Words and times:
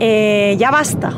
Eh, 0.00 0.56
ya 0.58 0.70
basta. 0.70 1.12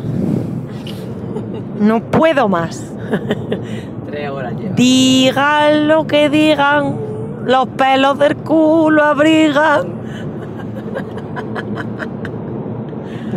No 1.79 2.01
puedo 2.01 2.49
más. 2.49 2.85
Tres 4.07 4.31
horas 4.31 4.55
lleva. 4.57 4.75
Digan 4.75 5.89
lo 5.89 6.07
que 6.07 6.29
digan, 6.29 6.97
los 7.45 7.69
pelos 7.69 8.19
del 8.19 8.37
culo 8.37 9.05
abrigan. 9.05 9.87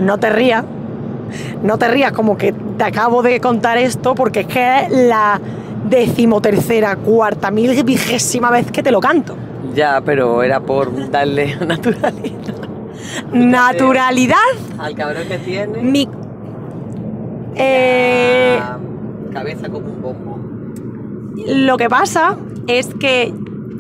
No 0.04 0.18
te 0.18 0.30
rías. 0.30 0.66
No 1.64 1.78
te 1.78 1.88
rías 1.88 2.12
como 2.12 2.38
que 2.38 2.52
te 2.52 2.84
acabo 2.84 3.22
de 3.22 3.40
contar 3.40 3.78
esto 3.78 4.16
porque 4.16 4.42
es 4.42 4.48
que 4.48 4.80
es 4.80 4.92
la 4.92 5.40
decimotercera, 5.88 6.96
cuarta, 6.96 7.52
mil 7.52 7.84
vigésima 7.84 8.50
vez 8.50 8.72
que 8.72 8.82
te 8.82 8.92
lo 8.92 9.00
canto. 9.00 9.36
Ya, 9.74 10.02
pero 10.04 10.42
era 10.44 10.60
por 10.60 11.12
darle 11.12 11.56
naturalidad 11.66 12.65
Naturalidad, 13.32 14.38
al 14.78 14.96
cabrón 14.96 15.28
que 15.28 15.38
tiene. 15.40 15.82
mi... 15.82 16.08
Eh, 17.56 18.60
cabeza 19.32 19.70
como 19.70 19.88
un 19.88 20.02
bombo. 20.02 20.40
Lo 21.48 21.78
que 21.78 21.90
pasa 21.90 22.38
es 22.68 22.94
que 22.96 23.34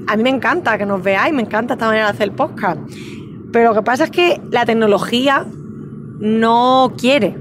a 0.07 0.15
mí 0.17 0.23
me 0.23 0.29
encanta 0.29 0.77
que 0.77 0.85
nos 0.85 1.01
veáis, 1.01 1.33
me 1.33 1.41
encanta 1.41 1.73
esta 1.73 1.87
manera 1.87 2.05
de 2.05 2.11
hacer 2.11 2.29
el 2.29 2.35
podcast. 2.35 2.79
Pero 3.51 3.69
lo 3.69 3.75
que 3.75 3.81
pasa 3.81 4.05
es 4.05 4.11
que 4.11 4.41
la 4.51 4.65
tecnología 4.65 5.45
no 6.19 6.93
quiere. 6.97 7.37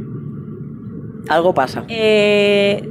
Algo 1.29 1.55
pasa. 1.55 1.85
Eh, 1.89 2.89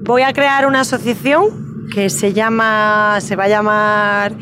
voy 0.00 0.22
a 0.22 0.32
crear 0.32 0.66
una 0.66 0.80
asociación 0.80 1.88
que 1.92 2.08
se 2.08 2.32
llama, 2.32 3.18
se 3.20 3.36
va 3.36 3.44
a 3.44 3.48
llamar 3.48 4.36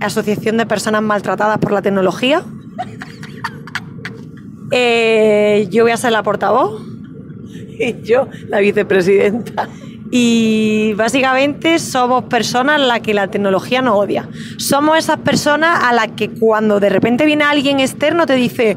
Asociación 0.00 0.56
de 0.56 0.66
Personas 0.66 1.02
Maltratadas 1.02 1.58
por 1.58 1.72
la 1.72 1.82
Tecnología. 1.82 2.42
Eh, 4.70 5.68
yo 5.70 5.84
voy 5.84 5.92
a 5.92 5.96
ser 5.96 6.12
la 6.12 6.22
portavoz. 6.22 6.82
Y 7.78 8.02
yo, 8.02 8.28
la 8.48 8.60
vicepresidenta. 8.60 9.68
Y 10.14 10.92
básicamente 10.92 11.78
somos 11.78 12.24
personas 12.24 12.76
a 12.76 12.84
las 12.84 13.00
que 13.00 13.14
la 13.14 13.28
tecnología 13.28 13.80
no 13.80 13.96
odia. 13.96 14.28
Somos 14.58 14.98
esas 14.98 15.18
personas 15.18 15.82
a 15.82 15.94
las 15.94 16.08
que 16.08 16.28
cuando 16.28 16.80
de 16.80 16.90
repente 16.90 17.24
viene 17.24 17.44
alguien 17.44 17.80
externo 17.80 18.26
te 18.26 18.34
dice, 18.34 18.76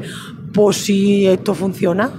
pues 0.54 0.78
sí, 0.78 1.26
esto 1.26 1.54
funciona. 1.54 2.10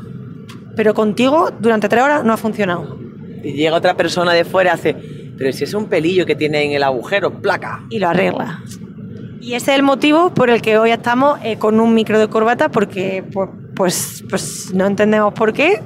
Pero 0.76 0.94
contigo 0.94 1.50
durante 1.60 1.90
tres 1.90 2.04
horas 2.04 2.24
no 2.24 2.32
ha 2.32 2.38
funcionado. 2.38 3.00
Y 3.44 3.54
llega 3.54 3.76
otra 3.76 3.98
persona 3.98 4.34
de 4.34 4.46
fuera 4.46 4.70
y 4.70 4.74
hace, 4.74 4.96
pero 5.36 5.52
si 5.52 5.64
es 5.64 5.74
un 5.74 5.88
pelillo 5.88 6.26
que 6.28 6.36
tiene 6.36 6.64
en 6.64 6.74
el 6.74 6.84
agujero, 6.84 7.42
placa. 7.42 7.86
Y 7.90 7.98
lo 7.98 8.10
arregla. 8.10 8.62
Y 9.48 9.54
ese 9.54 9.72
es 9.72 9.78
el 9.78 9.84
motivo 9.84 10.34
por 10.34 10.50
el 10.50 10.62
que 10.62 10.78
hoy 10.78 10.92
estamos 10.92 11.40
eh, 11.42 11.58
con 11.58 11.80
un 11.80 11.94
micro 11.94 12.20
de 12.20 12.28
corbata, 12.28 12.68
porque 12.70 13.24
pues, 13.32 13.50
pues, 13.76 14.24
pues 14.30 14.74
no 14.74 14.86
entendemos 14.86 15.34
por 15.34 15.54
qué 15.54 15.82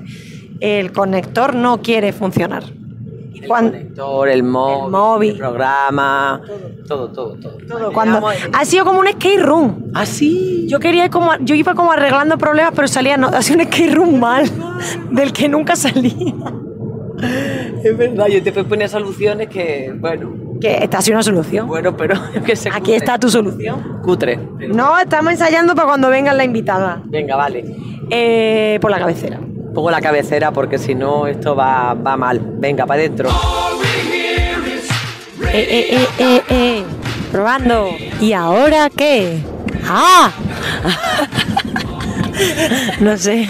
el 0.60 0.92
conector 0.92 1.54
no 1.54 1.80
quiere 1.82 2.12
funcionar. 2.12 2.64
El 2.64 3.48
cuan- 3.48 3.70
conector, 3.70 4.30
el 4.30 4.42
móvil, 4.44 4.86
el, 4.86 4.92
móvil. 4.92 5.38
programa, 5.38 6.42
todo, 6.88 7.10
todo, 7.12 7.38
todo. 7.40 7.58
todo, 7.68 7.92
cuando, 7.94 8.20
Llegamos- 8.20 8.50
ha 8.60 8.66
sido 8.66 8.84
como 8.86 9.00
un 9.00 9.08
skate 9.08 9.42
room. 9.44 9.92
Ah, 9.94 10.06
sí. 10.08 10.66
Yo 10.68 10.80
quería 10.80 11.06
ir 11.06 11.12
como, 11.12 11.32
yo 11.42 11.54
iba 11.54 11.76
como 11.76 11.92
arreglando 11.92 12.38
problemas, 12.40 12.74
pero 12.76 12.88
salía, 12.88 13.18
no, 13.18 13.28
hacía 13.28 13.56
un 13.58 13.64
skate 13.66 13.94
room 13.94 14.20
mal, 14.20 14.50
del 15.12 15.34
que 15.34 15.48
nunca 15.48 15.76
salía. 15.76 16.34
Es 17.84 17.98
verdad, 17.98 18.28
yo 18.28 18.44
te 18.44 18.52
ponía 18.64 18.88
soluciones 18.88 19.48
que, 19.48 19.94
bueno, 20.00 20.34
Que 20.60 20.84
esta 20.84 21.00
ha 21.00 21.02
sido 21.02 21.16
una 21.18 21.24
solución. 21.24 21.68
bueno, 21.68 21.96
pero 21.98 22.16
que 22.46 22.56
se 22.56 22.70
Aquí 22.70 22.94
está 22.94 23.18
tu 23.18 23.30
solución. 23.30 24.00
Cutre. 24.04 24.38
No, 24.70 24.98
estamos 25.00 25.32
ensayando 25.32 25.74
para 25.76 25.88
cuando 25.88 26.10
vengan 26.10 26.38
la 26.38 26.44
invitada. 26.44 27.02
Venga, 27.06 27.36
vale. 27.36 27.64
Eh, 28.10 28.78
por 28.82 28.92
la 28.92 29.00
cabecera. 29.00 29.40
Pongo 29.74 29.90
la 29.90 30.02
cabecera 30.02 30.52
porque 30.52 30.78
si 30.78 30.96
no 30.96 31.28
esto 31.28 31.56
va, 31.56 31.94
va 31.94 32.18
mal. 32.18 32.42
Venga, 32.60 32.86
para 32.86 33.00
adentro. 33.00 33.30
Eh, 35.54 35.68
eh, 35.70 35.86
eh, 35.90 36.08
eh, 36.20 36.42
eh. 36.50 36.84
Probando. 37.32 37.90
¿Y 38.20 38.34
ahora 38.34 38.90
qué? 38.90 39.40
¡Ah! 39.88 40.32
no 43.00 43.18
sé. 43.18 43.48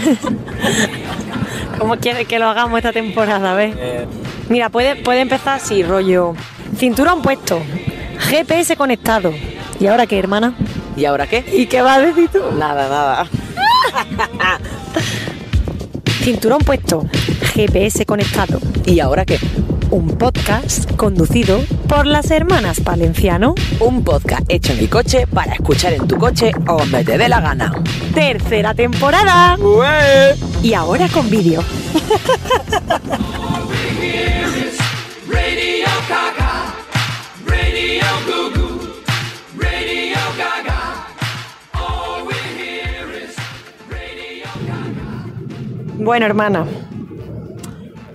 ¿Cómo 1.81 1.97
quieres 1.97 2.27
que 2.27 2.37
lo 2.37 2.45
hagamos 2.45 2.77
esta 2.77 2.93
temporada? 2.93 3.53
A 3.53 3.55
ver. 3.55 3.73
Eh, 3.75 4.05
Mira, 4.49 4.69
puede, 4.69 4.97
puede 4.97 5.21
empezar 5.21 5.55
así, 5.55 5.81
rollo. 5.81 6.35
Cinturón 6.77 7.23
puesto. 7.23 7.59
GPS 8.19 8.75
conectado. 8.75 9.33
¿Y 9.79 9.87
ahora 9.87 10.05
qué, 10.05 10.19
hermana? 10.19 10.53
¿Y 10.95 11.05
ahora 11.05 11.25
qué? 11.25 11.43
¿Y 11.51 11.65
qué 11.65 11.81
vas 11.81 11.97
a 11.97 12.01
decir 12.01 12.29
tú? 12.29 12.37
Nada, 12.55 12.87
nada. 12.87 13.27
Cinturón 16.21 16.59
puesto. 16.59 17.03
GPS 17.55 18.05
conectado. 18.05 18.59
¿Y 18.85 18.99
ahora 18.99 19.25
qué? 19.25 19.39
Un 19.89 20.19
podcast 20.19 20.91
conducido 20.97 21.63
por 21.87 22.05
las 22.05 22.29
hermanas 22.29 22.79
Palenciano. 22.79 23.55
Un 23.79 24.03
podcast 24.03 24.43
hecho 24.49 24.73
en 24.73 24.79
el 24.79 24.89
coche 24.89 25.25
para 25.25 25.53
escuchar 25.53 25.93
en 25.93 26.07
tu 26.07 26.19
coche 26.19 26.51
o 26.67 26.77
donde 26.77 27.03
te 27.03 27.17
dé 27.17 27.27
la 27.27 27.41
gana. 27.41 27.73
Tercera 28.13 28.75
temporada. 28.75 29.57
Y 30.63 30.73
ahora 30.73 31.07
con 31.09 31.29
vídeo. 31.29 31.63
Bueno, 46.03 46.25
hermana. 46.25 46.65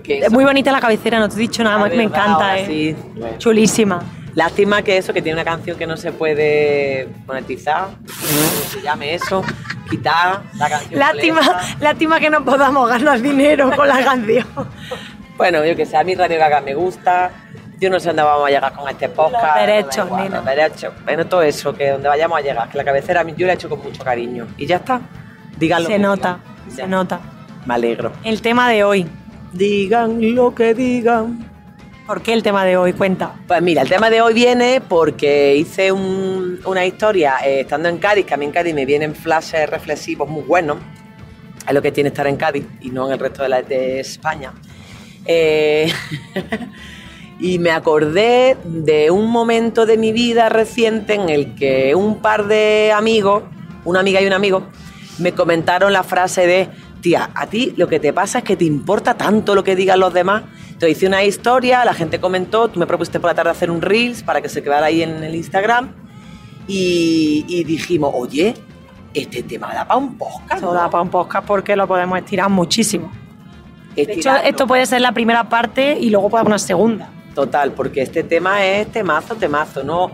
Es 0.05 0.31
muy 0.31 0.43
bonita 0.45 0.71
la 0.71 0.79
cabecera, 0.79 1.19
no 1.19 1.27
te 1.27 1.35
he 1.35 1.39
dicho 1.39 1.63
nada 1.63 1.77
La 1.77 1.81
más, 1.81 1.89
me 1.91 1.97
verdad, 1.97 2.17
encanta, 2.17 2.49
ahora 2.51 2.59
eh. 2.59 2.65
sí. 2.65 2.95
Chulísima. 3.39 4.03
Lástima 4.35 4.81
que 4.81 4.97
eso, 4.97 5.13
que 5.13 5.21
tiene 5.21 5.35
una 5.35 5.43
canción 5.43 5.77
que 5.77 5.87
no 5.87 5.97
se 5.97 6.11
puede 6.11 7.09
monetizar. 7.25 7.89
Se 8.69 8.81
llame 8.81 9.15
eso. 9.15 9.41
Quitar 9.89 10.41
la 10.57 10.69
canción. 10.69 10.99
Lástima, 10.99 11.41
molesta. 11.41 11.77
lástima 11.79 12.19
que 12.19 12.29
no 12.29 12.43
podamos 12.43 12.89
ganar 12.89 13.21
dinero 13.21 13.71
con 13.75 13.87
la 13.87 14.03
canción. 14.03 14.47
Bueno, 15.37 15.63
yo 15.63 15.75
que 15.75 15.85
sé, 15.85 15.95
a 15.95 16.03
mí 16.03 16.15
Radio 16.15 16.39
Gaga 16.39 16.61
me 16.61 16.73
gusta. 16.73 17.31
Yo 17.79 17.91
no 17.91 17.99
sé 17.99 18.07
dónde 18.07 18.23
vamos 18.23 18.47
a 18.47 18.49
llegar 18.49 18.73
con 18.73 18.89
este 18.89 19.07
podcast. 19.07 19.55
Los 19.55 19.67
derechos, 19.67 20.07
igual. 20.07 20.31
Los 20.31 20.45
derechos. 20.45 20.93
Bueno, 21.05 21.27
todo 21.27 21.43
eso, 21.43 21.73
que 21.73 21.91
donde 21.91 22.09
vayamos 22.09 22.39
a 22.39 22.41
llegar. 22.41 22.69
Que 22.69 22.77
la 22.77 22.83
cabecera 22.83 23.23
yo 23.23 23.45
la 23.45 23.53
he 23.53 23.55
hecho 23.55 23.69
con 23.69 23.83
mucho 23.83 24.03
cariño. 24.03 24.47
Y 24.57 24.65
ya 24.65 24.77
está. 24.77 24.99
Díganlo. 25.57 25.87
Se 25.87 25.99
nota, 25.99 26.39
se 26.73 26.87
nota. 26.87 27.19
Me 27.65 27.75
alegro. 27.75 28.13
El 28.23 28.41
tema 28.41 28.69
de 28.69 28.83
hoy. 28.83 29.07
Digan 29.53 30.35
lo 30.35 30.55
que 30.55 30.73
digan. 30.73 31.56
¿Por 32.07 32.21
qué 32.21 32.31
el 32.31 32.41
tema 32.41 32.63
de 32.63 32.77
hoy? 32.77 32.93
Cuenta. 32.93 33.33
Pues 33.47 33.61
mira, 33.61 33.81
el 33.81 33.89
tema 33.89 34.09
de 34.09 34.21
hoy 34.21 34.33
viene 34.33 34.79
porque 34.79 35.55
hice 35.57 35.91
un- 35.91 36.59
una 36.65 36.85
historia 36.85 37.35
eh, 37.45 37.61
estando 37.61 37.89
en 37.89 37.97
Cádiz, 37.97 38.25
que 38.25 38.33
a 38.33 38.37
mí 38.37 38.45
en 38.45 38.51
Cádiz 38.51 38.73
me 38.73 38.85
vienen 38.85 39.13
flashes 39.13 39.69
reflexivos 39.69 40.29
muy 40.29 40.43
buenos. 40.43 40.77
Es 41.67 41.73
lo 41.73 41.81
que 41.81 41.91
tiene 41.91 42.07
estar 42.09 42.25
en 42.27 42.37
Cádiz 42.37 42.65
y 42.79 42.91
no 42.91 43.07
en 43.07 43.13
el 43.13 43.19
resto 43.19 43.43
de 43.43 43.99
España. 43.99 44.53
Eh, 45.25 45.91
y 47.41 47.59
me 47.59 47.71
acordé 47.71 48.55
de 48.63 49.11
un 49.11 49.29
momento 49.29 49.85
de 49.85 49.97
mi 49.97 50.13
vida 50.13 50.47
reciente 50.47 51.13
en 51.15 51.27
el 51.27 51.55
que 51.55 51.93
un 51.93 52.21
par 52.21 52.47
de 52.47 52.93
amigos, 52.95 53.43
una 53.83 53.99
amiga 53.99 54.21
y 54.21 54.27
un 54.27 54.33
amigo, 54.33 54.63
me 55.19 55.33
comentaron 55.33 55.91
la 55.91 56.03
frase 56.03 56.47
de, 56.47 56.69
tía, 57.01 57.31
a 57.35 57.47
ti 57.47 57.73
lo 57.75 57.89
que 57.89 57.99
te 57.99 58.13
pasa 58.13 58.37
es 58.39 58.43
que 58.45 58.55
te 58.55 58.63
importa 58.63 59.15
tanto 59.15 59.55
lo 59.55 59.63
que 59.65 59.75
digan 59.75 59.99
los 59.99 60.13
demás. 60.13 60.43
Entonces 60.77 60.95
hice 60.95 61.07
una 61.07 61.23
historia, 61.23 61.83
la 61.85 61.95
gente 61.95 62.19
comentó, 62.19 62.67
tú 62.67 62.79
me 62.79 62.85
propusiste 62.85 63.19
por 63.19 63.31
la 63.31 63.33
tarde 63.33 63.49
hacer 63.49 63.71
un 63.71 63.81
Reels 63.81 64.21
para 64.21 64.43
que 64.43 64.47
se 64.47 64.61
quedara 64.61 64.85
ahí 64.85 65.01
en 65.01 65.23
el 65.23 65.33
Instagram 65.33 65.91
y, 66.67 67.43
y 67.47 67.63
dijimos, 67.63 68.11
oye, 68.13 68.53
este 69.15 69.41
tema 69.41 69.73
da 69.73 69.87
para 69.87 69.97
un 69.97 70.19
podcast. 70.19 70.53
Esto 70.53 70.71
da 70.73 70.87
para 70.87 71.01
un 71.01 71.09
podcast 71.09 71.47
porque 71.47 71.75
lo 71.75 71.87
podemos 71.87 72.19
estirar 72.19 72.51
muchísimo. 72.51 73.11
De 73.95 74.03
hecho, 74.03 74.35
esto 74.35 74.67
puede 74.67 74.85
ser 74.85 75.01
la 75.01 75.13
primera 75.13 75.49
parte 75.49 75.97
y 75.99 76.11
luego 76.11 76.27
haber 76.37 76.45
una 76.45 76.59
segunda. 76.59 77.09
Total, 77.33 77.71
porque 77.71 78.03
este 78.03 78.21
tema 78.21 78.63
es 78.63 78.91
temazo, 78.91 79.33
temazo. 79.33 79.83
No, 79.83 80.11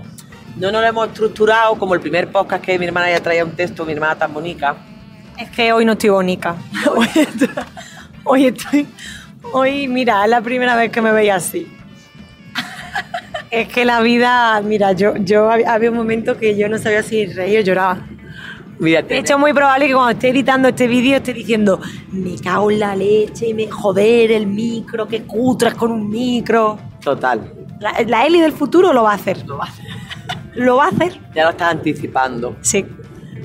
no 0.55 0.71
nos 0.71 0.81
lo 0.81 0.87
hemos 0.87 1.07
estructurado 1.09 1.75
como 1.75 1.93
el 1.93 1.99
primer 1.99 2.31
podcast 2.31 2.63
que 2.63 2.79
mi 2.79 2.85
hermana 2.85 3.09
ya 3.09 3.21
traía 3.21 3.43
un 3.43 3.51
texto, 3.51 3.83
mi 3.85 3.91
hermana 3.91 4.15
tan 4.15 4.33
bonita. 4.33 4.77
Es 5.37 5.49
que 5.49 5.73
hoy 5.73 5.83
no 5.83 5.91
estoy 5.91 6.11
bonita. 6.11 6.55
Hoy 6.95 7.09
estoy, 7.15 7.49
hoy 8.23 8.45
estoy. 8.45 8.87
Hoy, 9.53 9.87
mira, 9.87 10.23
es 10.23 10.29
la 10.29 10.41
primera 10.41 10.75
vez 10.75 10.91
que 10.91 11.01
me 11.01 11.11
veía 11.11 11.35
así. 11.35 11.67
Es 13.51 13.67
que 13.67 13.85
la 13.85 14.01
vida, 14.01 14.59
mira, 14.61 14.93
yo, 14.93 15.15
yo 15.17 15.47
hab- 15.49 15.67
había 15.67 15.91
un 15.91 15.97
momento 15.97 16.37
que 16.37 16.57
yo 16.57 16.67
no 16.69 16.77
sabía 16.79 17.03
si 17.03 17.27
reír 17.27 17.59
o 17.59 17.61
lloraba. 17.61 18.07
Mira, 18.79 19.03
De 19.03 19.19
hecho, 19.19 19.35
es 19.35 19.39
muy 19.39 19.53
probable 19.53 19.87
que 19.87 19.93
cuando 19.93 20.11
esté 20.11 20.29
editando 20.29 20.69
este 20.69 20.87
vídeo 20.87 21.17
esté 21.17 21.33
diciendo, 21.33 21.79
me 22.11 22.35
cago 22.43 22.71
en 22.71 22.79
la 22.79 22.95
leche, 22.95 23.53
me 23.53 23.67
joder 23.69 24.31
el 24.31 24.47
micro, 24.47 25.07
que 25.07 25.21
cutras 25.23 25.75
con 25.75 25.91
un 25.91 26.09
micro. 26.09 26.79
total. 27.03 27.53
La, 27.79 27.93
la 28.07 28.25
Eli 28.25 28.39
del 28.41 28.53
futuro 28.53 28.91
lo 28.91 29.03
va 29.03 29.11
a 29.11 29.15
hacer. 29.15 29.45
Lo 29.45 29.57
va 29.57 29.65
a 29.65 29.67
hacer. 29.67 29.85
Lo 30.55 30.77
va 30.77 30.85
a 30.85 30.89
hacer. 30.89 31.19
Ya 31.35 31.43
lo 31.45 31.49
estás 31.51 31.71
anticipando. 31.71 32.55
Sí. 32.61 32.85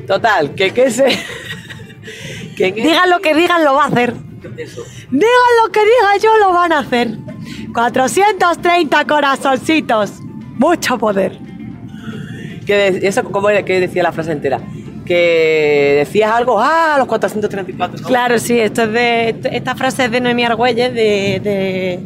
Total, 0.07 0.55
que 0.55 0.71
qué 0.73 0.91
se, 0.91 1.05
¿Quién 2.57 2.77
es? 2.79 2.85
Digan 2.85 3.09
lo 3.11 3.21
que 3.21 3.35
digan, 3.35 3.63
lo 3.65 3.75
va 3.75 3.85
a 3.85 3.87
hacer. 3.89 4.15
Eso. 4.57 4.85
Digan 5.11 5.53
lo 5.63 5.73
que 5.73 5.81
diga 5.81 6.17
yo, 6.23 6.37
lo 6.39 6.53
van 6.53 6.73
a 6.73 6.81
hacer. 6.81 7.19
430 7.73 9.05
corazoncitos. 9.05 10.13
Mucho 10.59 10.99
poder. 10.99 11.39
Que 12.67 13.01
eso, 13.03 13.25
¿Cómo 13.25 13.49
era 13.49 13.65
que 13.65 13.81
decía 13.81 14.03
la 14.03 14.13
frase 14.13 14.33
entera? 14.33 14.61
Que 15.07 15.95
decías 16.05 16.31
algo, 16.31 16.61
ah, 16.61 16.97
los 16.99 17.07
434. 17.07 18.01
¿no? 18.01 18.07
Claro, 18.07 18.39
sí, 18.39 18.59
esto 18.59 18.83
es 18.83 18.93
de. 18.93 19.37
Esta 19.53 19.75
frase 19.75 20.05
es 20.05 20.11
de 20.11 20.21
Noemí 20.21 20.45
Argüelles, 20.45 20.93
de. 20.93 21.41
de 21.43 22.01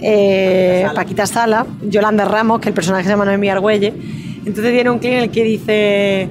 eh, 0.00 0.82
Sala. 0.82 0.94
Paquita 0.94 1.26
Sala, 1.26 1.66
Yolanda 1.82 2.24
Ramos, 2.24 2.60
que 2.60 2.68
el 2.68 2.74
personaje 2.74 3.04
se 3.04 3.10
llama 3.10 3.24
Noemí 3.24 3.48
Argüelles. 3.48 3.94
Entonces 4.44 4.72
tiene 4.72 4.90
un 4.90 4.98
clip 4.98 5.14
en 5.14 5.22
el 5.24 5.30
que 5.30 5.42
dice. 5.42 6.28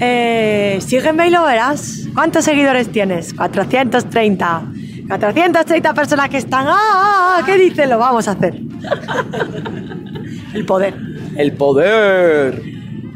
Eh, 0.00 0.78
sígueme 0.80 1.26
y 1.26 1.30
lo 1.30 1.42
verás. 1.42 2.06
¿Cuántos 2.14 2.44
seguidores 2.44 2.92
tienes? 2.92 3.34
430. 3.34 4.62
430 5.08 5.94
personas 5.94 6.28
que 6.28 6.38
están. 6.38 6.66
¡Ah! 6.68 7.42
¿Qué 7.44 7.56
dice? 7.56 7.86
Lo 7.86 7.98
vamos 7.98 8.28
a 8.28 8.32
hacer. 8.32 8.54
el 10.54 10.64
poder. 10.66 10.94
El 11.36 11.52
poder. 11.52 12.62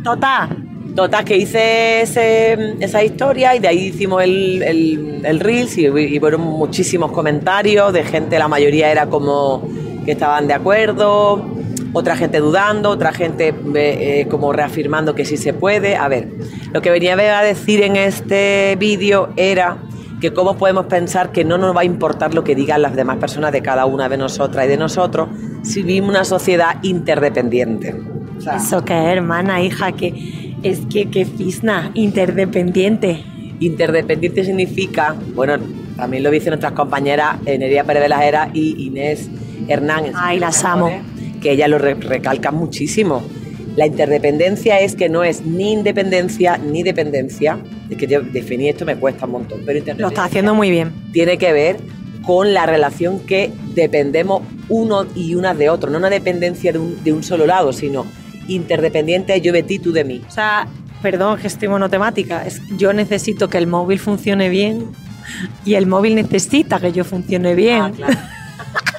Total. 0.02 0.48
Total, 0.94 1.24
que 1.24 1.38
hice 1.38 2.02
ese- 2.02 2.74
esa 2.80 3.02
historia 3.02 3.56
y 3.56 3.60
de 3.60 3.68
ahí 3.68 3.78
hicimos 3.86 4.22
el, 4.22 4.62
el, 4.62 5.22
el 5.24 5.40
Reels 5.40 5.78
y, 5.78 5.86
y 5.86 6.20
fueron 6.20 6.42
muchísimos 6.42 7.12
comentarios 7.12 7.94
de 7.94 8.04
gente, 8.04 8.38
la 8.38 8.46
mayoría 8.46 8.90
era 8.92 9.06
como 9.06 9.66
que 10.04 10.12
estaban 10.12 10.46
de 10.48 10.52
acuerdo, 10.52 11.46
otra 11.94 12.14
gente 12.14 12.40
dudando, 12.40 12.90
otra 12.90 13.10
gente 13.12 13.48
eh, 13.48 13.54
eh, 13.74 14.26
como 14.28 14.52
reafirmando 14.52 15.14
que 15.14 15.24
sí 15.24 15.38
se 15.38 15.54
puede. 15.54 15.96
A 15.96 16.08
ver, 16.08 16.28
lo 16.74 16.82
que 16.82 16.90
venía 16.90 17.14
a 17.38 17.42
decir 17.42 17.82
en 17.82 17.96
este 17.96 18.76
vídeo 18.78 19.30
era 19.36 19.78
que 20.22 20.32
cómo 20.32 20.56
podemos 20.56 20.86
pensar 20.86 21.32
que 21.32 21.44
no 21.44 21.58
nos 21.58 21.76
va 21.76 21.80
a 21.80 21.84
importar 21.84 22.32
lo 22.32 22.44
que 22.44 22.54
digan 22.54 22.80
las 22.80 22.94
demás 22.96 23.16
personas 23.18 23.50
de 23.52 23.60
cada 23.60 23.84
una 23.86 24.08
de 24.08 24.16
nosotras 24.16 24.64
y 24.64 24.68
de 24.68 24.76
nosotros 24.76 25.28
si 25.62 25.82
vivimos 25.82 26.10
una 26.10 26.24
sociedad 26.24 26.76
interdependiente. 26.82 27.94
O 28.38 28.40
sea, 28.40 28.56
Eso 28.56 28.84
que 28.84 28.94
hermana, 28.94 29.60
hija, 29.62 29.92
que 29.92 30.54
es 30.62 30.80
que, 30.90 31.10
que 31.10 31.24
fisna, 31.26 31.90
interdependiente. 31.94 33.24
Interdependiente 33.60 34.44
significa, 34.44 35.14
bueno, 35.34 35.54
también 35.96 36.22
lo 36.22 36.30
dicen 36.30 36.50
nuestras 36.50 36.72
compañeras 36.72 37.42
Nerea 37.44 37.84
Pérez 37.84 38.02
de 38.04 38.08
la 38.08 38.26
Hera 38.26 38.48
y 38.54 38.86
Inés 38.86 39.28
Hernán. 39.68 40.04
Ay, 40.14 40.38
las 40.38 40.62
presentaciones, 40.62 41.40
Que 41.40 41.50
ellas 41.52 41.68
lo 41.68 41.78
re- 41.78 41.94
recalcan 41.94 42.54
muchísimo. 42.54 43.22
La 43.76 43.86
interdependencia 43.86 44.78
es 44.80 44.94
que 44.94 45.08
no 45.08 45.24
es 45.24 45.44
ni 45.46 45.72
independencia 45.72 46.58
ni 46.58 46.82
dependencia. 46.82 47.58
Es 47.92 47.98
que 47.98 48.06
yo 48.06 48.22
definir 48.22 48.70
esto 48.70 48.86
me 48.86 48.96
cuesta 48.96 49.26
un 49.26 49.32
montón, 49.32 49.60
pero 49.66 49.78
Lo 49.78 49.80
interdependencia 49.80 50.08
está 50.08 50.24
haciendo 50.24 50.54
muy 50.54 50.70
bien. 50.70 50.92
tiene 51.12 51.36
que 51.36 51.52
ver 51.52 51.76
con 52.24 52.54
la 52.54 52.64
relación 52.64 53.20
que 53.20 53.52
dependemos 53.74 54.42
uno 54.70 55.06
y 55.14 55.34
una 55.34 55.52
de 55.54 55.68
otro, 55.68 55.90
no 55.90 55.98
una 55.98 56.08
dependencia 56.08 56.72
de 56.72 56.78
un, 56.78 57.04
de 57.04 57.12
un 57.12 57.22
solo 57.22 57.44
lado, 57.44 57.72
sino 57.72 58.06
interdependiente 58.48 59.38
yo 59.42 59.52
de 59.52 59.62
ti, 59.62 59.78
tú 59.78 59.92
de 59.92 60.04
mí. 60.04 60.22
O 60.26 60.30
sea, 60.30 60.66
perdón 61.02 61.38
que 61.38 61.48
estoy 61.48 61.68
monotemática, 61.68 62.46
es 62.46 62.62
yo 62.78 62.94
necesito 62.94 63.48
que 63.48 63.58
el 63.58 63.66
móvil 63.66 63.98
funcione 63.98 64.48
bien 64.48 64.86
y 65.66 65.74
el 65.74 65.86
móvil 65.86 66.14
necesita 66.14 66.80
que 66.80 66.92
yo 66.92 67.04
funcione 67.04 67.54
bien. 67.54 67.82
Ah, 67.82 67.92
claro. 67.94 68.18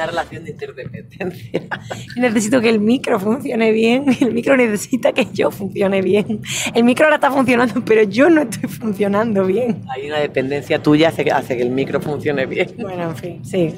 Una 0.00 0.06
relación 0.06 0.44
de 0.44 0.50
interdependencia. 0.52 1.28
Necesito 2.16 2.60
que 2.60 2.70
el 2.70 2.80
micro 2.80 3.20
funcione 3.20 3.70
bien 3.70 3.90
el 4.20 4.32
micro 4.32 4.56
necesita 4.56 5.12
que 5.12 5.26
yo 5.32 5.50
funcione 5.50 6.02
bien. 6.02 6.40
El 6.74 6.84
micro 6.84 7.06
ahora 7.06 7.16
está 7.16 7.30
funcionando, 7.30 7.84
pero 7.84 8.02
yo 8.02 8.28
no 8.30 8.42
estoy 8.42 8.68
funcionando 8.68 9.44
bien. 9.44 9.82
Hay 9.88 10.06
una 10.06 10.18
dependencia 10.18 10.82
tuya 10.82 11.08
hace 11.08 11.24
que, 11.24 11.30
hace 11.30 11.56
que 11.56 11.62
el 11.62 11.70
micro 11.70 12.00
funcione 12.00 12.46
bien. 12.46 12.70
Bueno, 12.78 13.10
en 13.10 13.16
fin, 13.16 13.44
sí. 13.44 13.74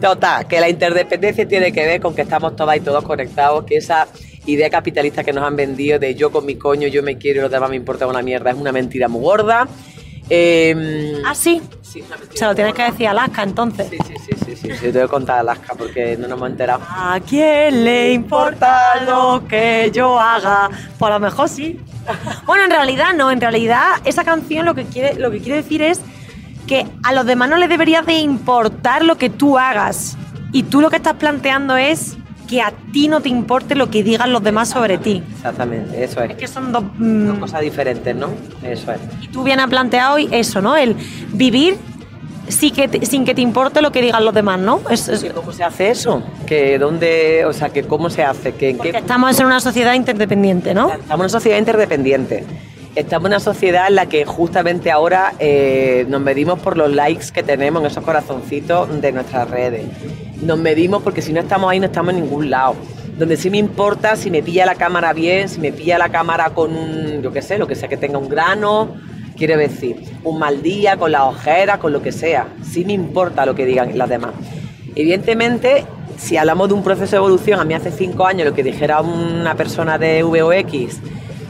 Total, 0.00 0.46
que 0.46 0.60
la 0.60 0.68
interdependencia 0.68 1.46
tiene 1.46 1.72
que 1.72 1.84
ver 1.84 2.00
con 2.00 2.14
que 2.14 2.22
estamos 2.22 2.56
todas 2.56 2.76
y 2.76 2.80
todos 2.80 3.04
conectados, 3.04 3.64
que 3.64 3.76
esa 3.76 4.06
idea 4.46 4.70
capitalista 4.70 5.24
que 5.24 5.32
nos 5.32 5.44
han 5.44 5.56
vendido 5.56 5.98
de 5.98 6.14
yo 6.14 6.30
con 6.30 6.46
mi 6.46 6.54
coño, 6.54 6.88
yo 6.88 7.02
me 7.02 7.18
quiero 7.18 7.40
y 7.40 7.42
los 7.42 7.50
demás 7.50 7.70
me 7.70 7.76
importa 7.76 8.06
una 8.06 8.22
mierda, 8.22 8.50
es 8.50 8.56
una 8.56 8.72
mentira 8.72 9.08
muy 9.08 9.22
gorda. 9.22 9.68
Eh, 10.28 11.22
Ah, 11.24 11.34
sí. 11.34 11.62
sí, 11.82 12.02
Se 12.34 12.44
lo 12.44 12.54
tienes 12.54 12.74
que 12.74 12.82
decir 12.82 13.06
a 13.08 13.12
Alaska 13.12 13.42
entonces. 13.42 13.88
Sí, 13.88 13.98
sí, 14.06 14.14
sí, 14.18 14.32
sí, 14.44 14.56
sí, 14.56 14.70
sí, 14.72 14.78
te 14.80 14.92
voy 14.92 15.02
a 15.02 15.08
contar 15.08 15.38
Alaska 15.38 15.74
porque 15.76 16.16
no 16.16 16.26
nos 16.28 16.36
hemos 16.38 16.50
enterado. 16.50 16.80
¿A 16.88 17.18
quién 17.26 17.84
le 17.84 18.12
importa 18.12 19.02
lo 19.06 19.44
que 19.48 19.90
yo 19.94 20.18
haga? 20.18 20.68
Pues 20.98 21.10
a 21.10 21.14
lo 21.14 21.20
mejor 21.20 21.48
sí. 21.48 21.80
Bueno, 22.44 22.64
en 22.64 22.70
realidad 22.70 23.14
no, 23.14 23.30
en 23.30 23.40
realidad 23.40 23.82
esa 24.04 24.24
canción 24.24 24.64
lo 24.66 24.74
que 24.74 24.84
quiere, 24.84 25.14
lo 25.14 25.30
que 25.30 25.40
quiere 25.40 25.56
decir 25.62 25.82
es 25.82 26.00
que 26.66 26.86
a 27.04 27.12
los 27.12 27.24
demás 27.26 27.48
no 27.48 27.56
les 27.56 27.68
debería 27.68 28.02
de 28.02 28.14
importar 28.14 29.04
lo 29.04 29.16
que 29.18 29.30
tú 29.30 29.58
hagas. 29.58 30.16
Y 30.52 30.64
tú 30.64 30.80
lo 30.80 30.90
que 30.90 30.96
estás 30.96 31.14
planteando 31.14 31.76
es 31.76 32.16
que 32.48 32.62
a 32.62 32.72
ti 32.92 33.08
no 33.08 33.20
te 33.20 33.28
importe 33.28 33.74
lo 33.74 33.90
que 33.90 34.02
digan 34.02 34.32
los 34.32 34.42
demás 34.42 34.68
sobre 34.70 34.98
ti. 34.98 35.22
Exactamente, 35.34 36.02
eso 36.04 36.22
es. 36.22 36.30
Es 36.30 36.36
que 36.36 36.46
son 36.46 36.72
dos... 36.72 36.84
mm, 36.98 37.38
cosas 37.40 37.60
diferentes, 37.60 38.14
¿no? 38.14 38.28
Eso 38.62 38.92
es. 38.92 39.00
y 39.20 39.28
tú 39.28 39.42
bien 39.42 39.58
has 39.60 39.68
planteado 39.68 40.14
hoy 40.16 40.28
eso, 40.30 40.60
¿no? 40.62 40.76
El 40.76 40.94
vivir 41.32 41.76
sin 42.48 42.72
que 42.72 42.86
te, 42.86 43.04
sin 43.04 43.24
que 43.24 43.34
te 43.34 43.40
importe 43.40 43.82
lo 43.82 43.90
que 43.90 44.00
digan 44.00 44.24
los 44.24 44.32
demás, 44.32 44.60
¿no? 44.60 44.80
Es- 44.88 45.08
es- 45.08 45.24
¿Que 45.24 45.30
¿Cómo 45.30 45.50
se 45.52 45.64
hace 45.64 45.90
eso? 45.90 46.22
Que 46.46 46.78
dónde, 46.78 47.44
o 47.44 47.52
sea, 47.52 47.70
que 47.70 47.82
cómo 47.82 48.08
se 48.10 48.22
hace, 48.22 48.52
que 48.54 48.74
porque 48.74 48.92
qué 48.92 48.98
estamos 48.98 49.38
en 49.40 49.46
una 49.46 49.58
sociedad 49.60 49.94
interdependiente, 49.94 50.72
¿no? 50.72 50.90
Estamos 50.92 51.10
en 51.14 51.20
una 51.20 51.28
sociedad 51.28 51.58
interdependiente. 51.58 52.44
Estamos 52.94 53.26
en 53.26 53.32
una 53.32 53.40
sociedad 53.40 53.88
en 53.88 53.96
la 53.96 54.06
que 54.06 54.24
justamente 54.24 54.90
ahora 54.92 55.34
eh, 55.40 56.06
nos 56.08 56.20
medimos 56.22 56.58
por 56.60 56.76
los 56.78 56.90
likes 56.92 57.26
que 57.34 57.42
tenemos 57.42 57.82
en 57.82 57.88
esos 57.88 58.02
corazoncitos 58.04 59.02
de 59.02 59.12
nuestras 59.12 59.50
redes. 59.50 59.84
Nos 60.42 60.58
medimos 60.58 61.02
porque 61.02 61.22
si 61.22 61.32
no 61.32 61.40
estamos 61.40 61.70
ahí 61.70 61.80
no 61.80 61.86
estamos 61.86 62.14
en 62.14 62.22
ningún 62.22 62.50
lado. 62.50 62.74
Donde 63.18 63.36
sí 63.36 63.48
me 63.48 63.58
importa 63.58 64.16
si 64.16 64.30
me 64.30 64.42
pilla 64.42 64.66
la 64.66 64.74
cámara 64.74 65.12
bien, 65.12 65.48
si 65.48 65.60
me 65.60 65.72
pilla 65.72 65.96
la 65.96 66.10
cámara 66.10 66.50
con 66.50 66.76
un, 66.76 67.22
yo 67.22 67.32
qué 67.32 67.40
sé, 67.40 67.56
lo 67.58 67.66
que 67.66 67.74
sea 67.74 67.88
que 67.88 67.96
tenga 67.96 68.18
un 68.18 68.28
grano, 68.28 68.94
quiero 69.36 69.56
decir, 69.56 70.02
un 70.22 70.38
mal 70.38 70.62
día, 70.62 70.96
con 70.96 71.12
las 71.12 71.22
ojeras, 71.22 71.78
con 71.78 71.92
lo 71.92 72.02
que 72.02 72.12
sea. 72.12 72.48
Sí 72.62 72.84
me 72.84 72.92
importa 72.92 73.46
lo 73.46 73.54
que 73.54 73.64
digan 73.64 73.96
las 73.96 74.08
demás. 74.08 74.32
Evidentemente, 74.94 75.84
si 76.18 76.36
hablamos 76.36 76.68
de 76.68 76.74
un 76.74 76.82
proceso 76.82 77.12
de 77.12 77.16
evolución, 77.18 77.60
a 77.60 77.64
mí 77.64 77.74
hace 77.74 77.90
cinco 77.90 78.26
años 78.26 78.46
lo 78.46 78.54
que 78.54 78.62
dijera 78.62 79.00
una 79.00 79.54
persona 79.54 79.98
de 79.98 80.22
VOX 80.22 81.00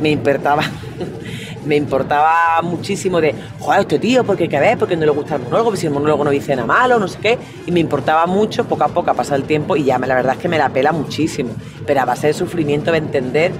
me 0.01 0.11
importaba, 0.11 0.63
me 1.67 1.77
importaba 1.77 2.63
muchísimo 2.63 3.21
de, 3.21 3.35
joder, 3.59 3.81
este 3.81 3.99
tío, 3.99 4.25
porque 4.25 4.49
qué 4.49 4.59
ves, 4.59 4.77
porque 4.77 4.97
no 4.97 5.05
le 5.05 5.11
gusta 5.11 5.37
el 5.37 5.43
monólogo, 5.43 5.77
si 5.77 5.87
el 5.87 5.93
monólogo 5.93 6.25
no 6.25 6.31
dice 6.31 6.55
nada 6.55 6.67
malo, 6.67 6.99
no 6.99 7.09
sé 7.09 7.19
qué, 7.19 7.39
y 7.67 7.73
me 7.73 7.81
importaba 7.81 8.27
mucho, 8.27 8.65
poco 8.65 8.85
a 8.85 8.89
poco, 8.89 9.11
a 9.11 9.15
pasar 9.15 9.39
el 9.39 9.45
tiempo, 9.45 9.77
y 9.77 9.85
ya 9.85 9.99
la 9.99 10.15
verdad 10.15 10.35
es 10.35 10.39
que 10.39 10.49
me 10.49 10.59
la 10.59 10.69
pela 10.69 10.93
muchísimo, 10.93 11.51
pero 11.87 12.01
a 12.01 12.05
base 12.05 12.29
de 12.29 12.33
sufrimiento 12.33 12.93
de 12.93 12.99
entender 12.99 13.53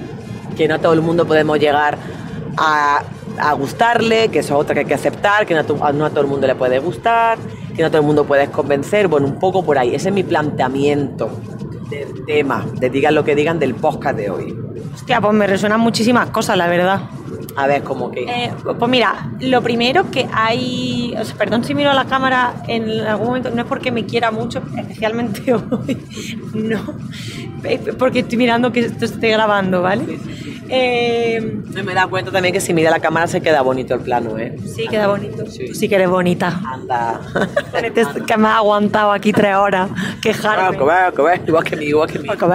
que 0.55 0.67
no 0.67 0.79
todo 0.79 0.93
el 0.93 1.01
mundo 1.01 1.25
podemos 1.25 1.59
llegar 1.59 1.97
a, 2.57 3.03
gustarle, 3.59 4.29
que 4.29 4.39
eso 4.39 4.55
es 4.55 4.61
otra 4.61 4.73
que 4.73 4.79
hay 4.79 4.85
que 4.87 4.95
aceptar, 4.95 5.45
que 5.45 5.53
no 5.53 5.59
a, 5.59 5.63
todo 6.09 6.21
el 6.21 6.27
mundo 6.27 6.47
le 6.47 6.55
puede 6.55 6.79
gustar, 6.79 7.37
que 7.75 7.83
no 7.83 7.89
todo 7.89 8.01
el 8.01 8.07
mundo 8.07 8.25
puedes 8.25 8.49
convencer, 8.49 9.07
bueno, 9.07 9.27
un 9.27 9.37
poco 9.37 9.63
por 9.63 9.77
ahí, 9.77 9.93
ese 9.93 10.09
es 10.09 10.15
mi 10.15 10.23
planteamiento 10.23 11.29
del 11.89 12.25
tema, 12.25 12.65
de 12.79 12.89
digan 12.89 13.13
lo 13.13 13.23
que 13.23 13.35
digan 13.35 13.59
del 13.59 13.75
podcast 13.75 14.17
de 14.17 14.29
hoy. 14.31 14.57
Hostia, 14.93 15.21
pues 15.21 15.33
me 15.33 15.45
resuenan 15.45 15.79
muchísimas 15.79 16.31
cosas, 16.31 16.57
la 16.57 16.67
verdad. 16.67 17.01
A 17.55 17.67
ver, 17.67 17.83
como 17.83 18.11
que... 18.11 18.23
Eh, 18.23 18.51
pues 18.63 18.91
mira, 18.91 19.29
lo 19.39 19.61
primero 19.61 20.09
que 20.11 20.27
hay, 20.31 21.13
o 21.19 21.23
sea, 21.25 21.35
perdón 21.35 21.63
si 21.63 21.73
miro 21.73 21.89
a 21.91 21.93
la 21.93 22.05
cámara 22.05 22.55
en 22.67 22.89
algún 23.01 23.27
momento, 23.27 23.49
no 23.49 23.61
es 23.61 23.67
porque 23.67 23.91
me 23.91 24.05
quiera 24.05 24.31
mucho, 24.31 24.61
especialmente 24.77 25.53
hoy, 25.53 25.97
no, 26.53 26.81
eh, 27.63 27.79
porque 27.97 28.19
estoy 28.19 28.37
mirando 28.37 28.71
que 28.71 28.81
esto 28.81 29.05
esté 29.05 29.29
grabando, 29.29 29.81
¿vale? 29.81 30.19
Eh, 30.69 31.39
No, 31.73 31.83
me 31.83 31.93
da 31.93 32.07
cuenta 32.07 32.31
también 32.31 32.53
que 32.53 32.59
si 32.59 32.73
mira 32.73 32.91
la 32.91 32.99
cámara 32.99 33.27
se 33.27 33.41
queda 33.41 33.61
bonito 33.61 33.93
el 33.93 34.01
plano, 34.01 34.37
¿eh? 34.37 34.55
sí, 34.65 34.85
queda 34.87 35.07
bonito. 35.07 35.45
Sí. 35.45 35.73
Sí 35.73 35.87
que 35.87 35.95
eres 35.95 36.09
bonita. 36.09 36.61
Anda. 36.65 37.21
Este- 37.73 38.21
que 38.25 38.37
me 38.37 38.47
ha 38.49 38.57
aguantado 38.57 39.11
aquí 39.11 39.31
tres 39.31 39.55
horas, 39.55 39.89
quejarme. 40.21 40.77
que 40.77 41.21
ver, 41.21 41.41
igual 41.47 41.63
que 41.63 41.75
mí, 41.77 41.85
igual 41.85 42.09
que 42.09 42.19
mí. 42.19 42.27
Que 42.29 42.45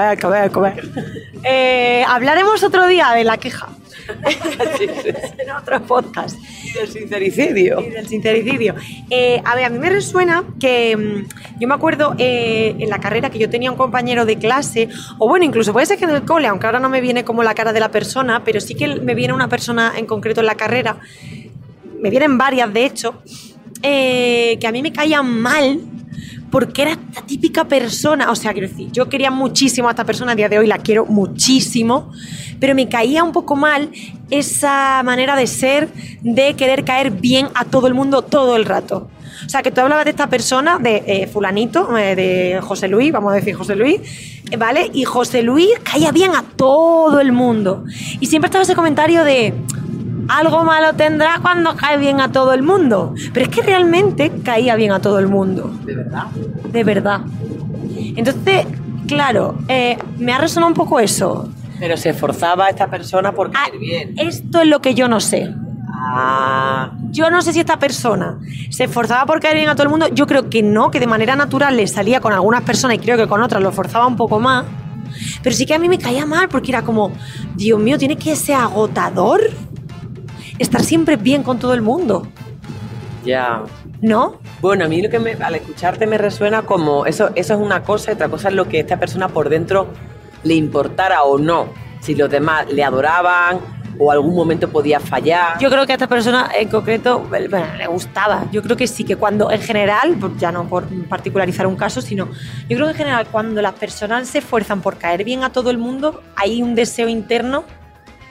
ver. 0.59 0.91
Eh, 1.45 2.05
hablaremos 2.07 2.63
otro 2.63 2.87
día 2.87 3.11
de 3.17 3.25
la 3.25 3.37
queja. 3.37 3.69
Sí, 4.79 4.87
sí. 5.03 5.11
en 5.39 5.51
otro 5.51 5.83
podcast. 5.83 6.39
Y 6.65 6.73
del 6.73 6.89
sincericidio. 6.89 7.81
Y 7.81 7.91
del 7.91 8.07
sincericidio. 8.07 8.75
Eh, 9.11 9.41
a 9.45 9.55
ver, 9.55 9.67
a 9.67 9.71
mí 9.71 9.79
me 9.79 9.91
resuena 9.91 10.45
que 10.59 10.97
mm, 10.97 11.61
yo 11.61 11.69
me 11.69 11.75
acuerdo 11.75 12.15
eh, 12.19 12.75
en 12.79 12.89
la 12.89 12.99
carrera 12.99 13.31
que 13.31 13.39
yo 13.39 13.51
tenía 13.51 13.71
un 13.71 13.77
compañero 13.77 14.25
de 14.25 14.37
clase, 14.37 14.89
o 15.19 15.29
bueno, 15.29 15.45
incluso 15.45 15.73
puede 15.73 15.87
ser 15.87 15.99
que 15.99 16.05
en 16.05 16.11
el 16.11 16.25
cole, 16.25 16.49
aunque 16.49 16.67
ahora 16.67 16.81
no 16.81 16.89
me 16.89 17.01
viene 17.01 17.25
como 17.25 17.43
la 17.43 17.55
cara 17.55 17.73
de 17.73 17.81
la 17.81 17.91
persona, 17.91 18.43
pero 18.45 18.61
sí 18.61 18.75
que 18.75 18.97
me 18.97 19.15
viene 19.15 19.35
una 19.35 19.49
persona 19.49 19.93
en 19.97 20.07
concreto 20.07 20.41
en 20.41 20.47
la 20.47 20.55
carrera, 20.55 20.99
me 22.01 22.11
vienen 22.11 22.39
varias 22.39 22.73
de 22.73 22.85
hecho, 22.85 23.23
eh, 23.83 24.59
que 24.61 24.67
a 24.67 24.73
mí 24.73 24.83
me 24.83 24.93
caían 24.93 25.41
mal 25.41 25.81
porque 26.53 26.83
era 26.83 26.91
esta 26.93 27.23
típica 27.23 27.65
persona, 27.65 28.31
o 28.31 28.37
sea, 28.37 28.53
quiero 28.53 28.69
decir, 28.69 28.93
yo 28.93 29.09
quería 29.09 29.31
muchísimo 29.31 29.89
a 29.89 29.93
esta 29.93 30.05
persona, 30.05 30.33
a 30.33 30.35
día 30.35 30.51
de 30.51 30.59
hoy 30.59 30.67
la 30.67 30.77
quiero 30.77 31.07
muchísimo, 31.07 32.13
pero 32.61 32.75
me 32.75 32.91
caía 32.91 33.25
un 33.25 33.33
poco 33.33 33.57
mal 33.57 33.91
esa 34.31 35.03
manera 35.03 35.35
de 35.35 35.47
ser, 35.47 35.89
de 36.21 36.53
querer 36.55 36.85
caer 36.85 37.11
bien 37.11 37.49
a 37.55 37.65
todo 37.65 37.87
el 37.87 37.95
mundo 37.95 38.21
todo 38.21 38.55
el 38.57 38.67
rato. 38.67 39.09
O 39.47 39.49
sea, 39.49 39.63
que 39.63 39.71
tú 39.71 39.81
hablabas 39.81 40.05
de 40.05 40.11
esta 40.11 40.29
persona, 40.29 40.79
de 40.79 41.03
eh, 41.07 41.27
fulanito, 41.27 41.97
eh, 41.97 42.15
de 42.15 42.61
José 42.61 42.87
Luis, 42.87 43.11
vamos 43.13 43.33
a 43.33 43.37
decir 43.37 43.55
José 43.55 43.75
Luis, 43.75 44.01
eh, 44.51 44.57
¿vale? 44.59 44.91
Y 44.93 45.05
José 45.05 45.43
Luis 45.43 45.71
caía 45.83 46.13
bien 46.13 46.35
a 46.35 46.43
todo 46.43 47.19
el 47.19 47.33
mundo. 47.33 47.85
Y 48.21 48.27
siempre 48.27 48.49
estaba 48.49 48.63
ese 48.63 48.75
comentario 48.75 49.25
de, 49.25 49.55
algo 50.29 50.65
malo 50.65 50.93
tendrá 50.95 51.39
cuando 51.43 51.77
cae 51.77 51.97
bien 51.99 52.21
a 52.21 52.31
todo 52.33 52.53
el 52.53 52.63
mundo. 52.63 53.15
Pero 53.33 53.47
es 53.47 53.49
que 53.51 53.63
realmente 53.63 54.31
caía 54.45 54.75
bien 54.77 54.93
a 54.93 55.01
todo 55.01 55.19
el 55.19 55.29
mundo. 55.29 55.73
¿De 55.85 55.95
verdad? 55.95 56.25
De 56.73 56.85
verdad. 56.85 57.21
Entonces, 58.17 58.67
claro, 59.07 59.57
eh, 59.69 59.99
me 60.19 60.33
ha 60.33 60.39
resonado 60.39 60.69
un 60.71 60.75
poco 60.77 61.01
eso. 61.01 61.49
Pero 61.79 61.97
se 61.97 62.11
esforzaba 62.11 62.69
esta 62.69 62.87
persona 62.89 63.33
por 63.33 63.49
Ah, 63.49 63.67
caer 63.67 63.79
bien. 63.79 64.15
Esto 64.17 64.61
es 64.61 64.69
lo 64.69 64.81
que 64.81 64.95
yo 64.95 65.09
no 65.09 65.21
sé. 65.21 65.53
Ah, 65.95 66.93
Yo 67.11 67.31
no 67.31 67.43
sé 67.43 67.53
si 67.53 67.61
esta 67.61 67.79
persona 67.79 68.39
se 68.71 68.85
esforzaba 68.85 69.27
por 69.27 69.41
caer 69.41 69.57
bien 69.57 69.69
a 69.69 69.75
todo 69.75 69.85
el 69.85 69.89
mundo. 69.91 70.09
Yo 70.09 70.27
creo 70.27 70.49
que 70.51 70.63
no, 70.63 70.91
que 70.91 70.99
de 71.01 71.07
manera 71.07 71.37
natural 71.37 71.77
le 71.77 71.87
salía 71.87 72.21
con 72.21 72.33
algunas 72.33 72.63
personas 72.63 72.97
y 72.97 73.01
creo 73.01 73.17
que 73.17 73.27
con 73.27 73.43
otras 73.43 73.63
lo 73.63 73.71
forzaba 73.73 74.07
un 74.07 74.17
poco 74.17 74.41
más. 74.41 74.65
Pero 75.43 75.55
sí 75.55 75.67
que 75.67 75.75
a 75.75 75.79
mí 75.79 75.89
me 75.89 75.99
caía 75.99 76.25
mal 76.25 76.49
porque 76.49 76.71
era 76.73 76.83
como, 76.83 77.13
Dios 77.55 77.79
mío, 77.79 77.99
tiene 77.99 78.17
que 78.17 78.35
ser 78.35 78.57
agotador 78.57 79.43
estar 80.63 80.83
siempre 80.83 81.17
bien 81.17 81.43
con 81.43 81.59
todo 81.59 81.75
el 81.75 81.83
mundo, 81.83 82.27
ya. 83.25 83.63
¿no? 84.01 84.39
Bueno, 84.61 84.85
a 84.85 84.89
mí 84.89 85.01
lo 85.01 85.11
que 85.11 85.19
me, 85.19 85.33
al 85.33 85.55
escucharte 85.55 86.07
me 86.07 86.19
resuena 86.19 86.63
como 86.63 87.07
eso, 87.07 87.31
eso 87.35 87.55
es 87.55 87.61
una 87.61 87.83
cosa, 87.83 88.11
y 88.11 88.15
otra 88.15 88.29
cosa 88.29 88.49
es 88.49 88.55
lo 88.55 88.69
que 88.69 88.81
esta 88.81 88.99
persona 88.99 89.29
por 89.29 89.49
dentro 89.49 89.89
le 90.43 90.55
importara 90.55 91.23
o 91.23 91.39
no. 91.39 91.69
Si 92.01 92.15
los 92.17 92.29
demás 92.29 92.67
le 92.73 92.83
adoraban 92.83 93.61
o 93.99 94.11
algún 94.11 94.35
momento 94.35 94.69
podía 94.69 94.99
fallar. 94.99 95.59
Yo 95.61 95.71
creo 95.71 95.87
que 95.87 95.93
a 95.93 95.95
esta 95.95 96.09
persona 96.09 96.51
en 96.59 96.69
concreto 96.69 97.21
bueno, 97.21 97.49
le 97.77 97.87
gustaba. 97.87 98.47
Yo 98.51 98.63
creo 98.63 98.77
que 98.77 98.89
sí, 98.89 99.05
que 99.05 99.15
cuando 99.15 99.51
en 99.53 99.61
general, 99.61 100.17
ya 100.39 100.51
no 100.51 100.67
por 100.67 100.87
particularizar 101.09 101.67
un 101.67 101.77
caso, 101.77 102.01
sino 102.01 102.29
yo 102.69 102.77
creo 102.77 102.87
que 102.87 102.93
en 102.93 102.99
general 102.99 103.27
cuando 103.31 103.63
las 103.63 103.75
personas 103.75 104.29
se 104.29 104.39
esfuerzan 104.39 104.81
por 104.81 104.97
caer 104.97 105.23
bien 105.23 105.45
a 105.45 105.53
todo 105.53 105.71
el 105.71 105.79
mundo, 105.79 106.23
hay 106.35 106.63
un 106.63 106.75
deseo 106.75 107.09
interno 107.09 107.65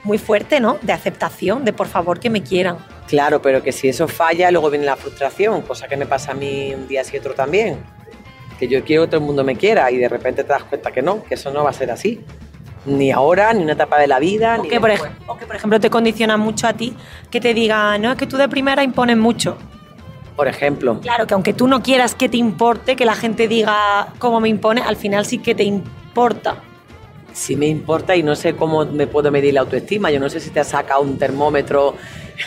muy 0.04 0.18
fuerte, 0.18 0.60
¿no? 0.60 0.78
De 0.82 0.92
aceptación, 0.92 1.64
de 1.64 1.72
por 1.72 1.86
favor 1.86 2.18
que 2.20 2.28
me 2.30 2.42
quieran. 2.42 2.78
Claro, 3.06 3.40
pero 3.42 3.62
que 3.62 3.72
si 3.72 3.88
eso 3.88 4.08
falla, 4.08 4.50
luego 4.50 4.70
viene 4.70 4.84
la 4.86 4.96
frustración, 4.96 5.62
cosa 5.62 5.86
que 5.88 5.96
me 5.96 6.06
pasa 6.06 6.32
a 6.32 6.34
mí 6.34 6.72
un 6.74 6.88
día 6.88 7.02
y 7.12 7.16
otro 7.16 7.34
también. 7.34 7.78
Que 8.58 8.68
yo 8.68 8.82
quiero 8.84 9.02
que 9.02 9.08
todo 9.08 9.20
el 9.20 9.26
mundo 9.26 9.44
me 9.44 9.56
quiera 9.56 9.90
y 9.90 9.96
de 9.98 10.08
repente 10.08 10.42
te 10.44 10.48
das 10.48 10.64
cuenta 10.64 10.90
que 10.92 11.02
no, 11.02 11.22
que 11.24 11.34
eso 11.34 11.52
no 11.52 11.64
va 11.64 11.70
a 11.70 11.72
ser 11.72 11.90
así. 11.90 12.20
Ni 12.84 13.12
ahora, 13.12 13.52
ni 13.52 13.62
una 13.62 13.74
etapa 13.74 13.98
de 14.00 14.08
la 14.08 14.18
vida, 14.18 14.56
O 14.58 14.62
ni 14.64 14.68
que, 14.68 14.80
por 14.80 14.90
después. 14.90 15.12
ej- 15.12 15.24
o 15.28 15.36
que, 15.36 15.46
por 15.46 15.54
ejemplo, 15.56 15.78
te 15.78 15.88
condiciona 15.90 16.36
mucho 16.36 16.66
a 16.66 16.72
ti 16.72 16.96
que 17.30 17.40
te 17.40 17.54
diga, 17.54 17.96
no, 17.98 18.10
es 18.12 18.18
que 18.18 18.26
tú 18.26 18.36
de 18.36 18.48
primera 18.48 18.82
impones 18.82 19.16
mucho. 19.16 19.56
Por 20.34 20.48
ejemplo, 20.48 20.98
Claro, 21.00 21.26
que 21.26 21.34
aunque 21.34 21.52
tú 21.52 21.68
no 21.68 21.82
quieras 21.82 22.14
que 22.16 22.28
te 22.28 22.38
importe, 22.38 22.96
que 22.96 23.04
la 23.04 23.14
gente 23.14 23.46
diga 23.46 24.08
cómo 24.18 24.40
me 24.40 24.48
impone, 24.48 24.80
al 24.80 24.96
final 24.96 25.26
sí 25.26 25.38
que 25.38 25.54
te 25.54 25.62
importa. 25.64 26.56
Si 27.32 27.56
me 27.56 27.66
importa 27.66 28.14
y 28.16 28.22
no 28.22 28.34
sé 28.34 28.54
cómo 28.54 28.84
me 28.84 29.06
puedo 29.06 29.30
medir 29.30 29.54
la 29.54 29.60
autoestima. 29.60 30.10
Yo 30.10 30.20
no 30.20 30.28
sé 30.28 30.40
si 30.40 30.50
te 30.50 30.60
has 30.60 30.68
sacado 30.68 31.02
un 31.02 31.18
termómetro, 31.18 31.96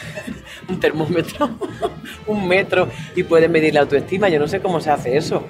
un 0.70 0.80
termómetro, 0.80 1.50
un 2.28 2.48
metro 2.48 2.88
y 3.16 3.24
puedes 3.24 3.50
medir 3.50 3.74
la 3.74 3.82
autoestima. 3.82 4.30
Yo 4.30 4.40
no 4.40 4.48
sé 4.48 4.60
cómo 4.60 4.80
se 4.80 4.92
hace 4.92 5.18
eso, 5.18 5.44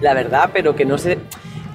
la 0.00 0.14
verdad, 0.14 0.50
pero 0.52 0.74
que 0.74 0.84
no 0.84 0.98
sé. 0.98 1.18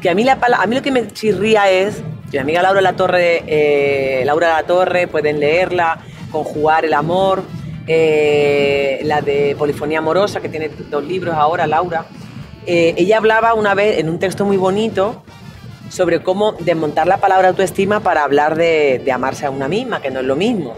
Que 0.02 0.10
a 0.10 0.16
mí, 0.16 0.24
la, 0.24 0.34
a 0.34 0.68
mí 0.68 0.76
lo 0.76 0.82
que 0.82 0.92
me 0.92 1.08
chirría 1.08 1.70
es 1.70 2.04
que 2.30 2.38
mi 2.38 2.40
amiga 2.40 2.62
Laura 2.62 2.82
La 2.82 2.94
Torre, 2.94 3.44
eh, 3.48 4.24
Laura 4.26 4.50
La 4.50 4.64
Torre, 4.64 5.08
pueden 5.08 5.40
leerla, 5.40 6.00
conjugar 6.32 6.84
el 6.84 6.94
amor, 6.94 7.44
eh, 7.88 9.00
la 9.04 9.22
de 9.22 9.56
polifonía 9.58 10.00
amorosa, 10.00 10.42
que 10.42 10.50
tiene 10.50 10.70
dos 10.90 11.06
libros 11.06 11.36
ahora, 11.36 11.68
Laura. 11.68 12.06
Eh, 12.66 12.96
ella 12.98 13.18
hablaba 13.18 13.54
una 13.54 13.74
vez 13.74 14.00
en 14.00 14.10
un 14.10 14.20
texto 14.20 14.46
muy 14.46 14.58
bonito 14.58 15.24
sobre 15.94 16.24
cómo 16.24 16.54
desmontar 16.54 17.06
la 17.06 17.18
palabra 17.18 17.50
autoestima 17.50 18.00
para 18.00 18.24
hablar 18.24 18.56
de, 18.56 19.00
de 19.06 19.12
amarse 19.12 19.46
a 19.46 19.52
una 19.52 19.68
misma, 19.68 20.02
que 20.02 20.10
no 20.10 20.22
es 20.22 20.26
lo 20.26 20.36
mismo. 20.36 20.76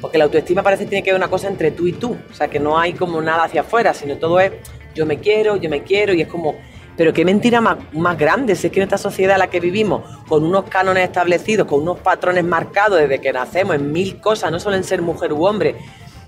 Porque 0.00 0.18
la 0.18 0.24
autoestima 0.24 0.62
parece 0.62 0.84
que 0.84 0.90
tiene 0.90 1.02
que 1.02 1.10
ver 1.10 1.18
una 1.18 1.28
cosa 1.28 1.48
entre 1.48 1.72
tú 1.72 1.88
y 1.88 1.92
tú. 1.92 2.16
O 2.30 2.32
sea, 2.32 2.46
que 2.46 2.60
no 2.60 2.78
hay 2.78 2.92
como 2.92 3.20
nada 3.20 3.42
hacia 3.42 3.62
afuera, 3.62 3.92
sino 3.92 4.18
todo 4.18 4.38
es 4.38 4.52
yo 4.94 5.04
me 5.04 5.18
quiero, 5.18 5.56
yo 5.56 5.68
me 5.68 5.82
quiero, 5.82 6.14
y 6.14 6.22
es 6.22 6.28
como. 6.28 6.54
Pero 6.96 7.12
qué 7.12 7.24
mentira 7.24 7.60
más, 7.60 7.78
más 7.92 8.16
grande, 8.16 8.54
si 8.54 8.68
es 8.68 8.72
que 8.72 8.78
en 8.78 8.84
esta 8.84 8.98
sociedad 8.98 9.34
en 9.34 9.40
la 9.40 9.50
que 9.50 9.58
vivimos, 9.58 10.04
con 10.28 10.44
unos 10.44 10.66
cánones 10.66 11.04
establecidos, 11.04 11.66
con 11.66 11.80
unos 11.80 11.98
patrones 11.98 12.44
marcados 12.44 13.00
desde 13.00 13.20
que 13.20 13.32
nacemos 13.32 13.74
en 13.74 13.90
mil 13.90 14.20
cosas, 14.20 14.52
no 14.52 14.60
solo 14.60 14.76
en 14.76 14.84
ser 14.84 15.02
mujer 15.02 15.32
u 15.32 15.44
hombre, 15.44 15.74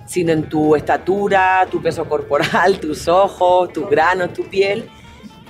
sino 0.06 0.32
en 0.32 0.48
tu 0.48 0.74
estatura, 0.74 1.68
tu 1.70 1.80
peso 1.80 2.04
corporal, 2.06 2.78
tus 2.80 3.06
ojos, 3.06 3.72
tus 3.72 3.88
granos, 3.88 4.32
tu 4.32 4.42
piel. 4.48 4.88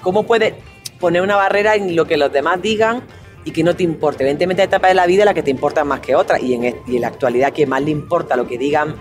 ¿Cómo 0.02 0.24
puedes 0.24 0.54
poner 1.04 1.20
una 1.20 1.36
barrera 1.36 1.74
en 1.74 1.94
lo 1.94 2.06
que 2.06 2.16
los 2.16 2.32
demás 2.32 2.62
digan 2.62 3.02
y 3.44 3.50
que 3.50 3.62
no 3.62 3.76
te 3.76 3.82
importe? 3.82 4.22
Evidentemente 4.22 4.62
hay 4.62 4.68
etapas 4.68 4.90
de 4.90 4.94
la 4.94 5.04
vida 5.04 5.20
en 5.20 5.26
las 5.26 5.34
que 5.34 5.42
te 5.42 5.50
importan 5.50 5.86
más 5.86 6.00
que 6.00 6.14
otras 6.14 6.42
y 6.42 6.54
en, 6.54 6.74
la 6.98 7.08
actualidad 7.08 7.52
que 7.52 7.66
más 7.66 7.82
le 7.82 7.90
importa 7.90 8.36
lo 8.36 8.46
que 8.46 8.56
digan 8.56 8.96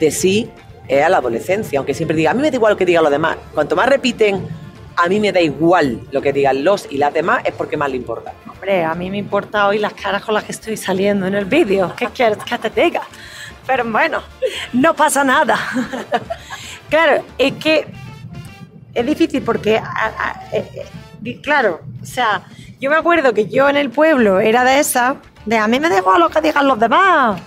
de 0.00 0.10
sí 0.10 0.50
es 0.88 1.04
a 1.04 1.08
la 1.08 1.18
adolescencia, 1.18 1.78
aunque 1.78 1.94
siempre 1.94 2.16
diga, 2.16 2.32
a 2.32 2.34
mí 2.34 2.42
me 2.42 2.50
da 2.50 2.56
igual 2.56 2.72
lo 2.72 2.76
que 2.76 2.84
digan 2.84 3.04
los 3.04 3.12
demás. 3.12 3.36
Cuanto 3.54 3.76
más 3.76 3.88
repiten, 3.88 4.44
a 4.96 5.06
mí 5.06 5.20
me 5.20 5.30
da 5.30 5.40
igual 5.40 6.00
lo 6.10 6.20
que 6.20 6.32
digan 6.32 6.64
los 6.64 6.88
y 6.90 6.96
las 6.96 7.14
demás, 7.14 7.42
es 7.44 7.54
porque 7.54 7.76
más 7.76 7.88
le 7.88 7.98
importa. 7.98 8.32
Hombre, 8.50 8.82
a 8.82 8.92
mí 8.96 9.08
me 9.08 9.18
importa 9.18 9.68
hoy 9.68 9.78
las 9.78 9.94
caras 9.94 10.24
con 10.24 10.34
las 10.34 10.42
que 10.42 10.50
estoy 10.50 10.76
saliendo 10.76 11.28
en 11.28 11.36
el 11.36 11.44
vídeo. 11.44 11.94
¿Qué 11.96 12.06
quieres 12.06 12.38
que 12.38 12.58
te 12.58 12.82
diga? 12.82 13.02
Pero 13.64 13.84
bueno, 13.84 14.22
no 14.72 14.92
pasa 14.96 15.22
nada. 15.22 15.56
claro, 16.90 17.22
es 17.38 17.52
que 17.52 17.86
es 18.92 19.06
difícil 19.06 19.42
porque, 19.42 19.80
eh, 20.52 20.86
claro, 21.42 21.80
o 22.02 22.06
sea, 22.06 22.42
yo 22.80 22.90
me 22.90 22.96
acuerdo 22.96 23.32
que 23.32 23.46
yo 23.46 23.68
en 23.68 23.76
el 23.76 23.90
pueblo 23.90 24.40
era 24.40 24.64
de 24.64 24.78
esa, 24.80 25.16
de 25.46 25.56
a 25.58 25.66
mí 25.68 25.78
me 25.80 25.88
da 25.88 25.98
igual 25.98 26.20
lo 26.20 26.28
que 26.28 26.40
digan 26.40 26.66
los 26.66 26.78
demás. 26.78 27.40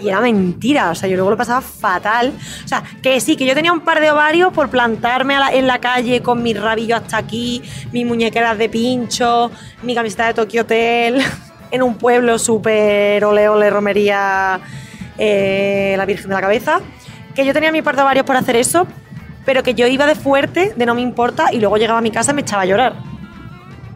Y 0.00 0.08
era 0.08 0.20
mentira, 0.20 0.90
o 0.90 0.94
sea, 0.94 1.08
yo 1.08 1.16
luego 1.16 1.30
lo 1.32 1.36
pasaba 1.36 1.60
fatal. 1.60 2.32
O 2.64 2.68
sea, 2.68 2.84
que 3.02 3.18
sí, 3.20 3.34
que 3.36 3.44
yo 3.44 3.54
tenía 3.54 3.72
un 3.72 3.80
par 3.80 3.98
de 4.00 4.08
ovarios 4.10 4.52
por 4.52 4.68
plantarme 4.70 5.34
a 5.34 5.40
la- 5.40 5.52
en 5.52 5.66
la 5.66 5.80
calle 5.80 6.22
con 6.22 6.42
mis 6.44 6.60
rabillos 6.60 7.00
hasta 7.02 7.16
aquí, 7.16 7.60
mis 7.90 8.06
muñequeras 8.06 8.56
de 8.56 8.68
pincho, 8.68 9.50
mi 9.82 9.94
camiseta 9.96 10.26
de 10.28 10.34
Tokyo 10.34 10.60
Hotel, 10.62 11.20
en 11.72 11.82
un 11.82 11.96
pueblo 11.96 12.38
súper 12.38 13.24
ole 13.24 13.48
ole 13.48 13.68
romería 13.68 14.60
eh, 15.18 15.94
la 15.96 16.04
Virgen 16.06 16.28
de 16.28 16.34
la 16.34 16.40
Cabeza. 16.40 16.80
Que 17.34 17.44
yo 17.44 17.52
tenía 17.52 17.72
mi 17.72 17.82
par 17.82 17.96
de 17.96 18.02
ovarios 18.02 18.24
por 18.24 18.36
hacer 18.36 18.54
eso, 18.54 18.86
pero 19.44 19.62
que 19.64 19.74
yo 19.74 19.88
iba 19.88 20.06
de 20.06 20.14
fuerte, 20.14 20.72
de 20.76 20.86
no 20.86 20.94
me 20.94 21.00
importa, 21.00 21.52
y 21.52 21.58
luego 21.58 21.76
llegaba 21.78 21.98
a 21.98 22.02
mi 22.02 22.12
casa 22.12 22.30
y 22.30 22.34
me 22.34 22.42
echaba 22.42 22.62
a 22.62 22.66
llorar. 22.66 22.94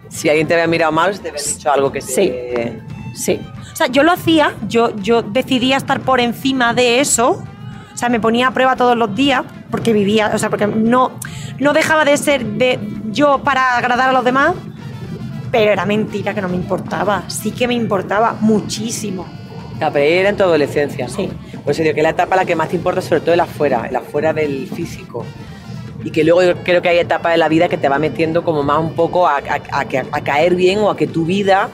Si 0.08 0.28
alguien 0.28 0.46
te 0.46 0.54
había 0.54 0.66
mirado 0.66 0.92
mal, 0.92 1.18
te 1.20 1.28
había 1.28 1.42
dicho 1.42 1.70
algo 1.70 1.92
que 1.92 2.00
Sí. 2.00 2.14
te... 2.14 2.82
Sí. 3.14 3.40
O 3.72 3.76
sea, 3.76 3.86
yo 3.88 4.02
lo 4.02 4.12
hacía, 4.12 4.54
yo, 4.68 4.94
yo 4.96 5.22
decidía 5.22 5.76
estar 5.76 6.00
por 6.00 6.20
encima 6.20 6.74
de 6.74 7.00
eso. 7.00 7.42
O 7.92 7.96
sea, 7.96 8.08
me 8.08 8.20
ponía 8.20 8.48
a 8.48 8.50
prueba 8.52 8.76
todos 8.76 8.96
los 8.96 9.14
días 9.14 9.44
porque 9.70 9.92
vivía, 9.92 10.30
o 10.34 10.38
sea, 10.38 10.50
porque 10.50 10.66
no, 10.66 11.12
no 11.58 11.72
dejaba 11.72 12.04
de 12.04 12.16
ser 12.16 12.44
de 12.44 12.78
yo 13.10 13.38
para 13.42 13.76
agradar 13.76 14.10
a 14.10 14.12
los 14.12 14.24
demás, 14.24 14.54
pero 15.50 15.72
era 15.72 15.84
mentira 15.84 16.34
que 16.34 16.40
no 16.40 16.48
me 16.48 16.56
importaba. 16.56 17.24
Sí 17.28 17.50
que 17.50 17.66
me 17.66 17.74
importaba 17.74 18.36
muchísimo. 18.40 19.26
La 19.80 19.88
era 19.88 20.28
en 20.30 20.36
tu 20.36 20.42
adolescencia. 20.42 21.08
Sí. 21.08 21.28
Por 21.62 21.72
eso 21.72 21.82
digo 21.82 21.94
que 21.94 22.02
la 22.02 22.10
etapa 22.10 22.34
la 22.36 22.44
que 22.44 22.56
más 22.56 22.68
te 22.68 22.76
importa 22.76 23.00
sobre 23.00 23.20
todo 23.20 23.34
el 23.34 23.40
afuera, 23.40 23.86
el 23.88 23.94
afuera 23.96 24.32
del 24.32 24.68
físico. 24.68 25.24
Y 26.04 26.10
que 26.10 26.22
luego 26.24 26.42
yo 26.42 26.56
creo 26.62 26.80
que 26.80 26.88
hay 26.88 26.98
etapas 26.98 27.32
de 27.32 27.38
la 27.38 27.48
vida 27.48 27.68
que 27.68 27.76
te 27.76 27.88
va 27.88 27.98
metiendo 27.98 28.44
como 28.44 28.62
más 28.62 28.78
un 28.78 28.94
poco 28.94 29.26
a, 29.26 29.38
a- 29.38 29.60
a 29.72 29.80
a 30.12 30.20
caer 30.22 30.54
bien 30.54 30.78
o 30.78 30.90
a 30.90 30.96
que 30.96 31.06
tu 31.06 31.24
vida 31.24 31.68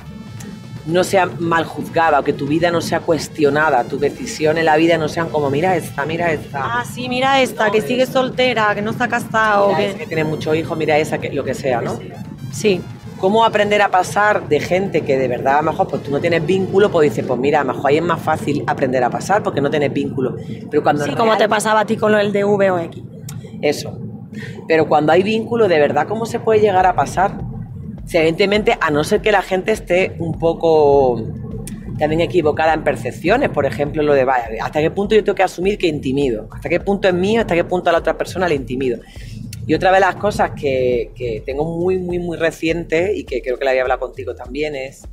no 0.86 1.02
sea 1.02 1.26
mal 1.38 1.64
juzgada, 1.64 2.20
o 2.20 2.24
que 2.24 2.34
tu 2.34 2.46
vida 2.46 2.70
no 2.70 2.82
sea 2.82 3.00
cuestionada, 3.00 3.84
tus 3.84 3.98
decisiones 4.00 4.60
en 4.60 4.66
la 4.66 4.76
vida 4.76 4.98
no 4.98 5.08
sean 5.08 5.30
como, 5.30 5.48
mira 5.50 5.76
esta, 5.76 6.04
mira 6.04 6.30
esta. 6.32 6.60
Ah, 6.80 6.84
sí, 6.84 7.08
mira 7.08 7.40
esta, 7.40 7.70
que 7.70 7.80
sigue 7.80 8.04
soltera, 8.04 8.74
que 8.74 8.82
no 8.82 8.90
está 8.90 9.08
casado. 9.08 9.68
mira 9.68 9.78
que- 9.78 9.86
esa 9.88 9.98
que 9.98 10.06
tiene 10.06 10.24
muchos 10.24 10.54
hijos, 10.56 10.76
mira 10.76 10.98
esa, 10.98 11.16
que, 11.18 11.30
lo 11.32 11.42
que 11.42 11.54
sea, 11.54 11.80
¿no? 11.80 11.98
Sí. 12.52 12.82
¿Cómo 13.18 13.44
aprender 13.46 13.80
a 13.80 13.88
pasar 13.88 14.46
de 14.48 14.60
gente 14.60 15.00
que 15.02 15.16
de 15.16 15.28
verdad 15.28 15.54
a 15.60 15.62
lo 15.62 15.70
mejor 15.70 15.88
pues 15.88 16.02
tú 16.02 16.10
no 16.10 16.20
tienes 16.20 16.44
vínculo, 16.44 16.90
pues 16.90 17.08
dices, 17.10 17.24
pues 17.26 17.40
mira, 17.40 17.60
a 17.60 17.64
lo 17.64 17.72
mejor 17.72 17.90
ahí 17.90 17.96
es 17.96 18.02
más 18.02 18.20
fácil 18.20 18.62
aprender 18.66 19.02
a 19.04 19.08
pasar 19.08 19.42
porque 19.42 19.62
no 19.62 19.70
tienes 19.70 19.90
vínculo. 19.90 20.36
Pero 20.70 20.82
cuando 20.82 21.04
Sí, 21.04 21.10
en 21.10 21.16
como 21.16 21.32
te 21.32 21.38
real- 21.38 21.48
pasaba 21.50 21.80
a 21.80 21.84
ti 21.86 21.96
con 21.96 22.12
lo 22.12 22.18
del 22.18 22.30
de 22.32 22.44
V 22.44 22.70
o 22.70 22.78
X. 22.78 23.02
Eso. 23.62 23.98
Pero 24.68 24.88
cuando 24.88 25.12
hay 25.12 25.22
vínculo, 25.22 25.68
de 25.68 25.78
verdad, 25.78 26.06
¿cómo 26.06 26.26
se 26.26 26.40
puede 26.40 26.60
llegar 26.60 26.86
a 26.86 26.94
pasar? 26.94 27.40
O 28.04 28.08
sea, 28.08 28.20
evidentemente, 28.20 28.76
a 28.80 28.90
no 28.90 29.04
ser 29.04 29.20
que 29.20 29.32
la 29.32 29.42
gente 29.42 29.72
esté 29.72 30.14
un 30.18 30.38
poco 30.38 31.22
también 31.98 32.20
equivocada 32.20 32.74
en 32.74 32.82
percepciones, 32.82 33.50
por 33.50 33.66
ejemplo, 33.66 34.02
lo 34.02 34.14
de, 34.14 34.24
vaya, 34.24 34.48
¿hasta 34.62 34.80
qué 34.80 34.90
punto 34.90 35.14
yo 35.14 35.22
tengo 35.22 35.36
que 35.36 35.44
asumir 35.44 35.78
que 35.78 35.86
intimido? 35.86 36.48
¿Hasta 36.50 36.68
qué 36.68 36.80
punto 36.80 37.08
es 37.08 37.14
mío? 37.14 37.40
¿Hasta 37.40 37.54
qué 37.54 37.64
punto 37.64 37.90
a 37.90 37.92
la 37.92 38.00
otra 38.00 38.18
persona 38.18 38.48
le 38.48 38.56
intimido? 38.56 38.98
Y 39.66 39.74
otra 39.74 39.92
de 39.92 40.00
las 40.00 40.16
cosas 40.16 40.50
que, 40.50 41.12
que 41.14 41.42
tengo 41.46 41.64
muy, 41.64 41.98
muy, 41.98 42.18
muy 42.18 42.36
reciente 42.36 43.16
y 43.16 43.24
que 43.24 43.40
creo 43.40 43.58
que 43.58 43.64
la 43.64 43.70
había 43.70 43.82
hablado 43.82 44.00
contigo 44.00 44.34
también 44.34 44.74
es 44.74 45.06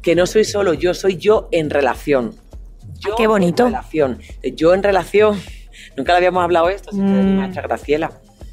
que 0.00 0.14
no 0.14 0.26
soy 0.26 0.44
solo 0.44 0.72
yo, 0.72 0.94
soy 0.94 1.16
yo 1.16 1.48
en 1.50 1.68
relación. 1.68 2.34
Yo 2.98 3.12
Ah, 3.12 3.14
qué 3.16 3.26
bonito. 3.26 3.66
En 3.66 3.72
relación. 3.72 4.18
Yo 4.56 4.74
en 4.74 4.82
relación. 4.82 5.40
Nunca 5.96 6.12
le 6.12 6.18
habíamos 6.18 6.42
hablado 6.44 6.68
esto, 6.68 6.90
mi 6.92 7.00
Mm. 7.02 7.36
maestra 7.38 7.62
Graciela. 7.62 8.10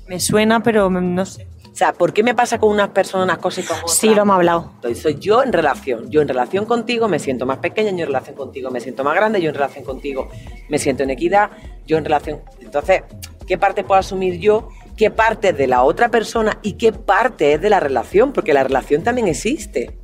Me 0.07 0.19
suena, 0.19 0.61
pero 0.61 0.89
no 0.89 1.25
sé. 1.25 1.47
O 1.71 1.75
sea, 1.77 1.93
¿por 1.93 2.11
qué 2.11 2.23
me 2.23 2.33
pasa 2.33 2.57
con 2.57 2.71
unas 2.71 2.89
personas 2.89 3.25
unas 3.25 3.37
cosas 3.37 3.63
y 3.65 3.67
con 3.67 3.77
otras? 3.77 3.93
Sí, 3.93 4.15
lo 4.15 4.23
hemos 4.23 4.35
hablado. 4.35 4.71
Entonces, 4.75 4.99
soy 4.99 5.19
yo 5.19 5.43
en 5.43 5.53
relación. 5.53 6.09
Yo 6.09 6.21
en 6.21 6.27
relación 6.27 6.65
contigo 6.65 7.07
me 7.07 7.19
siento 7.19 7.45
más 7.45 7.59
pequeña, 7.59 7.91
yo 7.91 7.99
en 7.99 8.07
relación 8.07 8.35
contigo 8.35 8.71
me 8.71 8.79
siento 8.79 9.03
más 9.03 9.13
grande, 9.15 9.39
yo 9.41 9.49
en 9.49 9.55
relación 9.55 9.85
contigo 9.85 10.27
me 10.69 10.79
siento 10.79 11.03
en 11.03 11.11
equidad, 11.11 11.51
yo 11.85 11.97
en 11.97 12.05
relación... 12.05 12.41
Entonces, 12.61 13.03
¿qué 13.45 13.59
parte 13.59 13.83
puedo 13.83 13.99
asumir 13.99 14.39
yo? 14.39 14.69
¿Qué 14.95 15.11
parte 15.11 15.49
es 15.49 15.57
de 15.57 15.67
la 15.67 15.83
otra 15.83 16.09
persona 16.09 16.57
y 16.63 16.73
qué 16.73 16.91
parte 16.93 17.53
es 17.53 17.61
de 17.61 17.69
la 17.69 17.79
relación? 17.79 18.33
Porque 18.33 18.55
la 18.55 18.63
relación 18.63 19.03
también 19.03 19.27
existe. 19.27 19.99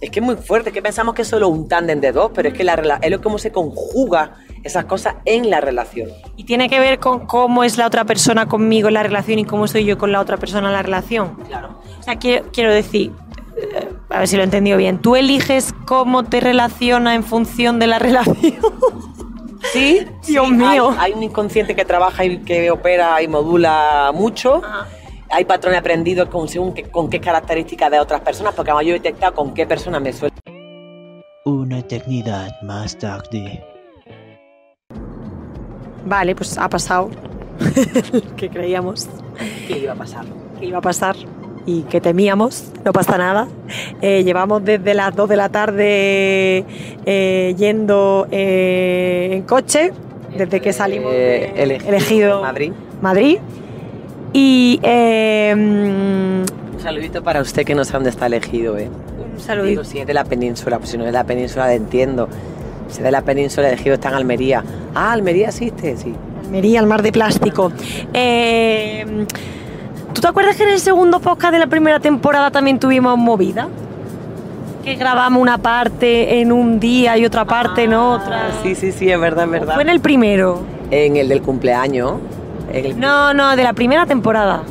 Es 0.00 0.10
que 0.10 0.18
es 0.18 0.26
muy 0.26 0.34
fuerte, 0.34 0.72
que 0.72 0.82
pensamos 0.82 1.14
que 1.14 1.22
es 1.22 1.28
solo 1.28 1.46
un 1.48 1.68
tándem 1.68 2.00
de 2.00 2.10
dos, 2.10 2.32
pero 2.34 2.48
es 2.48 2.54
que 2.54 2.64
la 2.64 2.98
es 3.00 3.10
lo 3.10 3.20
cómo 3.20 3.38
se 3.38 3.52
conjuga 3.52 4.34
esas 4.62 4.84
cosas 4.84 5.16
en 5.24 5.48
la 5.50 5.60
relación. 5.60 6.10
Y 6.36 6.44
tiene 6.44 6.68
que 6.68 6.78
ver 6.80 6.98
con 6.98 7.26
cómo 7.26 7.64
es 7.64 7.78
la 7.78 7.86
otra 7.86 8.04
persona 8.04 8.46
conmigo 8.46 8.88
en 8.88 8.94
la 8.94 9.02
relación 9.02 9.38
y 9.38 9.44
cómo 9.44 9.66
soy 9.66 9.84
yo 9.84 9.96
con 9.98 10.12
la 10.12 10.20
otra 10.20 10.36
persona 10.36 10.68
en 10.68 10.74
la 10.74 10.82
relación. 10.82 11.36
Claro. 11.46 11.80
O 11.98 12.02
sea, 12.02 12.16
quiero, 12.16 12.46
quiero 12.52 12.72
decir, 12.72 13.12
eh, 13.56 13.88
a 14.10 14.18
ver 14.20 14.28
si 14.28 14.36
lo 14.36 14.42
he 14.42 14.44
entendido 14.44 14.76
bien, 14.76 14.98
tú 14.98 15.16
eliges 15.16 15.72
cómo 15.86 16.24
te 16.24 16.40
relaciona 16.40 17.14
en 17.14 17.24
función 17.24 17.78
de 17.78 17.86
la 17.86 17.98
relación. 18.00 18.56
Sí, 19.72 20.06
Dios 20.26 20.46
sí, 20.48 20.52
mío. 20.54 20.90
Hay, 20.98 21.10
hay 21.10 21.12
un 21.12 21.22
inconsciente 21.22 21.74
que 21.76 21.84
trabaja 21.84 22.24
y 22.24 22.38
que 22.38 22.70
opera 22.70 23.20
y 23.22 23.28
modula 23.28 24.10
mucho. 24.14 24.62
Hay 25.30 25.44
patrones 25.44 25.78
aprendidos 25.78 26.28
con, 26.28 26.48
según 26.48 26.74
qué- 26.74 26.84
con 26.90 27.08
qué 27.08 27.20
características 27.20 27.90
de 27.90 28.00
otras 28.00 28.20
personas, 28.22 28.54
porque 28.54 28.70
además 28.72 28.86
yo 28.86 28.90
he 28.94 28.98
detectado 28.98 29.34
con 29.34 29.54
qué 29.54 29.66
personas 29.66 30.00
me 30.02 30.12
suele. 30.12 30.34
Una 31.44 31.78
eternidad 31.78 32.50
más 32.62 32.98
tarde. 32.98 33.62
Vale, 36.10 36.34
pues 36.34 36.58
ha 36.58 36.68
pasado 36.68 37.08
lo 38.12 38.36
que 38.36 38.48
creíamos 38.48 39.08
¿Qué 39.68 39.78
iba 39.78 39.92
a 39.92 39.94
pasar? 39.94 40.24
que 40.58 40.66
iba 40.66 40.78
a 40.78 40.80
pasar 40.80 41.14
y 41.66 41.82
que 41.82 42.00
temíamos, 42.00 42.72
no 42.84 42.92
pasa 42.92 43.16
nada. 43.16 43.46
Eh, 44.02 44.24
llevamos 44.24 44.64
desde 44.64 44.92
las 44.92 45.14
2 45.14 45.28
de 45.28 45.36
la 45.36 45.50
tarde 45.50 46.64
eh, 47.06 47.54
yendo 47.56 48.26
eh, 48.32 49.28
en 49.34 49.42
coche, 49.42 49.92
desde 50.36 50.60
que 50.60 50.72
salimos 50.72 51.12
de 51.12 51.44
elegido, 51.62 51.88
elegido 51.88 52.42
Madrid. 52.42 52.72
Madrid. 53.00 53.38
Y 54.32 54.80
mm, 54.82 56.40
Un 56.74 56.80
saludito 56.82 57.22
para 57.22 57.40
usted 57.40 57.64
que 57.64 57.74
no 57.76 57.84
sabe 57.84 57.98
dónde 57.98 58.10
está 58.10 58.26
elegido, 58.26 58.76
¿eh? 58.76 58.88
un 59.32 59.38
saludito. 59.38 59.84
si 59.84 60.00
es 60.00 60.06
de 60.06 60.14
la 60.14 60.24
península, 60.24 60.78
pues 60.78 60.90
si 60.90 60.98
no 60.98 61.04
es 61.04 61.08
de 61.08 61.12
la 61.12 61.24
península, 61.24 61.68
le 61.68 61.74
entiendo. 61.74 62.28
Si 62.90 62.98
es 62.98 63.04
de 63.04 63.10
la 63.10 63.22
península, 63.22 63.68
elegido 63.68 63.94
está 63.94 64.08
en 64.08 64.14
Almería. 64.14 64.64
Ah, 64.94 65.12
Almería 65.12 65.48
existe, 65.48 65.96
sí. 65.96 66.14
Almería, 66.44 66.80
el 66.80 66.86
mar 66.86 67.02
de 67.02 67.12
plástico. 67.12 67.72
Eh, 68.12 69.26
¿Tú 70.12 70.20
te 70.20 70.26
acuerdas 70.26 70.56
que 70.56 70.64
en 70.64 70.70
el 70.70 70.80
segundo 70.80 71.20
podcast 71.20 71.52
de 71.52 71.60
la 71.60 71.66
primera 71.68 72.00
temporada 72.00 72.50
también 72.50 72.78
tuvimos 72.80 73.16
movida? 73.16 73.68
Que 74.84 74.94
grabamos 74.96 75.40
una 75.40 75.58
parte 75.58 76.40
en 76.40 76.50
un 76.50 76.80
día 76.80 77.16
y 77.16 77.24
otra 77.24 77.44
parte 77.44 77.84
en 77.84 77.94
otra. 77.94 78.48
Ah, 78.48 78.50
Sí, 78.62 78.74
sí, 78.74 78.90
sí, 78.92 79.10
es 79.10 79.20
verdad, 79.20 79.44
es 79.44 79.50
verdad. 79.50 79.74
Fue 79.74 79.82
en 79.82 79.88
el 79.90 80.00
primero. 80.00 80.62
En 80.90 81.16
el 81.16 81.28
del 81.28 81.42
cumpleaños. 81.42 82.14
En 82.72 82.84
el, 82.86 82.98
No, 83.00 83.32
no, 83.34 83.54
de 83.54 83.62
la 83.62 83.72
primera 83.72 84.06
temporada. 84.06 84.62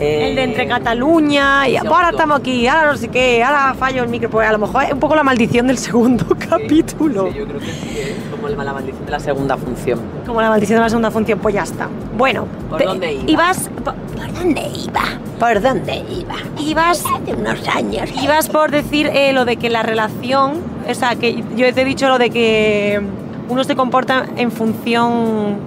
Eh, 0.00 0.28
El 0.30 0.36
de 0.36 0.42
entre 0.44 0.66
Cataluña 0.66 1.68
y 1.68 1.76
ahora 1.76 2.10
estamos 2.10 2.40
aquí, 2.40 2.66
ahora 2.66 2.92
no 2.92 2.96
sé 2.96 3.08
qué, 3.08 3.42
ahora 3.44 3.74
fallo 3.74 4.02
el 4.02 4.08
micro. 4.08 4.30
Pues 4.30 4.48
a 4.48 4.52
lo 4.52 4.58
mejor 4.58 4.84
es 4.84 4.92
un 4.92 5.00
poco 5.00 5.14
la 5.14 5.22
maldición 5.22 5.66
del 5.66 5.78
segundo 5.78 6.26
capítulo. 6.48 7.28
Sí, 7.30 7.38
yo 7.38 7.46
creo 7.46 7.60
que 7.60 7.66
sí, 7.66 7.98
es 7.98 8.14
como 8.30 8.48
la 8.48 8.72
maldición 8.72 9.04
de 9.04 9.10
la 9.10 9.20
segunda 9.20 9.56
función. 9.56 10.00
Como 10.26 10.40
la 10.40 10.48
maldición 10.50 10.78
de 10.78 10.82
la 10.82 10.88
segunda 10.88 11.10
función, 11.10 11.38
pues 11.38 11.54
ya 11.54 11.62
está. 11.62 11.88
Bueno, 12.16 12.46
¿Por 12.68 12.84
dónde 12.84 13.12
iba? 13.12 13.30
ibas. 13.30 13.70
¿Por 13.84 13.94
por 13.94 14.32
dónde 14.34 14.60
iba? 14.60 15.02
¿Por 15.38 15.60
dónde 15.62 16.04
iba? 16.10 16.34
Ibas. 16.58 17.04
Hace 17.06 17.34
unos 17.34 17.66
años. 17.68 18.10
Ibas 18.22 18.48
por 18.48 18.70
decir 18.70 19.06
eh, 19.12 19.32
lo 19.32 19.44
de 19.44 19.56
que 19.56 19.70
la 19.70 19.82
relación. 19.82 20.60
O 20.88 20.94
sea, 20.94 21.14
que 21.16 21.42
yo 21.56 21.72
te 21.72 21.82
he 21.82 21.84
dicho 21.84 22.08
lo 22.08 22.18
de 22.18 22.30
que 22.30 23.00
uno 23.48 23.64
se 23.64 23.76
comporta 23.76 24.26
en 24.36 24.50
función 24.50 25.58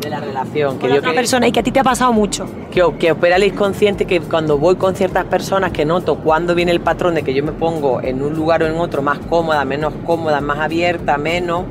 De 0.00 0.10
la 0.10 0.20
relación. 0.20 0.78
con 0.78 0.80
Que 0.80 0.88
yo 0.88 0.98
otra 0.98 1.10
que, 1.10 1.16
persona 1.16 1.48
y 1.48 1.52
que 1.52 1.60
a 1.60 1.62
ti 1.62 1.72
te 1.72 1.80
ha 1.80 1.84
pasado 1.84 2.12
mucho. 2.12 2.46
que, 2.70 2.82
que 2.98 3.12
opera 3.12 3.36
el 3.36 3.44
inconsciente 3.44 4.04
que 4.04 4.20
cuando 4.20 4.58
voy 4.58 4.76
con 4.76 4.94
ciertas 4.94 5.24
personas 5.24 5.72
que 5.72 5.84
noto 5.84 6.16
cuando 6.16 6.54
viene 6.54 6.70
el 6.72 6.80
patrón 6.80 7.14
de 7.14 7.22
que 7.22 7.34
yo 7.34 7.42
me 7.42 7.52
pongo 7.52 8.00
en 8.00 8.22
un 8.22 8.34
lugar 8.34 8.62
o 8.62 8.66
en 8.66 8.76
otro 8.76 9.02
más 9.02 9.18
cómoda, 9.18 9.64
menos 9.64 9.92
cómoda, 10.06 10.40
más 10.40 10.58
abierta, 10.58 11.18
menos, 11.18 11.64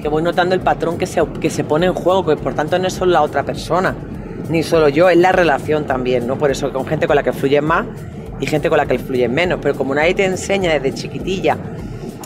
que 0.00 0.08
voy 0.08 0.22
notando 0.22 0.54
el 0.54 0.60
patrón 0.60 0.98
que 0.98 1.06
se, 1.06 1.22
que 1.40 1.50
se 1.50 1.64
pone 1.64 1.86
en 1.86 1.94
juego, 1.94 2.24
que 2.24 2.36
por 2.36 2.54
tanto 2.54 2.78
no 2.78 2.86
es 2.86 2.92
solo 2.92 3.12
la 3.12 3.22
otra 3.22 3.42
persona, 3.42 3.94
ni 4.48 4.62
solo 4.62 4.88
yo, 4.88 5.08
es 5.08 5.16
la 5.16 5.32
relación 5.32 5.86
también, 5.86 6.26
¿no? 6.26 6.36
Por 6.36 6.50
eso 6.50 6.72
con 6.72 6.86
gente 6.86 7.06
con 7.06 7.16
la 7.16 7.22
que 7.22 7.32
fluyes 7.32 7.62
más 7.62 7.86
y 8.40 8.46
gente 8.46 8.68
con 8.68 8.78
la 8.78 8.86
que 8.86 8.98
fluyes 8.98 9.30
menos, 9.30 9.58
pero 9.62 9.74
como 9.74 9.94
nadie 9.94 10.14
te 10.14 10.24
enseña 10.24 10.72
desde 10.72 10.92
chiquitilla, 10.94 11.56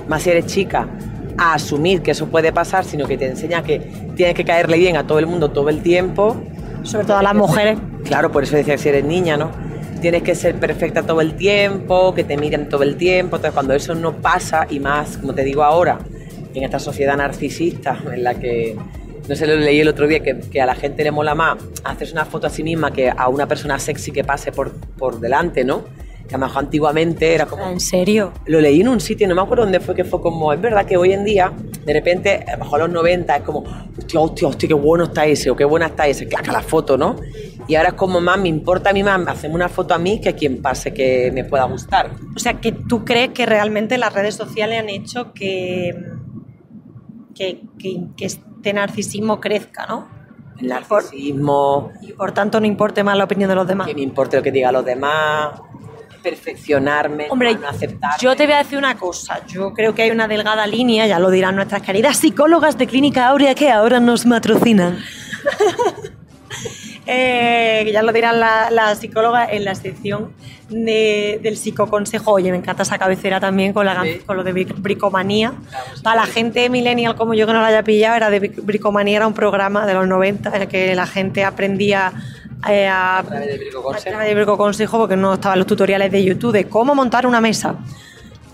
más 0.09 0.23
si 0.23 0.31
eres 0.31 0.47
chica, 0.47 0.89
a 1.39 1.55
asumir 1.55 2.03
que 2.03 2.11
eso 2.11 2.27
puede 2.27 2.53
pasar, 2.53 2.85
sino 2.85 3.07
que 3.07 3.17
te 3.17 3.27
enseña 3.27 3.63
que 3.63 3.79
tienes 4.17 4.35
que 4.35 4.45
caerle 4.45 4.77
bien 4.77 4.97
a 4.97 5.07
todo 5.07 5.19
el 5.19 5.27
mundo 5.27 5.51
todo 5.51 5.69
el 5.69 5.83
tiempo, 5.83 6.37
Sobre 6.83 7.07
todo 7.07 7.19
a 7.19 7.23
las 7.23 7.35
mujeres. 7.35 7.79
Claro, 8.05 8.31
por 8.31 8.45
eso 8.45 8.57
decía 8.57 8.75
que 8.75 8.79
si 8.79 8.89
eres 8.89 9.05
niña, 9.05 9.37
¿no? 9.37 9.51
Tienes 10.01 10.23
que 10.23 10.35
ser 10.35 10.55
perfecta 10.55 11.03
todo 11.03 11.21
el 11.21 11.35
tiempo, 11.35 12.15
que 12.15 12.25
te 12.25 12.37
miren 12.37 12.69
todo 12.69 12.83
el 12.83 12.97
tiempo. 12.97 13.37
Entonces, 13.37 13.53
cuando 13.53 13.75
eso 13.75 13.95
no 13.95 14.13
pasa, 14.15 14.67
y 14.71 14.79
más, 14.79 15.19
como 15.19 15.35
te 15.35 15.43
digo 15.43 15.65
ahora, 15.65 15.99
en 16.55 16.65
esta 16.65 16.79
sociedad 16.79 17.17
narcisista 17.17 17.99
en 18.13 18.23
la 18.23 18.35
que, 18.35 18.77
no 19.29 19.35
sé, 19.35 19.47
lo 19.47 19.57
leí 19.57 19.81
el 19.81 19.89
otro 19.89 20.07
día, 20.07 20.21
que, 20.21 20.39
que 20.39 20.61
a 20.63 20.67
la 20.67 20.75
gente 20.75 21.03
le 21.03 21.11
mola 21.11 21.35
más 21.35 21.59
hacerse 21.85 22.13
una 22.13 22.25
foto 22.25 22.47
a 22.47 22.51
sí 22.51 22.63
misma 22.63 22.93
que 22.93 23.11
a 23.15 23.29
una 23.29 23.47
persona 23.47 23.79
sexy 23.79 24.13
que 24.13 24.25
pase 24.25 24.53
por, 24.53 24.73
por 24.73 25.21
delante, 25.21 25.65
¿no? 25.65 25.85
Que 26.29 26.35
a 26.35 26.39
lo 26.39 26.45
mejor 26.47 26.65
antiguamente 26.65 27.35
era 27.35 27.47
como, 27.47 27.67
¿En 27.69 27.81
serio? 27.81 28.33
lo 28.47 28.61
leí 28.61 28.83
en 28.83 28.89
un 28.89 29.01
sitio, 29.01 29.27
no 29.27 29.35
me 29.35 29.41
acuerdo 29.41 29.65
dónde 29.65 29.81
fue, 29.81 29.95
que 29.95 30.05
fue 30.05 30.21
como, 30.21 30.53
es 30.53 30.61
verdad 30.61 30.85
que 30.85 30.97
hoy 30.99 31.13
en 31.15 31.25
día, 31.25 31.51
de 31.87 31.93
repente, 31.93 32.45
a 32.47 32.53
lo 32.53 32.65
mejor 32.65 32.81
los 32.81 32.91
90 32.91 33.37
es 33.37 33.43
como, 33.43 33.65
hostia, 33.99 34.21
hostia, 34.21 34.49
hostia, 34.49 34.69
qué 34.69 34.75
bueno 34.75 35.05
está 35.05 35.25
ese, 35.25 35.49
o 35.51 35.57
qué 35.57 35.65
buena 35.65 35.87
está 35.87 36.07
ese, 36.07 36.29
claca 36.29 36.53
la 36.53 36.61
foto, 36.61 36.99
¿no? 36.99 37.17
Y 37.67 37.77
ahora 37.77 37.89
es 37.91 37.95
como 37.95 38.21
más, 38.21 38.39
me 38.39 38.49
importa 38.49 38.91
a 38.91 38.93
mí 38.93 39.03
más 39.03 39.27
hacerme 39.27 39.57
una 39.57 39.69
foto 39.71 39.95
a 39.95 39.99
mí 39.99 40.21
que 40.21 40.29
a 40.29 40.37
quien 40.37 40.61
pase 40.61 40.93
que 40.93 41.31
me 41.33 41.45
pueda 41.45 41.65
gustar. 41.65 42.11
O 42.37 42.39
sea, 42.39 42.55
que 42.61 42.73
tú 42.73 43.05
crees 43.07 43.31
que 43.31 43.47
realmente 43.47 43.97
las 43.97 44.13
redes 44.13 44.35
sociales 44.35 44.79
han 44.81 44.89
hecho 44.91 45.33
que, 45.33 45.95
que, 47.35 47.63
que- 47.79 48.03
que 48.17 48.25
este 48.27 48.73
narcisismo 48.73 49.41
crezca, 49.41 49.87
¿no? 49.87 50.09
El 50.61 50.69
narcisismo, 50.69 51.93
Y 52.03 52.13
por 52.13 52.33
tanto 52.33 52.59
no 52.59 52.67
importe 52.67 53.05
más 53.05 53.17
la 53.17 53.25
opinión 53.25 53.49
de 53.49 53.55
los 53.55 53.67
demás. 53.69 53.87
que 53.87 53.95
me 53.95 54.01
importe 54.03 54.37
lo 54.37 54.43
que 54.43 54.51
diga 54.51 54.73
los 54.73 54.85
demás, 54.85 55.61
perfeccionarme, 56.23 57.27
Hombre, 57.31 57.55
no 57.55 57.69
aceptar. 57.69 58.13
yo 58.21 58.35
te 58.37 58.45
voy 58.45 58.55
a 58.55 58.59
decir 58.59 58.79
una 58.79 58.97
cosa. 58.97 59.41
Yo 59.47 59.73
creo 59.75 59.95
que 59.95 60.03
hay 60.03 60.11
una 60.11 60.29
delgada 60.29 60.67
línea, 60.67 61.07
ya 61.07 61.19
lo 61.19 61.31
dirán 61.31 61.57
nuestras 61.57 61.83
queridas 61.83 62.17
psicólogas 62.17 62.77
de 62.79 62.87
Clínica 62.87 63.29
Aurea 63.29 63.55
que 63.55 63.71
ahora 63.71 64.01
nos 64.01 64.27
matrocinan. 64.27 64.99
Eh, 67.11 67.89
ya 67.91 68.03
lo 68.03 68.13
dirán 68.13 68.39
la, 68.39 68.71
la 68.71 68.95
psicóloga 68.95 69.47
en 69.47 69.65
la 69.65 69.75
sección 69.75 70.33
de- 70.69 71.41
del 71.43 71.57
psicoconsejo. 71.57 72.33
Oye, 72.33 72.51
me 72.51 72.59
encanta 72.59 72.83
esa 72.83 72.99
cabecera 72.99 73.41
también 73.41 73.73
con, 73.73 73.87
la, 73.87 74.03
Sí. 74.03 74.21
con 74.27 74.37
lo 74.37 74.45
de 74.45 74.53
bric- 74.53 74.75
bricomanía. 74.77 75.55
Para 76.03 76.21
la 76.23 76.27
gente 76.27 76.69
millennial 76.69 77.15
como 77.15 77.33
yo 77.33 77.47
que 77.47 77.55
no 77.55 77.61
lo 77.61 77.65
haya 77.65 77.83
pillado, 77.83 78.17
era 78.17 78.29
de 78.29 78.43
bric- 78.43 78.63
bricomanía, 78.63 79.17
era 79.17 79.27
un 79.27 79.33
programa 79.33 79.87
de 79.87 79.95
los 79.95 80.07
90 80.07 80.55
en 80.55 80.63
el 80.63 80.69
que 80.69 80.95
la 80.95 81.07
gente 81.07 81.45
aprendía 81.45 82.13
eh, 82.67 82.87
a, 82.89 83.19
A 83.19 83.23
través 83.25 83.49
de 83.49 83.59
Brico 83.59 83.79
a 83.79 83.83
Consejo. 83.83 84.11
través 84.11 84.29
de 84.29 84.35
Brico 84.35 84.57
Consejo 84.57 84.99
porque 84.99 85.17
no 85.17 85.35
estaban 85.35 85.59
los 85.59 85.67
tutoriales 85.67 86.11
de 86.11 86.25
YouTube 86.25 86.53
de 86.53 86.69
cómo 86.69 86.95
montar 86.95 87.27
una 87.27 87.41
mesa. 87.41 87.77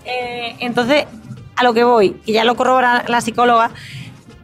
Eh, 0.05 0.55
entonces, 0.59 1.05
a 1.55 1.63
lo 1.63 1.73
que 1.73 1.83
voy, 1.83 2.21
y 2.25 2.33
ya 2.33 2.43
lo 2.43 2.55
corrobora 2.55 3.05
la 3.07 3.21
psicóloga, 3.21 3.71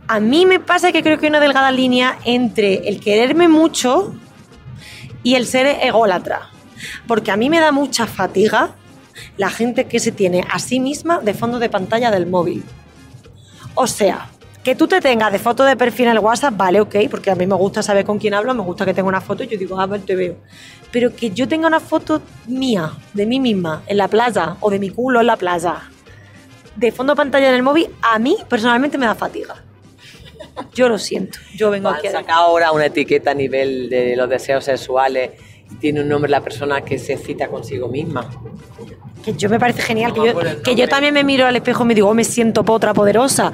a 0.07 0.19
mí 0.19 0.45
me 0.45 0.59
pasa 0.59 0.91
que 0.91 1.03
creo 1.03 1.19
que 1.19 1.27
hay 1.27 1.29
una 1.29 1.39
delgada 1.39 1.71
línea 1.71 2.17
entre 2.25 2.89
el 2.89 2.99
quererme 2.99 3.47
mucho 3.47 4.13
y 5.23 5.35
el 5.35 5.45
ser 5.45 5.67
ególatra. 5.67 6.49
Porque 7.07 7.31
a 7.31 7.37
mí 7.37 7.49
me 7.49 7.59
da 7.59 7.71
mucha 7.71 8.07
fatiga 8.07 8.71
la 9.37 9.49
gente 9.49 9.85
que 9.85 9.99
se 9.99 10.11
tiene 10.11 10.43
a 10.49 10.57
sí 10.57 10.79
misma 10.79 11.19
de 11.19 11.33
fondo 11.33 11.59
de 11.59 11.69
pantalla 11.69 12.09
del 12.09 12.25
móvil. 12.25 12.63
O 13.75 13.85
sea, 13.85 14.30
que 14.63 14.75
tú 14.75 14.87
te 14.87 15.01
tengas 15.01 15.31
de 15.31 15.39
foto 15.39 15.63
de 15.63 15.75
perfil 15.75 16.07
en 16.07 16.11
el 16.13 16.19
WhatsApp, 16.19 16.55
vale, 16.55 16.81
ok, 16.81 16.95
porque 17.09 17.31
a 17.31 17.35
mí 17.35 17.47
me 17.47 17.55
gusta 17.55 17.81
saber 17.81 18.05
con 18.05 18.19
quién 18.19 18.33
hablo, 18.33 18.53
me 18.53 18.61
gusta 18.61 18.85
que 18.85 18.93
tenga 18.93 19.09
una 19.09 19.21
foto 19.21 19.43
y 19.43 19.47
yo 19.47 19.57
digo, 19.57 19.79
ah, 19.79 19.87
ver, 19.87 20.01
te 20.01 20.15
veo. 20.15 20.35
Pero 20.91 21.15
que 21.15 21.31
yo 21.31 21.47
tenga 21.47 21.67
una 21.67 21.79
foto 21.79 22.21
mía, 22.47 22.91
de 23.13 23.25
mí 23.25 23.39
misma, 23.39 23.83
en 23.87 23.97
la 23.97 24.07
playa, 24.07 24.57
o 24.59 24.69
de 24.69 24.77
mi 24.77 24.89
culo 24.89 25.21
en 25.21 25.27
la 25.27 25.37
playa, 25.37 25.89
de 26.75 26.91
fondo 26.91 27.15
pantalla 27.15 27.49
en 27.49 27.55
el 27.55 27.63
móvil, 27.63 27.89
a 28.01 28.19
mí 28.19 28.37
personalmente 28.47 28.97
me 28.97 29.05
da 29.05 29.15
fatiga. 29.15 29.63
Yo 30.73 30.89
lo 30.89 30.99
siento, 30.99 31.39
yo 31.55 31.71
vengo 31.71 31.89
aquí 31.89 32.07
a 32.07 32.11
sacado 32.11 32.41
ahora 32.41 32.71
una 32.71 32.85
etiqueta 32.85 33.31
a 33.31 33.33
nivel 33.33 33.89
de 33.89 34.15
los 34.15 34.29
deseos 34.29 34.65
sexuales 34.65 35.31
y 35.71 35.75
tiene 35.75 36.01
un 36.01 36.09
nombre 36.09 36.29
la 36.29 36.41
persona 36.41 36.81
que 36.81 36.99
se 36.99 37.17
cita 37.17 37.47
consigo 37.47 37.87
misma. 37.87 38.29
Que 39.23 39.33
yo 39.33 39.49
me 39.49 39.59
parece 39.59 39.81
genial, 39.81 40.13
que, 40.13 40.19
yo, 40.25 40.39
que 40.63 40.87
también 40.87 41.13
me 41.13 41.23
miro 41.23 41.45
al 41.45 41.55
espejo 41.55 41.83
y 41.83 41.87
me 41.87 41.95
digo, 41.95 42.09
"Oh, 42.09 42.13
me 42.13 42.23
siento 42.23 42.63
potra 42.65 42.93
poderosa. 42.93 43.51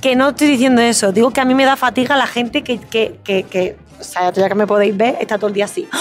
Que 0.00 0.16
no 0.16 0.30
estoy 0.30 0.46
diciendo 0.48 0.80
eso, 0.80 1.12
digo 1.12 1.30
que 1.30 1.40
a 1.40 1.44
mí 1.44 1.54
me 1.54 1.64
da 1.66 1.76
fatiga 1.76 2.16
la 2.16 2.26
gente 2.26 2.62
que, 2.62 2.78
que, 2.78 3.18
que, 3.22 3.42
que- 3.42 3.76
o 4.00 4.02
sea, 4.04 4.32
ya 4.32 4.48
que 4.48 4.54
me 4.54 4.66
podéis 4.66 4.96
ver, 4.96 5.16
está 5.20 5.36
todo 5.36 5.48
el 5.48 5.52
día 5.54 5.66
así. 5.66 5.86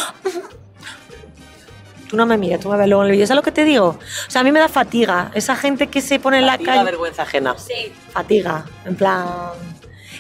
Tú 2.10 2.18
no 2.18 2.26
me 2.26 2.38
mires, 2.40 2.60
tú 2.60 2.70
me 2.70 2.78
ves 2.78 2.88
luego 2.88 3.04
en 3.04 3.08
el 3.08 3.12
vídeo, 3.12 3.28
¿sabes 3.28 3.36
lo 3.36 3.44
que 3.44 3.52
te 3.52 3.64
digo? 3.64 3.86
O 3.90 4.32
sea, 4.32 4.42
a 4.42 4.44
mí 4.44 4.52
me 4.52 4.60
da 4.60 4.68
fatiga, 4.68 5.30
esa 5.36 5.56
gente 5.56 5.88
que 5.88 6.02
se 6.02 6.20
pone 6.20 6.40
en 6.40 6.48
la 6.48 6.54
Fatiga, 6.54 6.72
calle... 6.74 6.86
vergüenza 6.86 7.22
ajena. 7.22 7.54
Sí, 7.56 7.94
fatiga, 8.12 8.66
en 8.86 8.96
plan... 8.96 9.26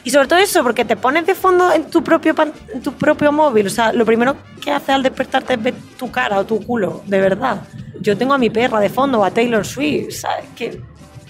Y 0.03 0.11
sobre 0.11 0.27
todo 0.27 0.39
eso, 0.39 0.63
porque 0.63 0.85
te 0.85 0.95
pones 0.95 1.25
de 1.25 1.35
fondo 1.35 1.71
en 1.73 1.89
tu 1.89 2.03
propio 2.03 2.33
en 2.73 2.81
tu 2.81 2.93
propio 2.93 3.31
móvil. 3.31 3.67
O 3.67 3.69
sea, 3.69 3.91
lo 3.93 4.05
primero 4.05 4.35
que 4.61 4.71
haces 4.71 4.89
al 4.89 5.03
despertarte 5.03 5.53
es 5.53 5.61
ver 5.63 5.73
tu 5.97 6.09
cara 6.11 6.39
o 6.39 6.45
tu 6.45 6.63
culo, 6.65 7.01
de 7.05 7.19
verdad. 7.19 7.61
Yo 7.99 8.17
tengo 8.17 8.33
a 8.33 8.37
mi 8.37 8.49
perra 8.49 8.79
de 8.79 8.89
fondo, 8.89 9.23
a 9.23 9.31
Taylor 9.31 9.65
Swift, 9.65 10.13
¿sabes? 10.15 10.45
Que 10.55 10.81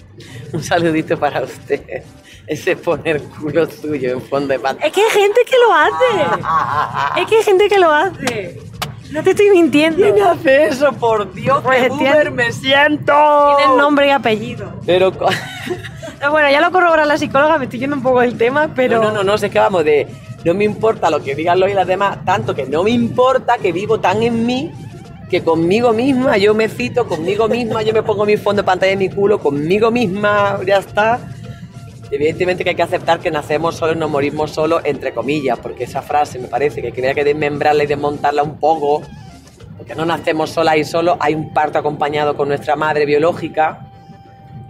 Un 0.52 0.62
saludito 0.62 1.18
para 1.18 1.42
usted. 1.42 2.02
Ese 2.46 2.74
poner 2.76 3.22
culo 3.22 3.68
suyo 3.70 4.12
en 4.12 4.22
fondo 4.22 4.48
de 4.48 4.58
pantalla. 4.58 4.86
es 4.88 4.92
que 4.92 5.00
hay 5.02 5.10
gente 5.10 5.40
que 5.48 5.56
lo 5.56 5.72
hace. 5.72 7.20
Es 7.20 7.26
que 7.28 7.36
hay 7.36 7.42
gente 7.44 7.68
que 7.68 7.78
lo 7.78 7.90
hace. 7.90 8.60
No 9.12 9.22
te 9.22 9.30
estoy 9.30 9.50
mintiendo. 9.50 9.96
¿Quién 10.02 10.20
hace 10.22 10.66
eso? 10.66 10.92
Por 10.92 11.32
Dios, 11.32 11.60
Pues 11.62 11.82
qué 11.82 11.88
tiene- 11.90 12.10
boomer 12.12 12.30
me 12.32 12.52
siento. 12.52 13.56
Tiene 13.58 13.76
nombre 13.76 14.06
y 14.08 14.10
apellido. 14.10 14.72
Pero 14.86 15.12
bueno, 16.28 16.50
ya 16.50 16.60
lo 16.60 16.70
corrobora 16.70 17.06
la 17.06 17.16
psicóloga, 17.16 17.56
me 17.56 17.64
estoy 17.64 17.78
yendo 17.80 17.96
un 17.96 18.02
poco 18.02 18.20
del 18.20 18.36
tema, 18.36 18.70
pero... 18.74 18.98
no, 18.98 19.04
no, 19.04 19.12
no, 19.12 19.24
no, 19.24 19.38
sé 19.38 19.48
que 19.48 19.58
vamos 19.58 19.84
de 19.84 20.06
no 20.44 20.54
me 20.54 20.64
importa 20.64 21.10
lo 21.10 21.22
que 21.22 21.34
digan 21.34 21.60
los 21.60 21.70
y 21.70 21.74
las 21.74 21.86
demás, 21.86 22.24
tanto 22.24 22.54
que 22.54 22.66
no 22.66 22.82
me 22.82 22.90
importa 22.90 23.58
que 23.58 23.72
vivo 23.72 24.00
tan 24.00 24.22
en 24.22 24.46
mí 24.46 24.72
que 25.30 25.42
conmigo 25.42 25.92
misma 25.92 26.36
yo 26.36 26.54
me 26.54 26.68
cito, 26.68 27.06
conmigo 27.06 27.48
misma 27.48 27.82
yo 27.82 27.94
me 27.94 28.02
pongo 28.02 28.26
mi 28.26 28.36
fondo 28.36 28.62
de 28.62 28.66
pantalla 28.66 28.92
en 28.92 28.98
mi 28.98 29.08
culo, 29.08 29.38
conmigo 29.38 29.90
misma 29.90 30.58
ya 30.66 30.78
está. 30.78 31.20
Evidentemente 32.10 32.64
que 32.64 32.70
hay 32.70 32.76
que 32.76 32.82
aceptar 32.82 33.20
que 33.20 33.30
nacemos 33.30 33.76
solos, 33.76 33.96
nos 33.96 34.10
morimos 34.10 34.50
solos, 34.50 34.82
entre 34.84 35.12
comillas, 35.12 35.60
porque 35.60 35.84
esa 35.84 36.02
frase 36.02 36.40
me 36.40 36.48
parece 36.48 36.82
que 36.82 36.88
habría 36.88 37.14
que 37.14 37.22
desmembrarla 37.22 37.84
y 37.84 37.86
desmontarla 37.86 38.42
un 38.42 38.58
poco, 38.58 39.02
porque 39.76 39.94
no 39.94 40.04
nacemos 40.04 40.50
solas 40.50 40.76
y 40.76 40.84
solos, 40.84 41.16
hay 41.20 41.34
un 41.34 41.54
parto 41.54 41.78
acompañado 41.78 42.36
con 42.36 42.48
nuestra 42.48 42.74
madre 42.74 43.06
biológica, 43.06 43.86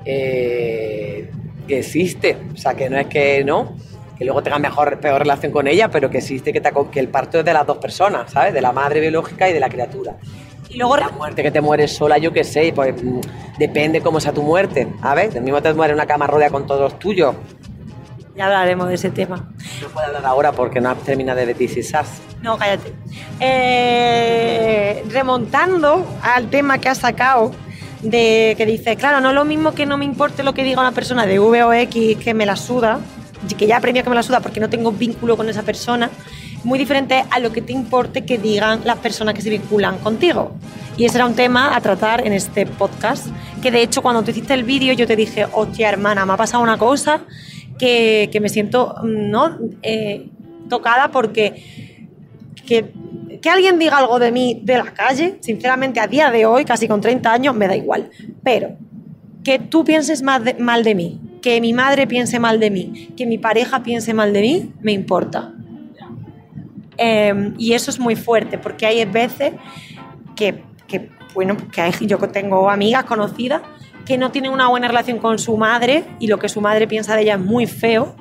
eh, 0.04 1.30
que 1.70 1.78
existe, 1.78 2.36
o 2.52 2.56
sea, 2.56 2.74
que 2.74 2.90
no 2.90 2.98
es 2.98 3.06
que 3.06 3.44
no, 3.44 3.76
que 4.18 4.24
luego 4.24 4.42
tengas 4.42 4.60
mejor, 4.60 4.98
peor 5.00 5.20
relación 5.20 5.52
con 5.52 5.66
ella, 5.66 5.88
pero 5.88 6.10
que 6.10 6.18
existe 6.18 6.52
que, 6.52 6.60
te 6.60 6.70
que 6.90 7.00
el 7.00 7.08
parto 7.08 7.38
es 7.38 7.44
de 7.44 7.52
las 7.52 7.66
dos 7.66 7.78
personas, 7.78 8.30
¿sabes? 8.32 8.52
De 8.52 8.60
la 8.60 8.72
madre 8.72 9.00
biológica 9.00 9.48
y 9.48 9.52
de 9.52 9.60
la 9.60 9.68
criatura. 9.68 10.16
Y 10.68 10.76
luego... 10.76 10.96
La 10.96 11.08
muerte 11.08 11.42
que 11.42 11.50
te 11.50 11.60
mueres 11.60 11.96
sola, 11.96 12.18
yo 12.18 12.32
qué 12.32 12.44
sé, 12.44 12.72
pues 12.74 13.02
mm, 13.02 13.20
depende 13.58 14.00
cómo 14.00 14.20
sea 14.20 14.32
tu 14.32 14.42
muerte, 14.42 14.88
¿sabes? 15.00 15.32
Del 15.32 15.42
mismo 15.42 15.62
te 15.62 15.72
mueres 15.72 15.92
en 15.92 15.98
una 15.98 16.06
cama 16.06 16.26
rodeada 16.26 16.50
con 16.50 16.66
todos 16.66 16.80
los 16.80 16.98
tuyos. 16.98 17.34
Ya 18.36 18.46
hablaremos 18.46 18.88
de 18.88 18.94
ese 18.94 19.10
tema. 19.10 19.48
No 19.80 19.88
puedo 19.88 20.06
hablar 20.06 20.26
ahora 20.26 20.52
porque 20.52 20.80
no 20.80 20.94
termina 20.96 21.34
de 21.34 21.82
Sass. 21.82 22.20
No, 22.42 22.58
cállate. 22.58 22.92
Eh, 23.38 25.04
remontando 25.08 26.06
al 26.22 26.50
tema 26.50 26.78
que 26.78 26.88
has 26.88 26.98
sacado, 26.98 27.52
de 28.02 28.54
que 28.56 28.66
dices, 28.66 28.96
claro, 28.96 29.20
no 29.20 29.30
es 29.30 29.34
lo 29.34 29.44
mismo 29.44 29.72
que 29.72 29.86
no 29.86 29.98
me 29.98 30.04
importe 30.04 30.42
lo 30.42 30.54
que 30.54 30.64
diga 30.64 30.80
una 30.80 30.92
persona 30.92 31.26
de 31.26 31.38
V 31.38 31.62
o 31.62 31.72
X 31.72 32.16
que 32.16 32.34
me 32.34 32.46
la 32.46 32.56
suda, 32.56 33.00
que 33.56 33.66
ya 33.66 33.76
aprendió 33.76 34.02
que 34.02 34.10
me 34.10 34.16
la 34.16 34.22
suda 34.22 34.40
porque 34.40 34.60
no 34.60 34.68
tengo 34.68 34.92
vínculo 34.92 35.36
con 35.36 35.48
esa 35.48 35.62
persona, 35.62 36.10
muy 36.64 36.78
diferente 36.78 37.24
a 37.30 37.38
lo 37.38 37.52
que 37.52 37.62
te 37.62 37.72
importe 37.72 38.24
que 38.24 38.38
digan 38.38 38.80
las 38.84 38.98
personas 38.98 39.34
que 39.34 39.42
se 39.42 39.50
vinculan 39.50 39.98
contigo. 39.98 40.52
Y 40.96 41.04
ese 41.04 41.18
era 41.18 41.26
un 41.26 41.34
tema 41.34 41.74
a 41.74 41.80
tratar 41.80 42.26
en 42.26 42.32
este 42.32 42.66
podcast, 42.66 43.28
que 43.62 43.70
de 43.70 43.82
hecho 43.82 44.02
cuando 44.02 44.22
tú 44.22 44.30
hiciste 44.30 44.54
el 44.54 44.64
vídeo 44.64 44.92
yo 44.92 45.06
te 45.06 45.16
dije, 45.16 45.46
hostia 45.52 45.88
hermana, 45.88 46.26
me 46.26 46.34
ha 46.34 46.36
pasado 46.36 46.62
una 46.62 46.76
cosa 46.76 47.22
que, 47.78 48.28
que 48.30 48.40
me 48.40 48.48
siento 48.48 48.94
mm, 49.02 49.30
¿no? 49.30 49.58
Eh, 49.82 50.28
tocada 50.68 51.10
porque 51.10 52.06
que, 52.66 52.92
que 53.40 53.50
alguien 53.50 53.78
diga 53.78 53.98
algo 53.98 54.18
de 54.18 54.32
mí 54.32 54.60
de 54.64 54.78
la 54.78 54.92
calle, 54.92 55.38
sinceramente 55.40 56.00
a 56.00 56.06
día 56.06 56.30
de 56.30 56.46
hoy, 56.46 56.64
casi 56.64 56.88
con 56.88 57.00
30 57.00 57.32
años, 57.32 57.54
me 57.54 57.66
da 57.66 57.76
igual. 57.76 58.10
Pero 58.42 58.76
que 59.44 59.58
tú 59.58 59.84
pienses 59.84 60.22
mal 60.22 60.44
de, 60.44 60.94
mí, 60.94 61.20
que 61.42 61.60
mi 61.60 61.72
madre 61.72 62.06
piense 62.06 62.38
mal 62.38 62.60
de 62.60 62.70
mí, 62.70 63.10
que 63.16 63.26
mi 63.26 63.38
pareja 63.38 63.82
piense 63.82 64.12
mal 64.12 64.32
de 64.32 64.40
mí, 64.40 64.72
me 64.80 64.92
importa. 64.92 65.54
Eh, 66.98 67.52
y 67.56 67.72
eso 67.72 67.90
es 67.90 67.98
muy 67.98 68.16
fuerte, 68.16 68.58
porque 68.58 68.84
hay 68.84 69.04
veces 69.06 69.54
que, 70.36 70.62
bueno, 71.34 71.56
que 71.72 72.06
yo 72.06 72.18
tengo 72.18 72.68
amigas 72.68 73.04
conocidas 73.04 73.62
que 74.04 74.18
no 74.18 74.30
tienen 74.32 74.50
una 74.50 74.68
buena 74.68 74.88
relación 74.88 75.18
con 75.18 75.38
su 75.38 75.56
madre 75.56 76.04
y 76.18 76.26
lo 76.26 76.38
que 76.38 76.48
su 76.48 76.60
madre 76.60 76.88
piensa 76.88 77.14
de 77.14 77.22
ella 77.22 77.34
es 77.34 77.40
muy 77.40 77.66
feo 77.66 78.16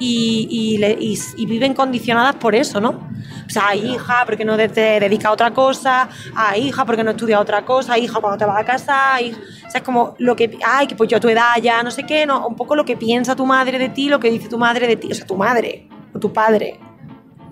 y, 0.00 0.48
y 0.50 0.78
le- 0.78 0.96
y- 0.98 1.16
y 1.36 1.46
viven 1.46 1.74
condicionadas 1.74 2.34
por 2.36 2.56
eso, 2.56 2.80
¿no? 2.80 3.08
O 3.46 3.50
sea, 3.52 3.74
hija, 3.76 4.22
porque 4.26 4.44
no 4.44 4.56
te 4.56 4.68
dedicas 5.00 5.26
a 5.26 5.32
otra 5.32 5.50
cosa, 5.52 6.08
a 6.34 6.56
hija, 6.56 6.84
porque 6.84 7.04
no 7.04 7.10
estudias 7.12 7.40
otra 7.40 7.64
cosa, 7.64 7.96
hija, 7.98 8.20
cuando 8.20 8.38
te 8.38 8.44
vas 8.44 8.58
a 8.60 8.64
casar, 8.64 9.20
hija. 9.22 9.38
O 9.66 9.70
sea, 9.70 9.78
es 9.80 9.82
como 9.82 10.14
lo 10.18 10.34
que, 10.36 10.58
ay, 10.64 10.86
que 10.86 10.94
pues 10.96 11.08
yo 11.10 11.16
a 11.18 11.20
tu 11.20 11.28
edad 11.28 11.54
ya 11.62 11.82
no 11.82 11.90
sé 11.90 12.04
qué, 12.04 12.26
no, 12.26 12.46
un 12.48 12.56
poco 12.56 12.74
lo 12.74 12.84
que 12.84 12.96
piensa 12.96 13.36
tu 13.36 13.44
madre 13.46 13.78
de 13.78 13.88
ti, 13.90 14.08
lo 14.08 14.18
que 14.18 14.30
dice 14.30 14.48
tu 14.48 14.58
madre 14.58 14.86
de 14.86 14.96
ti, 14.96 15.08
o 15.12 15.14
sea, 15.14 15.26
tu 15.26 15.36
madre 15.36 15.88
o 16.14 16.18
tu 16.18 16.32
padre. 16.32 16.78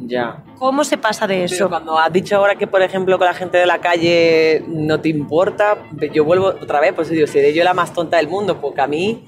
Ya. 0.01 0.45
¿Cómo 0.59 0.85
se 0.85 0.97
pasa 0.97 1.27
de 1.27 1.43
Pero 1.43 1.55
eso? 1.55 1.69
cuando 1.69 1.99
has 1.99 2.13
dicho 2.13 2.37
ahora 2.37 2.55
que, 2.55 2.69
por 2.69 2.81
ejemplo, 2.83 3.19
con 3.19 3.27
la 3.27 3.35
gente 3.35 3.59
de 3.59 3.67
la 3.67 3.79
calle 3.81 4.63
no 4.69 5.01
te 5.01 5.09
importa, 5.09 5.77
yo 6.15 6.25
vuelvo 6.25 6.47
otra 6.47 6.81
vez, 6.81 6.93
pues 6.95 7.09
digo, 7.11 7.27
seré 7.27 7.53
yo 7.53 7.65
la 7.65 7.75
más 7.75 7.93
tonta 7.93 8.17
del 8.19 8.29
mundo, 8.29 8.61
porque 8.61 8.81
a 8.81 8.87
mí, 8.87 9.27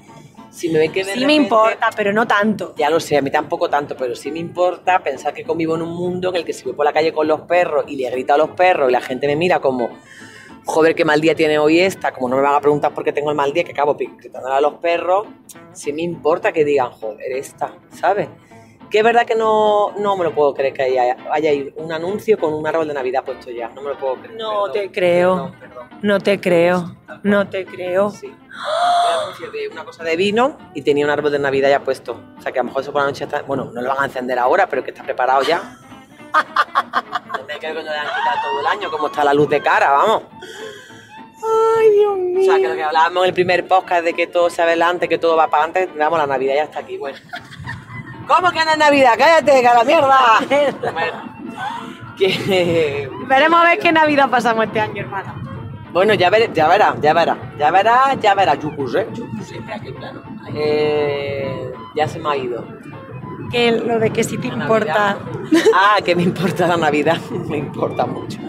si 0.51 0.69
me 0.69 0.79
ven 0.79 0.91
que 0.91 0.99
de 1.03 1.13
Sí 1.13 1.19
me 1.21 1.25
repente- 1.27 1.33
importa, 1.43 1.89
pero 1.95 2.11
no 2.13 2.27
tanto. 2.27 2.73
Ya 2.77 2.89
lo 2.89 2.99
sé, 2.99 3.17
a 3.17 3.21
mí 3.21 3.31
tampoco 3.31 3.69
tanto, 3.69 3.95
pero 3.97 4.15
sí 4.15 4.31
me 4.31 4.39
importa 4.39 4.99
pensar 4.99 5.33
que 5.33 5.43
convivo 5.43 5.75
en 5.75 5.81
un 5.81 5.95
mundo 5.95 6.29
en 6.29 6.35
el 6.35 6.45
que 6.45 6.53
si 6.53 6.63
voy 6.65 6.73
por 6.73 6.85
la 6.85 6.93
calle 6.93 7.13
con 7.13 7.27
los 7.27 7.41
perros 7.41 7.85
y 7.87 7.95
le 7.95 8.09
grito 8.11 8.33
a 8.33 8.37
los 8.37 8.49
perros 8.51 8.89
y 8.89 8.91
la 8.91 9.01
gente 9.01 9.27
me 9.27 9.35
mira 9.35 9.59
como, 9.59 9.89
joder, 10.65 10.93
qué 10.93 11.05
mal 11.05 11.21
día 11.21 11.33
tiene 11.35 11.57
hoy 11.57 11.79
esta, 11.79 12.11
como 12.11 12.29
no 12.29 12.35
me 12.35 12.41
van 12.43 12.55
a 12.55 12.61
preguntar 12.61 12.93
por 12.93 13.03
qué 13.03 13.11
tengo 13.13 13.29
el 13.31 13.35
mal 13.37 13.53
día, 13.53 13.63
que 13.63 13.71
acabo 13.71 13.95
gritándole 13.95 14.53
a 14.55 14.61
los 14.61 14.73
perros, 14.75 15.25
sí 15.73 15.93
me 15.93 16.01
importa 16.01 16.51
que 16.51 16.63
digan, 16.65 16.91
joder, 16.91 17.31
esta, 17.31 17.73
¿sabes? 17.99 18.27
Que 18.91 18.97
es 18.97 19.03
verdad 19.05 19.25
que 19.25 19.35
no, 19.35 19.91
no 19.97 20.17
me 20.17 20.25
lo 20.25 20.35
puedo 20.35 20.53
creer 20.53 20.73
que 20.73 20.83
haya, 20.83 21.15
haya 21.31 21.51
un 21.77 21.91
anuncio 21.93 22.37
con 22.37 22.53
un 22.53 22.67
árbol 22.67 22.87
de 22.87 22.93
Navidad 22.93 23.23
puesto 23.23 23.49
ya, 23.49 23.69
no 23.69 23.81
me 23.81 23.89
lo 23.89 23.97
puedo 23.97 24.15
creer. 24.15 24.35
No 24.37 24.63
Perdón, 24.65 24.71
te 24.73 24.91
creo. 24.91 25.35
perdón, 25.35 25.59
perdón. 25.59 25.89
No 26.01 26.19
te 26.19 26.41
creo, 26.41 26.95
no 27.23 27.47
te 27.49 27.65
creo. 27.65 28.09
Sí. 28.09 28.27
Un 28.27 29.21
anuncio 29.23 29.51
de 29.51 29.67
una 29.69 29.85
cosa 29.85 30.03
de 30.03 30.15
vino 30.17 30.57
y 30.73 30.81
tenía 30.81 31.05
un 31.05 31.11
árbol 31.11 31.31
de 31.31 31.39
Navidad 31.39 31.69
ya 31.69 31.79
puesto. 31.83 32.19
O 32.37 32.41
sea 32.41 32.51
que 32.51 32.59
a 32.59 32.63
lo 32.63 32.67
mejor 32.67 32.81
eso 32.81 32.91
por 32.91 33.01
la 33.01 33.07
noche 33.07 33.23
está. 33.23 33.43
Bueno, 33.43 33.71
no 33.73 33.81
lo 33.81 33.87
van 33.89 34.01
a 34.01 34.05
encender 34.05 34.37
ahora, 34.37 34.67
pero 34.67 34.83
que 34.83 34.91
está 34.91 35.03
preparado 35.03 35.41
ya. 35.43 35.77
Tendré 37.35 37.59
que 37.59 37.67
ver 37.67 37.75
cuando 37.75 37.91
le 37.91 37.97
han 37.97 38.07
quitado 38.07 38.37
todo 38.43 38.59
el 38.59 38.67
año, 38.67 38.91
como 38.91 39.07
está 39.07 39.23
la 39.23 39.33
luz 39.33 39.49
de 39.49 39.61
cara, 39.61 39.91
vamos. 39.91 40.23
Ay, 41.77 41.89
Dios 41.91 42.17
mío. 42.17 42.39
O 42.41 42.43
sea 42.43 42.55
que 42.57 42.67
lo 42.67 42.75
que 42.75 42.83
hablábamos 42.83 43.23
en 43.23 43.29
el 43.29 43.33
primer 43.33 43.67
podcast 43.67 44.03
de 44.03 44.13
que 44.13 44.27
todo 44.27 44.49
se 44.49 44.61
adelante, 44.61 45.07
que 45.07 45.17
todo 45.17 45.35
va 45.37 45.49
para 45.49 45.63
adelante, 45.63 45.97
vamos, 45.97 46.19
la 46.19 46.27
Navidad 46.27 46.55
ya 46.55 46.63
está 46.63 46.79
aquí, 46.79 46.97
bueno. 46.97 47.17
¿Cómo 48.27 48.51
que 48.51 48.65
no 48.65 48.71
es 48.71 48.77
Navidad? 48.77 49.13
¡Cállate, 49.17 49.61
que 49.61 49.67
a 49.67 49.73
la 49.73 49.83
mierda! 49.83 50.19
bueno, 50.93 51.31
que. 52.17 53.09
Veremos 53.27 53.59
a 53.59 53.63
ver 53.63 53.79
qué 53.79 53.91
Navidad 53.91 54.29
pasamos 54.29 54.65
este 54.65 54.79
año, 54.79 55.01
hermana. 55.01 55.35
Bueno, 55.91 56.13
ya 56.13 56.29
verás, 56.29 56.49
ya 56.53 56.67
verás, 56.69 56.95
ya 57.01 57.13
verás, 57.13 57.37
ya 57.57 57.71
verás, 57.71 58.19
ya 58.21 58.33
verás, 58.33 58.59
Yucus, 58.59 58.95
¿eh? 58.95 59.07
Yucus, 59.13 59.51
espera, 59.51 59.79
plano. 59.97 60.21
Eh, 60.55 61.73
ya 61.95 62.07
se 62.07 62.19
me 62.19 62.29
ha 62.29 62.37
ido. 62.37 62.65
Que 63.51 63.73
lo 63.73 63.99
de 63.99 64.09
que 64.11 64.23
si 64.23 64.37
te 64.37 64.47
La 64.47 64.53
importa. 64.53 65.17
Navidad. 65.17 65.63
Ah, 65.75 65.97
que 66.03 66.15
me 66.15 66.23
importa 66.23 66.67
la 66.67 66.77
Navidad, 66.77 67.17
me 67.49 67.57
importa 67.57 68.05
mucho. 68.05 68.39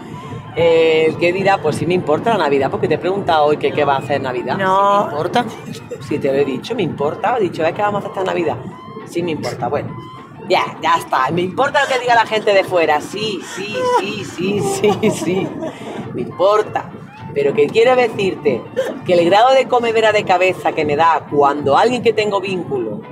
Eh, 0.55 1.07
el 1.09 1.17
que 1.17 1.33
dirá, 1.33 1.59
pues 1.59 1.77
sí 1.77 1.87
me 1.87 1.95
importa 1.95 2.31
la 2.31 2.45
Navidad, 2.45 2.71
porque 2.71 2.87
te 2.87 2.95
he 2.95 2.99
preguntado 2.99 3.47
hoy 3.47 3.57
que 3.57 3.73
qué 3.73 3.85
va 3.85 3.97
a 3.97 3.99
hacer 3.99 4.21
Navidad. 4.21 4.57
No. 4.59 5.01
Sí 5.03 5.07
me 5.07 5.11
importa. 5.11 5.45
Sí, 6.01 6.19
te 6.19 6.29
lo 6.29 6.35
he 6.35 6.45
dicho, 6.45 6.75
me 6.77 6.83
importa. 6.83 7.39
He 7.39 7.43
dicho, 7.43 7.63
¿ves 7.63 7.73
qué 7.73 7.83
vamos 7.83 8.05
a 8.05 8.09
hacer 8.09 8.19
esta 8.21 8.25
Navidad? 8.33 8.57
Sí 9.13 9.23
me 9.23 9.33
importa, 9.33 9.69
bueno. 9.69 9.95
Ya, 10.49 10.79
ya 10.83 10.97
está. 10.97 11.31
Me 11.31 11.43
importa 11.43 11.83
lo 11.83 11.89
que 11.89 12.01
diga 12.01 12.15
la 12.15 12.25
gente 12.25 12.55
de 12.55 12.65
fuera. 12.65 13.01
Sí, 13.01 13.41
sí, 13.55 13.77
sí, 14.01 14.25
sí, 14.25 14.61
sí, 14.61 15.11
sí. 15.11 15.49
Me 16.15 16.23
importa. 16.23 16.91
Pero 17.35 17.53
que 17.53 17.67
quiero 17.67 17.95
decirte 17.95 18.63
que 19.05 19.13
el 19.13 19.27
grado 19.27 19.53
de 19.55 19.69
comedera 19.69 20.13
de 20.13 20.25
cabeza 20.25 20.73
que 20.73 20.85
me 20.87 20.97
da 20.97 21.27
cuando 21.31 21.77
alguien 21.77 22.03
que 22.03 22.13
tengo 22.13 22.41
vínculo 22.41 23.03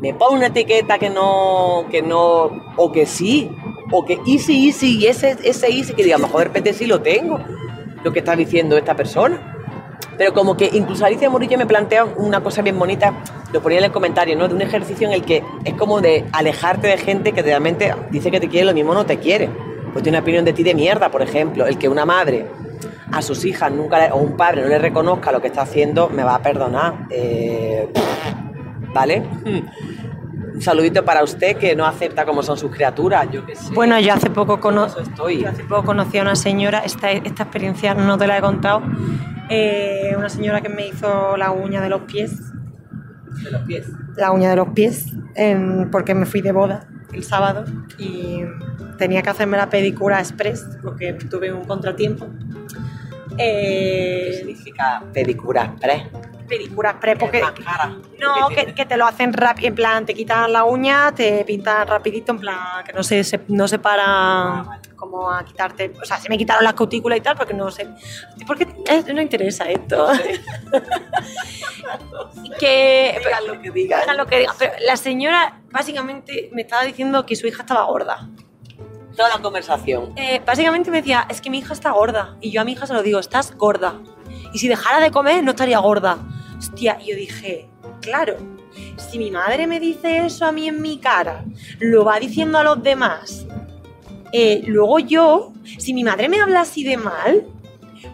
me 0.00 0.12
pone 0.14 0.36
una 0.36 0.46
etiqueta 0.48 0.98
que 0.98 1.08
no, 1.08 1.86
que 1.90 2.02
no, 2.02 2.50
o 2.76 2.92
que 2.92 3.06
sí, 3.06 3.50
o 3.90 4.04
que 4.04 4.18
easy, 4.26 4.66
easy, 4.66 4.98
y 4.98 5.06
ese, 5.06 5.36
ese 5.44 5.68
easy 5.68 5.94
que 5.94 6.02
digamos, 6.02 6.30
joder, 6.30 6.48
de 6.48 6.54
repente 6.54 6.72
sí 6.72 6.86
lo 6.86 7.00
tengo, 7.02 7.38
lo 8.02 8.12
que 8.12 8.18
está 8.18 8.34
diciendo 8.34 8.76
esta 8.76 8.96
persona. 8.96 9.51
Pero 10.22 10.34
como 10.34 10.56
que 10.56 10.70
incluso 10.72 11.04
Alicia 11.04 11.28
Murillo 11.28 11.58
me 11.58 11.66
plantea 11.66 12.04
una 12.04 12.40
cosa 12.40 12.62
bien 12.62 12.78
bonita, 12.78 13.12
lo 13.52 13.60
ponía 13.60 13.78
en 13.78 13.84
el 13.86 13.90
comentario, 13.90 14.38
¿no? 14.38 14.46
De 14.46 14.54
un 14.54 14.62
ejercicio 14.62 15.08
en 15.08 15.14
el 15.14 15.22
que 15.24 15.42
es 15.64 15.74
como 15.74 16.00
de 16.00 16.26
alejarte 16.30 16.86
de 16.86 16.96
gente 16.96 17.32
que 17.32 17.42
realmente 17.42 17.92
dice 18.12 18.30
que 18.30 18.38
te 18.38 18.46
quiere, 18.48 18.66
lo 18.66 18.72
mismo 18.72 18.94
no 18.94 19.04
te 19.04 19.18
quiere. 19.18 19.50
Pues 19.92 20.04
tiene 20.04 20.18
una 20.18 20.22
opinión 20.22 20.44
de 20.44 20.52
ti 20.52 20.62
de 20.62 20.74
mierda, 20.76 21.08
por 21.10 21.22
ejemplo. 21.22 21.66
El 21.66 21.76
que 21.76 21.88
una 21.88 22.04
madre 22.04 22.46
a 23.10 23.20
sus 23.20 23.44
hijas 23.44 23.72
nunca 23.72 23.98
le- 23.98 24.12
o 24.12 24.16
un 24.18 24.36
padre 24.36 24.62
no 24.62 24.68
le 24.68 24.78
reconozca 24.78 25.32
lo 25.32 25.40
que 25.40 25.48
está 25.48 25.62
haciendo, 25.62 26.08
me 26.08 26.22
va 26.22 26.36
a 26.36 26.38
perdonar. 26.40 26.94
Eh, 27.10 27.88
¿Vale? 28.94 29.24
Un 30.54 30.60
saludito 30.62 31.04
para 31.04 31.24
usted 31.24 31.56
que 31.56 31.74
no 31.74 31.84
acepta 31.84 32.24
como 32.24 32.44
son 32.44 32.56
sus 32.56 32.70
criaturas. 32.70 33.26
Yo 33.32 33.44
que 33.44 33.56
sé. 33.56 33.74
Bueno, 33.74 33.98
yo 33.98 34.12
hace 34.14 34.30
poco, 34.30 34.60
cono- 34.60 34.86
yo 34.86 35.48
hace 35.48 35.64
poco 35.64 35.82
conocí 35.84 36.18
a 36.18 36.22
una 36.22 36.36
señora, 36.36 36.78
esta, 36.84 37.10
esta 37.10 37.42
experiencia 37.42 37.94
no 37.94 38.16
te 38.16 38.28
la 38.28 38.38
he 38.38 38.40
contado, 38.40 38.82
eh, 39.54 40.14
una 40.16 40.28
señora 40.28 40.60
que 40.60 40.68
me 40.68 40.86
hizo 40.88 41.36
la 41.36 41.50
uña 41.50 41.80
de 41.82 41.88
los 41.88 42.02
pies, 42.02 42.38
de 43.44 43.50
los 43.50 43.62
pies. 43.62 43.86
la 44.16 44.30
uña 44.32 44.50
de 44.50 44.56
los 44.56 44.68
pies, 44.70 45.06
en- 45.34 45.90
porque 45.90 46.14
me 46.14 46.26
fui 46.26 46.40
de 46.40 46.52
boda 46.52 46.86
el 47.12 47.22
sábado 47.24 47.64
y 47.98 48.40
tenía 48.98 49.20
que 49.22 49.30
hacerme 49.30 49.56
la 49.58 49.68
pedicura 49.68 50.18
express 50.20 50.66
porque 50.82 51.12
tuve 51.14 51.52
un 51.52 51.64
contratiempo. 51.64 52.26
¿Qué 53.36 54.28
Eh, 54.30 54.34
significa 54.38 55.02
pedicura 55.12 55.64
express? 55.64 56.02
Es 57.38 57.42
más 57.42 57.52
cara. 57.52 57.96
No, 58.18 58.48
¿Qué 58.48 58.66
que, 58.66 58.74
que 58.74 58.86
te 58.86 58.96
lo 58.96 59.06
hacen 59.06 59.32
rápido, 59.32 59.68
en 59.68 59.74
plan, 59.74 60.06
te 60.06 60.14
quitan 60.14 60.52
la 60.52 60.64
uña, 60.64 61.12
te 61.14 61.44
pintan 61.44 61.86
rapidito, 61.88 62.32
en 62.32 62.38
plan, 62.38 62.58
que 62.84 62.92
no 62.92 63.02
se, 63.02 63.24
se- 63.24 63.40
no 63.48 63.66
se 63.68 63.78
para 63.78 64.80
como 64.96 65.28
a 65.30 65.44
quitarte, 65.44 65.92
o 66.00 66.04
sea, 66.04 66.18
se 66.20 66.28
me 66.28 66.38
quitaron 66.38 66.62
las 66.62 66.74
cutículas 66.74 67.18
y 67.18 67.20
tal, 67.22 67.36
porque 67.36 67.52
no 67.54 67.70
sé, 67.72 67.88
porque 68.46 68.68
eh, 68.88 69.02
no 69.12 69.20
interesa 69.20 69.64
esto. 69.64 70.06
que, 72.58 73.18
Digan 73.18 73.46
lo 73.46 73.60
que 73.60 73.70
digan. 73.70 74.00
digan 74.00 74.16
lo 74.16 74.26
que 74.26 74.38
digan, 74.40 74.54
pero 74.58 74.72
la 74.86 74.96
señora 74.96 75.60
básicamente 75.70 76.50
me 76.52 76.62
estaba 76.62 76.82
diciendo 76.84 77.24
que 77.26 77.36
su 77.36 77.46
hija 77.46 77.62
estaba 77.62 77.84
gorda. 77.84 78.28
Toda 79.16 79.28
la 79.28 79.38
conversación. 79.42 80.12
Eh, 80.16 80.40
básicamente 80.46 80.90
me 80.90 80.98
decía, 80.98 81.26
es 81.28 81.40
que 81.42 81.50
mi 81.50 81.58
hija 81.58 81.74
está 81.74 81.90
gorda. 81.90 82.36
Y 82.40 82.50
yo 82.50 82.62
a 82.62 82.64
mi 82.64 82.72
hija 82.72 82.86
se 82.86 82.94
lo 82.94 83.02
digo, 83.02 83.18
estás 83.18 83.54
gorda. 83.56 83.94
Y 84.54 84.58
si 84.58 84.68
dejara 84.68 85.00
de 85.00 85.10
comer, 85.10 85.44
no 85.44 85.50
estaría 85.50 85.78
gorda. 85.80 86.16
Hostia, 86.62 86.96
y 87.04 87.10
yo 87.10 87.16
dije, 87.16 87.68
claro, 88.00 88.36
si 88.96 89.18
mi 89.18 89.32
madre 89.32 89.66
me 89.66 89.80
dice 89.80 90.24
eso 90.24 90.46
a 90.46 90.52
mí 90.52 90.68
en 90.68 90.80
mi 90.80 90.98
cara, 90.98 91.44
lo 91.80 92.04
va 92.04 92.20
diciendo 92.20 92.56
a 92.56 92.62
los 92.62 92.80
demás, 92.80 93.48
eh, 94.32 94.62
luego 94.64 95.00
yo, 95.00 95.52
si 95.78 95.92
mi 95.92 96.04
madre 96.04 96.28
me 96.28 96.40
habla 96.40 96.60
así 96.60 96.84
de 96.84 96.96
mal, 96.96 97.48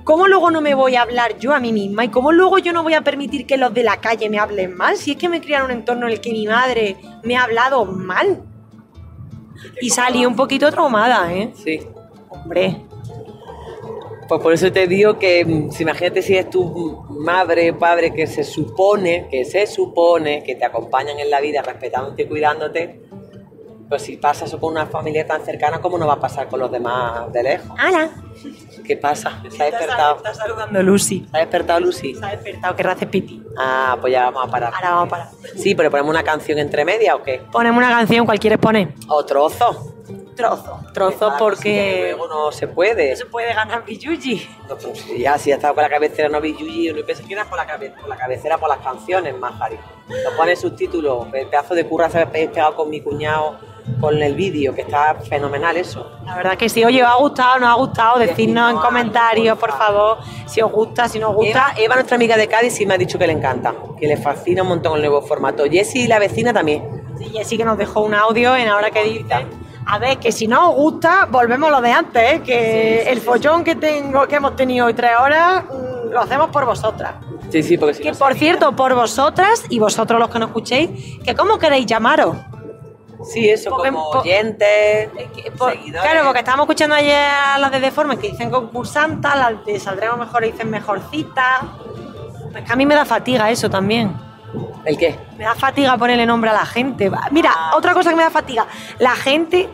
¿cómo 0.02 0.28
luego 0.28 0.50
no 0.50 0.62
me 0.62 0.74
voy 0.74 0.96
a 0.96 1.02
hablar 1.02 1.38
yo 1.38 1.52
a 1.52 1.60
mí 1.60 1.74
misma? 1.74 2.06
¿Y 2.06 2.08
cómo 2.08 2.32
luego 2.32 2.56
yo 2.56 2.72
no 2.72 2.82
voy 2.82 2.94
a 2.94 3.02
permitir 3.02 3.44
que 3.44 3.58
los 3.58 3.74
de 3.74 3.82
la 3.82 4.00
calle 4.00 4.30
me 4.30 4.38
hablen 4.38 4.74
mal? 4.74 4.96
Si 4.96 5.10
es 5.10 5.18
que 5.18 5.28
me 5.28 5.42
criaron 5.42 5.70
en 5.70 5.76
un 5.76 5.80
entorno 5.80 6.06
en 6.06 6.14
el 6.14 6.20
que 6.22 6.32
mi 6.32 6.46
madre 6.46 6.96
me 7.24 7.36
ha 7.36 7.42
hablado 7.42 7.84
mal. 7.84 8.44
Y 9.82 9.90
salí 9.90 10.24
un 10.24 10.36
poquito 10.36 10.70
traumada, 10.70 11.30
¿eh? 11.34 11.52
Sí. 11.54 11.80
Hombre. 12.30 12.87
Pues 14.28 14.42
por 14.42 14.52
eso 14.52 14.70
te 14.70 14.86
digo 14.86 15.18
que 15.18 15.44
mm, 15.44 15.70
si 15.70 15.82
imagínate 15.84 16.20
si 16.20 16.36
es 16.36 16.50
tu 16.50 17.02
madre, 17.08 17.72
padre, 17.72 18.12
que 18.12 18.26
se 18.26 18.44
supone, 18.44 19.26
que 19.30 19.44
se 19.44 19.66
supone 19.66 20.42
que 20.42 20.54
te 20.54 20.66
acompañan 20.66 21.18
en 21.18 21.30
la 21.30 21.40
vida 21.40 21.62
respetándote 21.62 22.22
y 22.22 22.26
cuidándote, 22.26 23.00
pues 23.88 24.02
si 24.02 24.18
pasa 24.18 24.44
eso 24.44 24.60
con 24.60 24.72
una 24.72 24.84
familia 24.86 25.26
tan 25.26 25.42
cercana, 25.44 25.80
¿cómo 25.80 25.96
no 25.96 26.06
va 26.06 26.14
a 26.14 26.20
pasar 26.20 26.48
con 26.48 26.60
los 26.60 26.70
demás 26.70 27.32
de 27.32 27.42
lejos? 27.42 27.70
¡Hala! 27.78 28.10
¿Qué 28.86 28.96
pasa? 28.98 29.42
¿Se 29.48 29.62
ha 29.62 29.66
despertado? 29.66 30.16
Está 30.16 30.34
saludando 30.34 30.82
Lucy. 30.82 31.26
¿Se 31.30 31.36
ha 31.36 31.40
despertado 31.40 31.80
Lucy? 31.80 32.14
Se 32.14 32.24
ha 32.24 32.30
despertado, 32.30 32.76
que 32.76 32.82
hace 32.82 33.06
piti. 33.06 33.42
Ah, 33.56 33.96
pues 33.98 34.12
ya 34.12 34.24
vamos 34.30 34.46
a 34.46 34.50
parar. 34.50 34.74
Ahora 34.74 34.90
vamos 34.90 35.06
a 35.06 35.10
parar. 35.10 35.28
Sí, 35.56 35.74
pero 35.74 35.90
ponemos 35.90 36.10
una 36.10 36.22
canción 36.22 36.58
entre 36.58 36.84
media 36.84 37.16
o 37.16 37.22
qué? 37.22 37.40
Ponemos 37.50 37.78
una 37.78 37.88
canción, 37.88 38.26
¿cuál 38.26 38.38
quieres 38.38 38.58
poner? 38.58 38.92
O 39.08 39.24
trozo. 39.24 39.94
Trozo. 40.38 40.80
Trozo 40.94 41.32
porque 41.38 41.98
luego 42.16 42.28
no 42.28 42.52
se 42.52 42.68
puede. 42.68 43.10
no 43.10 43.16
se 43.16 43.26
puede 43.26 43.52
ganar 43.52 43.84
Biyuji. 43.84 44.48
No, 44.68 44.76
pues, 44.76 45.06
ya, 45.18 45.36
si 45.36 45.52
ha 45.52 45.56
estado 45.56 45.74
con 45.74 45.82
la 45.82 45.90
cabecera 45.90 46.28
no 46.28 46.40
vi 46.40 46.54
Yuyi, 46.56 46.92
no 46.92 47.04
pensé 47.04 47.24
que 47.24 47.34
era 47.34 47.44
por 47.44 47.58
la, 47.58 47.66
cabe- 47.66 47.90
por 47.90 48.08
la 48.08 48.16
cabecera 48.16 48.56
por 48.56 48.68
las 48.68 48.78
canciones, 48.78 49.36
más 49.36 49.54
Jari. 49.58 49.76
Nos 50.08 50.32
pone 50.34 50.56
subtítulos, 50.56 51.26
el 51.34 51.48
pedazo 51.48 51.74
de 51.74 51.86
curra 51.86 52.08
se 52.08 52.20
ha 52.20 52.30
pegado 52.30 52.74
con 52.76 52.88
mi 52.88 53.00
cuñado 53.00 53.58
con 54.00 54.22
el 54.22 54.34
vídeo, 54.34 54.74
que 54.74 54.82
está 54.82 55.14
fenomenal 55.14 55.76
eso. 55.76 56.12
La 56.24 56.36
verdad 56.36 56.56
que 56.58 56.68
sí. 56.68 56.84
Oye, 56.84 57.02
¿os 57.02 57.08
ha 57.08 57.14
gustado 57.16 57.58
no 57.58 57.66
os 57.66 57.72
ha 57.72 57.76
gustado? 57.76 58.18
Decidnos 58.18 58.70
en 58.72 58.76
comentarios, 58.78 59.58
por 59.58 59.72
favor, 59.72 60.18
si 60.46 60.60
os 60.60 60.70
gusta, 60.70 61.08
si 61.08 61.18
no 61.18 61.30
os 61.30 61.36
gusta. 61.36 61.50
Eva, 61.50 61.72
Eva, 61.76 61.94
nuestra 61.96 62.14
amiga 62.16 62.36
de 62.36 62.46
Cádiz, 62.48 62.74
sí 62.74 62.84
me 62.86 62.94
ha 62.94 62.98
dicho 62.98 63.18
que 63.18 63.26
le 63.26 63.32
encanta, 63.32 63.74
que 63.98 64.06
le 64.06 64.16
fascina 64.18 64.62
un 64.62 64.68
montón 64.68 64.94
el 64.96 65.00
nuevo 65.00 65.22
formato. 65.22 65.64
Jessie, 65.64 66.06
la 66.06 66.18
vecina, 66.18 66.52
también. 66.52 67.02
Sí, 67.18 67.30
Jessy 67.32 67.56
que 67.56 67.64
nos 67.64 67.76
dejó 67.78 68.00
un 68.02 68.14
audio 68.14 68.54
en 68.54 68.68
ahora 68.68 68.90
que 68.90 69.02
dice. 69.04 69.46
A 69.90 69.98
ver, 69.98 70.18
que 70.18 70.30
si 70.32 70.46
no 70.46 70.70
os 70.70 70.76
gusta, 70.76 71.26
volvemos 71.30 71.68
a 71.68 71.72
lo 71.72 71.80
de 71.80 71.90
antes, 71.90 72.22
¿eh? 72.34 72.42
que 72.44 73.10
el 73.10 73.20
follón 73.22 73.64
que 73.64 73.74
tengo, 73.74 74.26
que 74.28 74.36
hemos 74.36 74.54
tenido 74.54 74.84
hoy 74.86 74.92
tres 74.94 75.12
horas, 75.18 75.64
mm, 75.64 76.10
lo 76.10 76.20
hacemos 76.20 76.50
por 76.50 76.66
vosotras. 76.66 77.14
Sí, 77.50 77.62
sí, 77.62 77.78
porque 77.78 77.94
si 77.94 78.02
Que 78.02 78.12
no 78.12 78.18
por 78.18 78.34
cierto, 78.34 78.76
por 78.76 78.94
vosotras 78.94 79.64
y 79.70 79.78
vosotros 79.78 80.20
los 80.20 80.28
que 80.28 80.38
nos 80.38 80.48
escuchéis, 80.50 81.18
que 81.24 81.34
cómo 81.34 81.58
queréis 81.58 81.86
llamaros. 81.86 82.36
Sí, 83.32 83.48
eso, 83.48 83.70
porque- 83.70 83.88
como 83.88 84.10
oyentes, 84.10 85.08
Que 85.34 85.50
por- 85.56 85.72
seguidores. 85.72 86.02
claro, 86.10 86.24
porque 86.26 86.38
estábamos 86.40 86.64
escuchando 86.64 86.94
ayer 86.94 87.16
a 87.16 87.58
las 87.58 87.70
de 87.72 87.80
Deforme 87.80 88.18
que 88.18 88.28
dicen 88.30 88.50
concursantas, 88.50 89.36
las 89.36 89.64
de 89.64 89.80
Saldremos 89.80 90.18
Mejor 90.18 90.44
dicen 90.44 90.70
mejorcita. 90.70 91.62
Es 92.54 92.62
que 92.64 92.72
a 92.72 92.76
mí 92.76 92.84
me 92.86 92.94
da 92.94 93.04
fatiga 93.06 93.50
eso 93.50 93.68
también. 93.70 94.14
¿El 94.84 94.96
qué? 94.96 95.18
Me 95.36 95.44
da 95.44 95.54
fatiga 95.54 95.96
ponerle 95.96 96.24
nombre 96.26 96.50
a 96.50 96.54
la 96.54 96.66
gente. 96.66 97.10
Mira, 97.30 97.50
Ah. 97.54 97.72
otra 97.76 97.92
cosa 97.94 98.10
que 98.10 98.16
me 98.16 98.22
da 98.22 98.30
fatiga. 98.30 98.66
La 98.98 99.14
gente, 99.16 99.68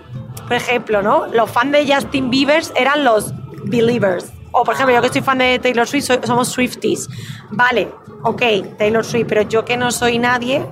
por 0.46 0.52
ejemplo, 0.54 1.02
¿no? 1.02 1.26
Los 1.28 1.50
fans 1.50 1.72
de 1.72 1.92
Justin 1.94 2.30
Bieber 2.30 2.62
eran 2.76 3.04
los 3.04 3.32
Believers. 3.66 4.32
O, 4.52 4.62
por 4.64 4.74
ejemplo, 4.74 4.94
yo 4.94 5.02
que 5.02 5.08
soy 5.08 5.22
fan 5.22 5.38
de 5.38 5.58
Taylor 5.58 5.86
Swift, 5.86 6.04
soy- 6.04 6.18
somos 6.24 6.48
Swifties. 6.48 7.08
Vale, 7.50 7.90
ok, 8.22 8.42
Taylor 8.78 9.04
Swift, 9.04 9.26
pero 9.28 9.42
yo 9.42 9.64
que 9.64 9.76
no 9.76 9.90
soy 9.90 10.18
nadie, 10.18 10.64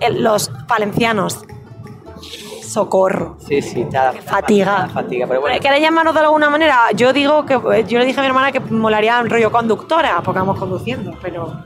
eh, 0.00 0.10
los 0.10 0.50
valencianos. 0.66 1.44
Socorro. 2.66 3.36
Sí, 3.46 3.62
sí, 3.62 3.84
te 3.84 3.96
da, 3.96 4.10
Qué 4.12 4.20
fatiga. 4.22 4.74
te 4.76 4.82
da 4.82 4.88
fatiga, 4.88 5.26
pero 5.28 5.40
bueno. 5.40 5.58
¿Queréis 5.60 5.82
llamarnos 5.82 6.12
de 6.14 6.20
alguna 6.20 6.50
manera? 6.50 6.90
Yo 6.94 7.12
digo 7.12 7.46
que 7.46 7.54
yo 7.86 7.98
le 7.98 8.04
dije 8.04 8.18
a 8.18 8.22
mi 8.22 8.26
hermana 8.28 8.50
que 8.50 8.60
molaría 8.60 9.20
un 9.20 9.30
rollo 9.30 9.52
conductora, 9.52 10.20
porque 10.24 10.40
vamos 10.40 10.58
conduciendo, 10.58 11.12
pero 11.22 11.62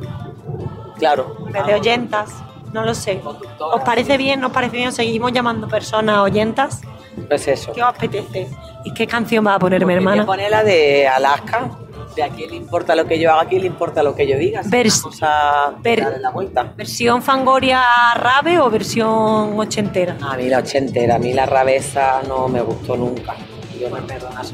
Claro. 0.99 1.37
en 1.47 1.53
vez 1.53 1.67
de 1.67 1.75
oyentas, 1.75 2.31
no 2.73 2.85
lo 2.85 2.95
sé. 2.95 3.21
¿Os 3.59 3.81
parece 3.83 4.17
bien? 4.17 4.41
¿Nos 4.41 4.53
parece 4.53 4.77
bien? 4.77 4.93
¿Seguimos 4.93 5.33
llamando 5.33 5.69
personas 5.69 6.19
oyentas? 6.19 6.81
Pues 7.29 7.49
eso. 7.49 7.73
¿Qué 7.73 7.83
os 7.83 7.89
apetece? 7.89 8.49
¿Y 8.85 8.93
qué 8.95 9.07
canción 9.07 9.45
va 9.47 9.55
a 9.55 9.59
poner 9.59 9.81
mi 9.81 9.95
Porque 9.95 9.95
voy 9.97 10.09
a 10.09 10.13
hermana? 10.13 10.27
poner 10.27 10.51
la 10.51 10.63
de 10.65 11.09
Alaska. 11.09 11.71
De 12.15 12.23
a 12.23 12.29
quién 12.31 12.51
le 12.51 12.57
importa 12.57 12.95
lo 12.97 13.07
que 13.07 13.19
yo 13.19 13.31
haga, 13.33 13.43
a 13.43 13.45
quién 13.47 13.61
le 13.61 13.67
importa 13.69 14.03
lo 14.03 14.15
que 14.15 14.27
yo 14.27 14.37
diga. 14.39 14.61
Es 14.61 14.71
Vers- 14.71 15.79
ver- 15.83 16.01
darle 16.03 16.19
la 16.19 16.31
vuelta. 16.31 16.73
¿Versión 16.77 17.23
Fangoria 17.23 17.81
Rave 18.17 18.59
o 18.59 18.69
versión 18.71 19.59
ochentera? 19.59 20.17
A 20.21 20.37
mí 20.37 20.49
la 20.49 20.59
ochentera, 20.59 21.15
a 21.17 21.19
mí 21.19 21.33
la 21.33 21.47
rabeza 21.47 22.21
no 22.27 22.49
me 22.49 22.61
gustó 22.61 22.97
nunca. 22.97 23.35
Me 23.79 24.01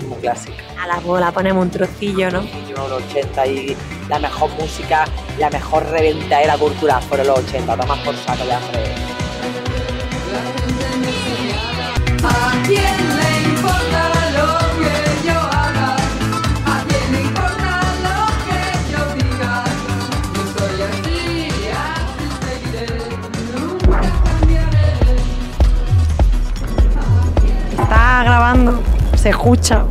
muy 0.07 0.19
clásica. 0.21 0.63
A 0.79 0.87
la 0.87 1.01
bola 1.01 1.33
ponemos 1.33 1.65
un 1.65 1.71
trocillo, 1.71 2.31
¿no? 2.31 2.45
Los 2.77 2.93
80 3.09 3.47
y 3.47 3.77
la 4.09 4.19
mejor 4.19 4.51
música, 4.61 5.07
la 5.39 5.49
mejor 5.49 5.87
reventadera 5.87 6.59
cultural 6.59 7.03
fueron 7.03 7.29
los 7.29 7.39
80. 7.39 7.75
Tomas 7.77 7.99
por 8.01 8.15
saco 8.17 8.45
de 8.45 8.53
hambre. 8.53 8.95
¿A 12.23 12.53
quién 12.67 13.17
le 13.17 13.43
importa 13.49 14.11
lo 14.37 14.59
que 14.79 14.95
yo 15.27 15.39
haga? 15.41 15.97
¿A 16.67 16.85
quién 16.87 17.13
le 17.13 17.21
importa 17.23 17.71
lo 18.05 18.19
que 18.45 18.61
yo 18.93 19.01
diga? 19.17 19.65
Yo 20.35 20.43
soy 20.59 20.79
así, 20.83 21.19
así 21.73 22.27
seguiré, 22.45 22.89
nunca 23.55 24.01
cambiaré. 24.23 24.89
Está 27.73 28.03
grabando, 28.25 28.73
se 29.25 29.31
escucha. 29.31 29.85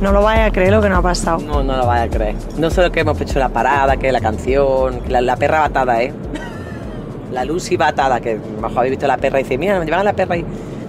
No 0.00 0.10
lo 0.10 0.22
vaya 0.22 0.46
a 0.46 0.50
creer 0.50 0.72
lo 0.72 0.80
que 0.80 0.88
nos 0.88 1.00
ha 1.00 1.02
pasado. 1.02 1.38
No, 1.38 1.62
no 1.62 1.76
lo 1.76 1.86
vaya 1.86 2.04
a 2.04 2.08
creer. 2.08 2.34
No 2.56 2.70
solo 2.70 2.90
que 2.90 3.00
hemos 3.00 3.20
hecho 3.20 3.38
la 3.38 3.50
parada, 3.50 3.98
que 3.98 4.10
la 4.10 4.22
canción, 4.22 5.00
que 5.00 5.10
la, 5.10 5.20
la 5.20 5.36
perra 5.36 5.60
batada, 5.60 6.02
¿eh? 6.02 6.14
La 7.30 7.44
Lucy 7.44 7.76
batada, 7.76 8.20
que 8.20 8.38
mejor 8.58 8.78
habéis 8.78 8.92
visto 8.92 9.06
la 9.06 9.18
perra 9.18 9.40
y 9.40 9.42
dice, 9.42 9.58
mira, 9.58 9.78
me 9.78 9.84
llevan 9.84 10.00
a 10.00 10.04
la 10.04 10.12
perra 10.14 10.38
y... 10.38 10.46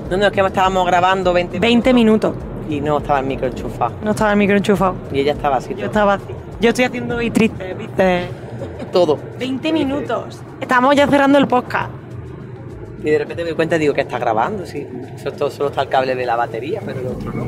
No, 0.10 0.15
no, 0.15 0.28
es 0.28 0.32
que 0.32 0.39
estábamos 0.39 0.86
grabando 0.86 1.34
20 1.34 1.60
20 1.60 1.93
minutos. 1.93 2.34
y 2.69 2.80
no 2.80 3.00
estaba 3.00 3.19
el 3.19 3.26
micro 3.26 3.47
enchufado. 3.47 3.91
No 4.02 4.12
estaba 4.12 4.32
el 4.32 4.38
micro 4.38 4.56
enchufado. 4.56 4.95
Y 5.12 5.19
ella 5.19 5.34
estaba 5.34 5.58
así. 5.58 5.76
Yo 5.76 5.88
estaba 5.88 6.13
así. 6.13 6.34
Yo 6.62 6.69
estoy 6.69 6.86
haciendo 6.86 7.17
hoy 7.17 7.30
triste, 7.30 7.73
¿viste? 7.73 8.30
todo. 8.93 9.19
20 9.38 9.73
minutos. 9.73 10.39
Estamos 10.62 10.95
ya 10.95 11.08
cerrando 11.08 11.38
el 11.39 11.47
podcast. 11.47 11.89
Y 13.03 13.10
de 13.12 13.17
repente 13.19 13.43
me 13.43 13.49
doy 13.49 13.55
cuenta 13.55 13.75
y 13.75 13.79
digo 13.79 13.93
que 13.93 14.01
está 14.01 14.17
grabando, 14.19 14.65
sí. 14.65 14.86
Eso 15.15 15.31
todo, 15.31 15.49
solo 15.51 15.69
está 15.69 15.81
el 15.83 15.89
cable 15.89 16.15
de 16.15 16.25
la 16.25 16.36
batería, 16.36 16.81
pero 16.86 16.99
el 16.99 17.07
otro 17.07 17.31
no. 17.33 17.45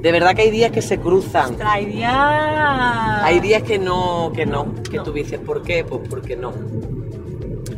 De 0.00 0.12
verdad 0.12 0.34
que 0.34 0.42
hay 0.42 0.50
días 0.50 0.70
que 0.70 0.82
se 0.82 0.98
cruzan. 0.98 1.56
Hay 1.64 1.86
días... 1.86 2.12
Hay 2.14 3.40
días 3.40 3.62
que 3.62 3.78
no, 3.78 4.30
que 4.34 4.46
no, 4.46 4.74
que 4.90 4.98
tú 5.00 5.12
dices, 5.12 5.38
¿por 5.40 5.62
qué? 5.62 5.84
Pues 5.84 6.02
porque 6.08 6.36
no. 6.36 6.52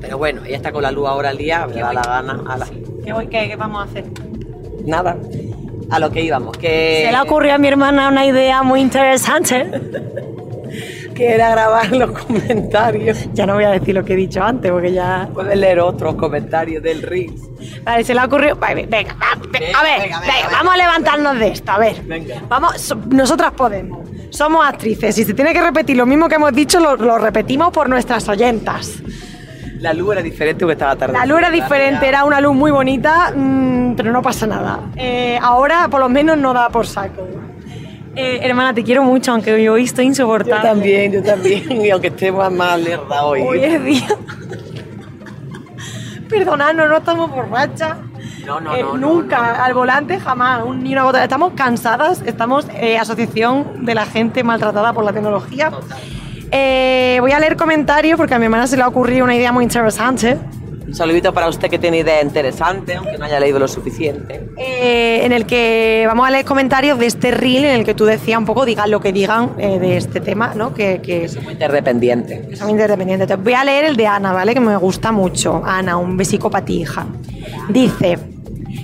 Pero 0.01 0.19
bueno, 0.19 0.43
ella 0.45 0.57
está 0.57 0.73
con 0.73 0.83
la 0.83 0.91
luz 0.91 1.07
ahora 1.09 1.31
al 1.31 1.39
día, 1.39 1.67
me 1.67 1.81
da 1.81 1.93
la 1.93 2.03
gana. 2.03 2.43
A 2.47 2.59
la... 2.59 2.67
¿Qué, 3.05 3.13
voy- 3.13 3.29
qué- 3.29 3.49
qué 3.49 3.57
vamos 3.57 3.81
a 3.81 3.85
hacer? 3.91 4.05
Nada, 4.85 5.17
a 5.91 5.99
lo 5.99 6.11
que 6.11 6.23
íbamos, 6.23 6.57
que... 6.57 7.05
Se 7.07 7.13
le 7.13 7.21
ocurrió 7.21 7.55
a 7.55 7.59
mi 7.59 7.69
hermana 7.69 8.09
una 8.09 8.25
idea 8.27 8.63
muy 8.63 8.81
interesante. 8.81 9.71
que 11.19 11.35
era 11.35 11.51
grabar 11.51 11.91
los 11.93 12.11
comentarios. 12.13 13.29
Ya 13.35 13.45
no 13.45 13.55
voy 13.55 13.65
a 13.65 13.71
decir 13.71 13.95
lo 13.95 14.05
que 14.05 14.13
he 14.13 14.17
dicho 14.17 14.43
antes 14.43 14.71
porque 14.71 14.93
ya... 14.93 15.29
Puedes 15.35 15.59
leer 15.59 15.81
otros 15.81 16.15
comentarios 16.15 16.83
del 16.83 17.03
Reels. 17.03 17.43
Vale, 17.85 18.05
se 18.05 18.15
le 18.15 18.21
ha 18.21 18.25
ocurrido... 18.25 18.57
Vale, 18.57 18.87
venga, 18.87 19.15
va- 19.15 19.41
Venga, 19.51 19.79
a 19.79 19.83
ver, 19.83 20.01
venga, 20.03 20.21
venga, 20.21 20.49
vamos 20.53 20.75
a 20.75 20.77
levantarnos 20.77 21.39
de 21.39 21.49
esto, 21.49 21.73
a 21.73 21.79
ver. 21.79 22.03
Venga. 22.05 22.37
Vamos, 22.49 22.81
so- 22.81 22.97
nosotras 23.11 23.51
podemos. 23.53 24.09
Somos 24.31 24.65
actrices. 24.67 25.15
Si 25.15 25.25
se 25.25 25.35
tiene 25.35 25.53
que 25.53 25.61
repetir 25.61 25.97
lo 25.97 26.07
mismo 26.07 26.29
que 26.29 26.37
hemos 26.37 26.53
dicho, 26.53 26.79
lo, 26.81 26.97
lo 26.97 27.19
repetimos 27.19 27.73
por 27.73 27.89
nuestras 27.89 28.29
oyentas. 28.29 29.03
La 29.81 29.93
luz 29.93 30.13
era 30.13 30.23
diferente 30.23 30.61
porque 30.65 30.73
estaba 30.73 30.97
tarde. 30.97 31.13
La 31.15 31.25
luz 31.27 31.39
era 31.39 31.51
diferente, 31.51 32.07
era 32.09 32.25
una 32.25 32.41
luz 32.41 32.55
muy 32.55 32.71
bonita, 32.71 33.33
mm, 33.35 33.95
pero 33.97 34.13
no 34.13 34.23
pasa 34.23 34.47
nada. 34.47 34.81
Eh, 34.97 35.39
ahora, 35.41 35.89
por 35.89 36.01
lo 36.01 36.09
menos, 36.09 36.37
no 36.39 36.53
da 36.53 36.69
por 36.69 36.87
saco. 36.87 37.27
Eh, 38.21 38.41
hermana, 38.43 38.75
te 38.75 38.83
quiero 38.83 39.05
mucho, 39.05 39.31
aunque 39.31 39.69
hoy 39.71 39.85
estoy 39.85 40.07
Yo 40.07 40.09
insoportable. 40.09 40.61
también, 40.69 41.13
yo 41.13 41.23
también. 41.23 41.71
Y 41.85 41.91
aunque 41.91 42.09
esté 42.09 42.33
más 42.33 42.51
mal 42.51 42.83
lerda 42.83 43.25
hoy. 43.25 43.43
Hoy 43.43 43.63
es 43.63 43.85
día. 43.85 44.09
Perdonadnos, 46.29 46.89
no 46.89 46.97
estamos 46.99 47.31
borrachas. 47.31 47.97
No, 48.45 48.61
no, 48.61 48.75
Eh, 48.75 48.83
no, 48.83 48.97
no, 48.97 49.15
nunca, 49.15 49.65
al 49.65 49.73
volante 49.75 50.19
jamás, 50.19 50.63
un- 50.65 50.83
ni 50.83 50.93
una 50.93 51.05
gota. 51.05 51.23
Estamos 51.23 51.53
cansadas, 51.55 52.23
estamos 52.27 52.67
eh, 52.75 52.99
asociación 52.99 53.85
de 53.85 53.95
la 53.95 54.05
gente 54.05 54.43
maltratada 54.43 54.93
por 54.93 55.05
la 55.05 55.13
tecnología. 55.13 55.71
Eh, 56.51 57.19
voy 57.21 57.33
a 57.33 57.39
leer 57.39 57.57
comentarios 57.57 58.17
porque 58.17 58.35
a 58.35 58.39
mi 58.39 58.47
hermana 58.47 58.67
se 58.67 58.77
le 58.77 58.83
ha 58.83 58.89
ocurrido 58.89 59.25
una 59.25 59.35
idea 59.37 59.53
muy 59.53 59.65
interesante. 59.65 60.39
Un 60.89 60.95
saludito 60.95 61.33
para 61.35 61.49
usted 61.49 61.69
que 61.69 61.79
tiene 61.79 61.99
idea 61.99 62.23
interesante, 62.23 62.95
aunque 62.97 63.19
no 63.19 63.25
haya 63.27 63.39
leído 63.39 63.59
lo 63.59 63.69
suficiente. 63.69 64.49
eh, 64.57 65.21
en 65.25 65.33
el 65.33 65.45
que 65.47 66.05
vamos 66.07 66.27
a 66.27 66.31
leer 66.31 66.45
comentarios 66.47 66.99
de 66.99 67.07
este 67.07 67.31
reel 67.31 67.65
en 67.67 67.75
el 67.81 67.85
que 67.85 67.95
tú 67.95 68.07
decías 68.07 68.39
un 68.39 68.47
poco, 68.47 68.65
digan 68.65 68.91
lo 68.91 68.99
que 69.01 69.13
digan 69.13 69.53
eh, 69.59 69.79
de 69.79 69.99
este 69.99 70.21
tema, 70.21 70.55
¿no? 70.55 70.73
Que, 70.73 71.01
que 71.03 71.29
muy 71.43 71.53
interdependiente. 71.53 72.47
que 72.49 72.57
son 72.57 72.71
interdependientes. 72.71 73.29
Te 73.29 73.37
voy 73.37 73.53
a 73.53 73.65
leer 73.65 73.85
el 73.85 73.97
de 73.97 74.07
Ana, 74.07 74.33
¿vale? 74.33 74.55
Que 74.55 74.61
me 74.61 74.77
gusta 74.79 75.13
mucho. 75.13 75.63
Ana, 75.65 75.97
un 75.99 76.17
besico 76.17 76.51
para 76.51 76.65
ti, 76.65 76.81
hija. 76.81 77.07
Dice, 77.69 78.19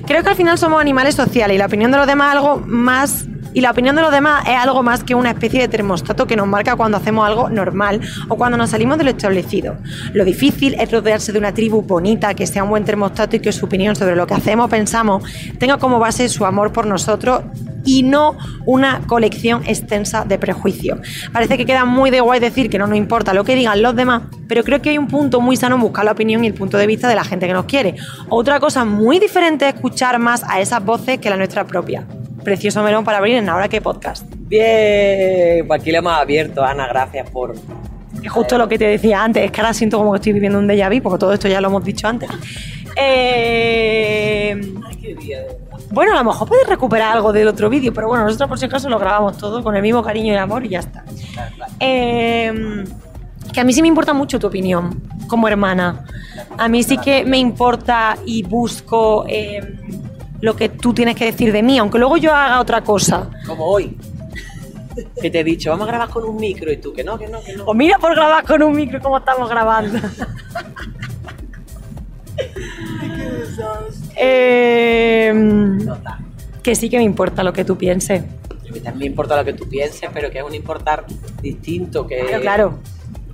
creo 0.07 0.23
que 0.23 0.29
al 0.29 0.37
final 0.37 0.59
somos 0.59 0.81
animales 0.81 1.15
sociales 1.15 1.55
y 1.55 1.59
la 1.59 1.67
opinión 1.67 1.91
de 1.91 1.97
los 1.99 2.07
demás 2.07 2.35
algo 2.35 2.63
más... 2.67 3.27
Y 3.55 3.61
la 3.61 3.71
opinión 3.71 3.95
de 3.95 4.03
los 4.03 4.11
demás 4.11 4.45
es 4.49 4.57
algo 4.57 4.83
más 4.83 5.05
que 5.05 5.15
una 5.15 5.31
especie 5.31 5.61
de 5.61 5.69
termostato 5.69 6.27
que 6.27 6.35
nos 6.37 6.49
marca 6.49 6.75
cuando 6.75 6.99
hacemos 6.99 7.25
algo 7.25 7.49
normal 7.49 8.01
o 8.29 8.37
cuando 8.37 8.59
nos 8.59 8.71
salimos 8.71 8.99
de 8.99 9.05
lo 9.05 9.11
establecido. 9.11 9.77
Lo 10.13 10.25
difícil 10.25 10.75
es 10.75 10.91
rodearse 10.91 11.33
de 11.33 11.39
una 11.39 11.55
tribu 11.55 11.81
bonita, 11.81 12.35
que 12.35 12.49
sea 12.49 12.65
un 12.65 12.71
buen 12.71 12.85
termostato 12.85 13.37
y 13.37 13.41
que 13.41 13.53
su 13.53 13.67
opinión 13.67 13.95
sobre 13.95 14.17
lo 14.17 14.27
que 14.27 14.35
hacemos 14.35 14.69
pensamos 14.69 15.23
tenga 15.59 15.79
como 15.79 16.01
base 16.01 16.29
su 16.29 16.45
amor 16.45 16.73
por 16.73 16.87
nosotros 16.87 17.43
y 17.85 18.03
no 18.03 18.37
una 18.67 19.03
colección 19.07 19.63
extensa 19.67 20.25
de 20.25 20.39
prejuicios. 20.39 20.99
Parece 21.33 21.57
que 21.57 21.67
queda 21.67 21.85
muy 21.85 22.11
de 22.11 22.21
guay 22.21 22.41
decir 22.41 22.71
que 22.71 22.79
no 22.79 22.87
nos 22.87 22.97
importa 22.97 23.35
lo 23.35 23.45
que 23.45 23.55
digan 23.55 23.83
los 23.83 23.95
demás, 23.95 24.23
pero 24.49 24.65
creo 24.65 24.83
que 24.83 24.91
hay 24.91 24.99
un 24.99 25.07
punto 25.07 25.41
muy 25.41 25.57
sano 25.57 25.77
en 25.77 25.83
buscar 25.83 26.05
la 26.05 26.13
opinión 26.13 26.43
y 26.43 26.49
el 26.49 26.55
punto 26.55 26.77
de 26.77 26.87
vista 26.87 27.09
de 27.09 27.15
la 27.15 27.25
gente 27.25 27.47
que 27.47 27.53
nos 27.53 27.67
quiere. 27.67 27.95
Otra 28.31 28.59
cosa 28.59 28.85
muy 28.85 29.21
diferente 29.21 29.69
es 29.69 29.75
escuchar 29.75 30.19
más 30.19 30.43
a 30.49 30.61
esas 30.61 30.85
voces 30.85 31.19
que 31.19 31.31
la 31.31 31.37
nuestra 31.37 31.67
propia. 31.67 32.05
Precioso 32.45 32.83
melón 32.83 33.05
para 33.05 33.19
abrir 33.19 33.37
en 33.37 33.49
Ahora 33.49 33.69
que 33.69 33.81
podcast. 33.81 34.27
Bien, 34.37 35.67
pues 35.67 35.81
aquí 35.81 35.91
lo 35.91 35.99
hemos 35.99 36.13
abierto, 36.13 36.63
Ana, 36.63 36.87
gracias 36.87 37.31
por... 37.31 37.55
Es 38.23 38.31
justo 38.31 38.59
lo 38.59 38.69
que 38.69 38.79
te 38.79 38.87
decía 38.87 39.25
antes, 39.25 39.45
es 39.45 39.51
que 39.51 39.61
ahora 39.61 39.75
siento 39.75 39.99
como 39.99 40.13
que 40.13 40.17
estoy 40.17 40.33
viviendo 40.33 40.59
un 40.59 40.69
déjà 40.69 40.89
vu, 40.95 41.03
porque 41.03 41.19
todo 41.19 41.33
esto 41.33 41.49
ya 41.49 41.61
lo 41.61 41.69
hemos 41.69 41.85
dicho 41.85 42.07
antes. 42.07 42.29
Eh, 42.97 44.61
Bueno, 45.91 46.13
a 46.13 46.17
lo 46.17 46.25
mejor 46.25 46.49
puedes 46.49 46.67
recuperar 46.67 47.13
algo 47.17 47.33
del 47.33 47.49
otro 47.49 47.69
vídeo, 47.71 47.93
pero 47.93 48.09
bueno, 48.09 48.25
nosotros 48.25 48.49
por 48.49 48.59
si 48.59 48.67
acaso 48.67 48.89
lo 48.89 48.99
grabamos 48.99 49.37
todo 49.39 49.63
con 49.63 49.75
el 49.77 49.83
mismo 49.83 50.03
cariño 50.03 50.33
y 50.33 50.37
amor 50.37 50.65
y 50.65 50.71
ya 50.71 50.81
está. 50.81 51.05
Eh, 51.81 52.85
que 53.53 53.61
a 53.61 53.65
mí 53.65 53.73
sí 53.73 53.83
me 53.83 53.89
importa 53.89 54.13
mucho 54.13 54.39
tu 54.39 54.47
opinión 54.47 55.03
como 55.29 55.49
hermana. 55.49 56.05
A 56.59 56.69
mí 56.69 56.83
sí 56.83 56.99
que 56.99 57.25
me 57.25 57.39
importa 57.39 58.17
y 58.27 58.43
busco 58.43 59.25
eh, 59.29 59.61
lo 60.45 60.55
que 60.55 60.69
tú 60.69 60.93
tienes 60.93 61.17
que 61.17 61.25
decir 61.25 61.51
de 61.55 61.63
mí, 61.63 61.79
aunque 61.79 61.99
luego 61.99 62.19
yo 62.19 62.31
haga 62.35 62.61
otra 62.61 62.83
cosa. 62.85 63.31
Como 63.47 63.65
hoy. 63.65 63.97
Que 65.19 65.31
te 65.31 65.41
he 65.41 65.45
dicho, 65.45 65.71
vamos 65.71 65.89
a 65.89 65.91
grabar 65.91 66.11
con 66.11 66.23
un 66.23 66.37
micro 66.37 66.71
y 66.71 66.77
tú, 66.77 66.93
que 66.93 67.03
no, 67.03 67.19
que 67.19 67.29
no, 67.29 67.43
que 67.43 67.55
no. 67.55 67.65
O 67.65 67.73
mira 67.73 67.97
por 67.99 68.15
grabar 68.15 68.45
con 68.45 68.63
un 68.63 68.77
micro 68.77 69.01
cómo 69.01 69.17
estamos 69.19 69.49
grabando. 69.49 69.99
Eh, 74.17 75.33
que 76.63 76.75
sí 76.75 76.89
que 76.91 76.97
me 76.99 77.05
importa 77.05 77.43
lo 77.43 77.53
que 77.53 77.65
tú 77.65 77.79
pienses. 77.79 78.23
A 78.23 78.73
mí 78.73 78.81
también 78.81 78.99
me 78.99 79.07
importa 79.07 79.37
lo 79.37 79.45
que 79.45 79.53
tú 79.53 79.69
pienses, 79.69 80.09
pero 80.13 80.31
que 80.31 80.39
es 80.39 80.45
un 80.45 80.55
importar 80.55 81.07
distinto, 81.41 82.07
que, 82.07 82.25
Claro, 82.27 82.41
claro. 82.43 82.79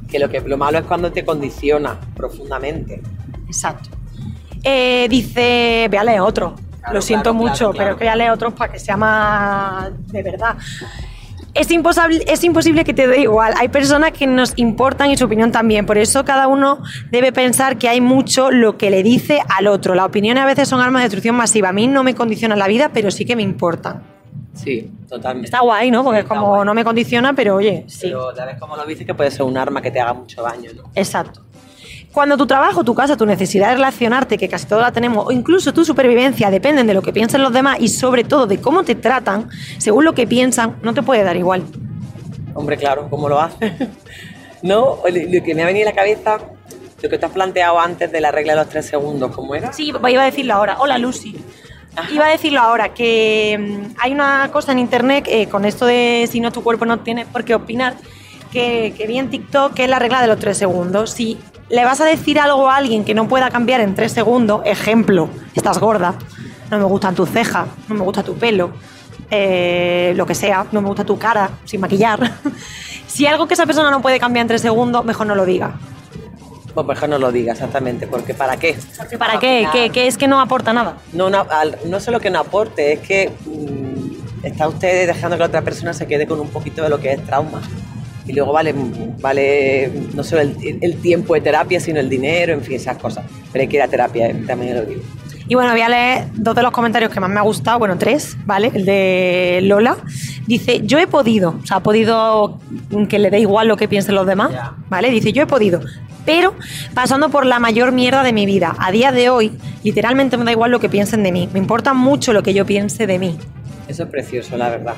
que 0.09 0.19
lo 0.19 0.29
que 0.29 0.41
lo 0.41 0.57
malo 0.57 0.79
es 0.79 0.85
cuando 0.85 1.11
te 1.11 1.25
condiciona 1.25 1.99
profundamente. 2.15 3.01
Exacto. 3.47 3.91
Eh, 4.63 5.07
dice, 5.09 5.89
leer 5.91 6.21
otro. 6.21 6.55
Claro, 6.81 6.95
Lo 6.95 7.03
siento 7.03 7.31
claro, 7.33 7.35
mucho, 7.35 7.71
claro, 7.73 7.97
pero 7.99 8.15
leer 8.17 8.31
otros 8.31 8.55
para 8.55 8.73
que 8.73 8.79
sea 8.79 8.97
más 8.97 9.91
de 10.09 10.23
verdad. 10.23 10.57
Es 11.53 11.71
imposible, 11.73 12.25
es 12.29 12.45
imposible 12.45 12.85
que 12.85 12.95
te 12.95 13.09
dé 13.09 13.21
igual. 13.23 13.55
Hay 13.59 13.69
personas 13.69 14.13
que 14.13 14.27
nos 14.27 14.53
importan 14.57 15.11
y 15.11 15.17
su 15.17 15.25
opinión 15.25 15.51
también. 15.51 15.85
Por 15.85 15.99
eso 15.99 16.25
cada 16.25 16.47
uno 16.47 16.79
debe 17.11 17.33
pensar 17.33 17.77
que 17.77 17.89
hay 17.89 18.01
mucho 18.01 18.51
lo 18.53 18.79
que 18.79 18.89
le 18.91 19.03
dice 19.03 19.41
al 19.57 19.67
otro. 19.67 19.95
Las 19.97 20.07
opiniones 20.07 20.43
a 20.45 20.47
veces 20.47 20.69
son 20.69 20.81
armas 20.81 21.01
de 21.01 21.07
destrucción 21.07 21.35
masiva. 21.35 21.71
A 21.71 21.73
mí 21.73 21.89
no 21.89 22.05
me 22.05 22.15
condicionan 22.15 22.59
la 22.59 22.69
vida, 22.69 22.91
pero 22.95 23.11
sí 23.11 23.25
que 23.25 23.35
me 23.35 23.43
importan. 23.43 24.03
Sí, 24.55 24.91
totalmente. 25.09 25.47
Está 25.47 25.61
guay, 25.61 25.91
¿no? 25.91 26.05
Porque 26.05 26.23
Sí, 26.23 26.29
como 26.29 26.49
guay. 26.49 26.65
no 26.65 26.73
me 26.75 26.85
condiciona, 26.85 27.33
pero 27.33 27.57
oye, 27.57 27.85
sí. 27.89 27.99
Pero 28.03 28.35
ya 28.35 28.45
ves 28.45 28.57
cómo 28.61 28.77
lo 28.77 28.85
dices 28.85 29.05
que 29.07 29.15
puede 29.15 29.31
ser 29.33 29.43
un 29.43 29.57
arma 29.57 29.83
que 29.83 29.91
te 29.91 30.01
haga 30.01 30.13
mucho 30.13 30.43
daño, 30.43 30.71
¿no? 30.77 30.85
Exacto. 30.95 31.43
Cuando 32.13 32.37
tu 32.37 32.47
trabajo, 32.47 32.83
tu 32.83 32.95
casa, 32.95 33.17
tu 33.17 33.25
necesidad 33.25 33.69
de 33.69 33.75
relacionarte, 33.77 34.37
que 34.37 34.49
casi 34.49 34.67
todos 34.67 34.83
la 34.83 34.91
tenemos, 34.91 35.27
o 35.27 35.31
incluso 35.31 35.73
tu 35.73 35.85
supervivencia 35.85 36.51
dependen 36.51 36.89
de 36.89 36.95
lo 36.95 37.03
que 37.03 37.13
piensen 37.13 37.41
los 37.41 37.53
demás 37.53 37.79
y 37.79 37.89
sobre 37.89 38.25
todo 38.25 38.49
de 38.49 38.61
cómo 38.61 38.83
te 38.83 38.97
tratan, 38.97 39.49
según 39.79 40.05
lo 40.05 40.13
que 40.13 40.27
piensan, 40.27 40.77
no 40.83 40.93
te 40.93 41.03
puede 41.03 41.23
dar 41.23 41.37
igual. 41.37 41.63
Hombre, 42.55 42.77
claro, 42.77 43.07
¿cómo 43.09 43.29
lo 43.29 43.41
haces? 43.41 43.73
no, 44.63 44.99
lo, 45.05 45.43
que 45.45 45.55
me 45.55 45.63
ha 45.63 45.67
venido 45.67 45.89
a 45.89 45.93
la 45.93 45.97
cabeza, 45.97 46.39
lo 47.01 47.09
que 47.09 47.17
te 47.17 47.27
has 47.27 47.33
planteado 47.33 47.79
antes 47.79 48.11
de 48.11 48.21
la 48.21 48.33
regla 48.33 48.55
de 48.55 48.59
los 48.59 48.69
tres 48.69 48.87
segundos, 48.87 49.31
¿cómo 49.35 49.55
era? 49.55 49.73
Sí, 49.73 49.93
iba 50.09 50.23
a 50.23 50.25
decirlo 50.25 50.55
ahora. 50.55 50.79
Hola, 50.81 50.99
Lucy. 50.99 51.37
Iba 52.13 52.27
a 52.27 52.31
decirlo 52.31 52.61
ahora, 52.61 52.93
que 52.93 53.57
mm, 53.57 53.95
hay 54.01 54.13
una 54.13 54.51
cosa 54.53 54.73
en 54.73 54.81
internet 54.81 55.27
eh, 55.29 55.47
con 55.49 55.65
esto 55.65 55.87
de 55.87 56.29
si 56.31 56.41
no 56.41 56.51
tu 56.51 56.65
cuerpo 56.65 56.87
no 56.87 57.01
tiene 57.01 57.25
por 57.27 57.45
qué 57.45 57.55
opinar, 57.55 57.95
que, 58.53 58.95
que 58.97 59.07
vi 59.07 59.19
en 59.19 59.31
TikTok 59.31 59.75
que 59.75 59.85
es 59.85 59.91
la 59.91 60.01
regla 60.01 60.21
de 60.21 60.27
los 60.27 60.39
tres 60.41 60.59
segundos. 60.59 61.11
Si 61.11 61.39
le 61.71 61.85
vas 61.85 62.01
a 62.01 62.05
decir 62.05 62.39
algo 62.39 62.69
a 62.69 62.77
alguien 62.77 63.05
que 63.05 63.15
no 63.15 63.29
pueda 63.29 63.49
cambiar 63.51 63.81
en 63.81 63.95
tres 63.95 64.13
segundos, 64.13 64.63
ejemplo, 64.65 65.29
estás 65.55 65.79
gorda, 65.79 66.15
no 66.71 66.79
me 66.79 66.85
gustan 66.85 67.15
tus 67.15 67.31
cejas, 67.31 67.69
no 67.89 67.95
me 67.95 68.03
gusta 68.03 68.23
tu 68.23 68.35
pelo, 68.35 68.73
eh, 69.31 70.13
lo 70.17 70.27
que 70.27 70.35
sea, 70.35 70.67
no 70.73 70.83
me 70.83 70.89
gusta 70.89 71.05
tu 71.05 71.19
cara 71.19 71.51
sin 71.65 71.81
maquillar. 71.81 72.33
si 73.07 73.27
algo 73.27 73.47
que 73.47 73.55
esa 73.55 73.67
persona 73.67 73.91
no 73.91 74.03
puede 74.03 74.19
cambiar 74.19 74.43
en 74.43 74.49
tres 74.49 74.63
segundos, 74.63 75.05
mejor 75.05 75.27
no 75.27 75.35
lo 75.35 75.45
diga. 75.45 75.75
Pues 76.75 76.87
mejor 76.87 77.09
no 77.09 77.19
lo 77.19 77.33
digas 77.33 77.59
exactamente, 77.59 78.07
porque 78.07 78.35
¿para 78.35 78.57
qué? 78.57 78.77
¿Para 79.19 79.39
qué? 79.39 79.69
¿Qué, 79.73 79.91
qué 79.91 80.07
es 80.07 80.17
que 80.17 80.29
no 80.29 80.41
aporta 80.41 80.73
nada? 80.73 80.97
No, 81.13 81.31
no, 81.31 81.47
no 81.87 82.01
solo 82.01 82.21
que 82.21 82.31
no 82.31 82.41
aporte, 82.41 82.93
es 82.93 83.01
que 83.01 83.33
mm, 83.47 84.47
está 84.47 84.69
usted 84.69 85.07
dejando 85.07 85.37
que 85.37 85.41
la 85.41 85.47
otra 85.47 85.63
persona 85.63 85.93
se 85.93 86.07
quede 86.07 86.27
con 86.27 86.41
un 86.41 86.49
poquito 86.49 86.83
de 86.83 86.89
lo 86.89 87.01
que 87.01 87.13
es 87.13 87.25
trauma. 87.25 87.61
Y 88.31 88.33
luego 88.33 88.53
vale, 88.53 88.73
vale 89.21 89.91
no 90.15 90.23
solo 90.23 90.43
el, 90.43 90.79
el 90.81 90.97
tiempo 91.01 91.35
de 91.35 91.41
terapia, 91.41 91.81
sino 91.81 91.99
el 91.99 92.09
dinero, 92.09 92.53
en 92.53 92.63
fin, 92.63 92.77
esas 92.77 92.97
cosas. 92.97 93.25
Pero 93.53 93.63
hay 93.63 93.69
que 93.69 93.77
ir 93.77 93.83
a 93.83 93.89
terapia, 93.89 94.29
eh, 94.29 94.45
también 94.47 94.77
lo 94.77 94.85
digo. 94.85 95.03
Y 95.49 95.57
bueno, 95.57 95.73
voy 95.73 95.81
a 95.81 95.89
leer 95.89 96.27
dos 96.35 96.55
de 96.55 96.63
los 96.63 96.71
comentarios 96.71 97.11
que 97.11 97.19
más 97.19 97.29
me 97.29 97.41
ha 97.41 97.43
gustado, 97.43 97.81
bueno, 97.81 97.99
tres, 97.99 98.37
¿vale? 98.47 98.71
El 98.73 98.85
de 98.85 99.59
Lola. 99.65 99.97
Dice, 100.47 100.83
yo 100.85 100.97
he 101.01 101.09
podido, 101.09 101.57
o 101.61 101.67
sea, 101.67 101.79
ha 101.79 101.83
podido 101.83 102.61
que 103.09 103.19
le 103.19 103.31
dé 103.31 103.41
igual 103.41 103.67
lo 103.67 103.77
que 103.77 103.89
piensen 103.89 104.15
los 104.15 104.29
demás. 104.29 104.53
¿vale? 104.89 105.11
Dice, 105.11 105.33
yo 105.33 105.43
he 105.43 105.47
podido, 105.47 105.81
pero 106.25 106.55
pasando 106.95 107.31
por 107.31 107.47
la 107.47 107.59
mayor 107.59 107.91
mierda 107.91 108.23
de 108.23 108.33
mi 108.33 108.47
vida. 108.47 108.77
A 108.79 108.93
día 108.93 109.11
de 109.11 109.29
hoy, 109.29 109.51
literalmente 109.83 110.37
me 110.37 110.45
da 110.45 110.53
igual 110.53 110.71
lo 110.71 110.79
que 110.79 110.89
piensen 110.89 111.25
de 111.25 111.33
mí. 111.33 111.49
Me 111.53 111.59
importa 111.59 111.95
mucho 111.95 112.33
lo 112.33 112.45
que 112.45 112.55
yo 112.55 112.65
piense 112.65 113.09
de 113.09 113.19
mí. 113.19 113.37
Eso 113.89 114.05
es 114.05 114.09
precioso, 114.09 114.57
la 114.57 114.71
verdad. 114.71 114.95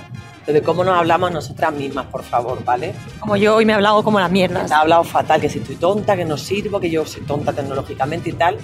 Lo 0.46 0.52
de 0.52 0.62
cómo 0.62 0.82
nos 0.84 0.96
hablamos 0.98 1.30
nosotras 1.30 1.72
mismas, 1.72 2.06
por 2.06 2.22
favor, 2.22 2.64
¿vale? 2.64 2.94
Como 3.20 3.36
yo 3.36 3.56
hoy 3.56 3.64
me 3.64 3.72
he 3.72 3.76
hablado 3.76 4.02
como 4.02 4.18
las 4.18 4.30
mierdas. 4.30 4.66
Te 4.68 4.74
ha 4.74 4.80
hablado 4.80 5.04
fatal, 5.04 5.40
que 5.40 5.48
si 5.48 5.58
estoy 5.60 5.76
tonta, 5.76 6.16
que 6.16 6.24
no 6.24 6.36
sirvo, 6.36 6.80
que 6.80 6.90
yo 6.90 7.04
soy 7.06 7.22
tonta 7.22 7.52
tecnológicamente 7.52 8.30
y 8.30 8.32
tal. 8.32 8.56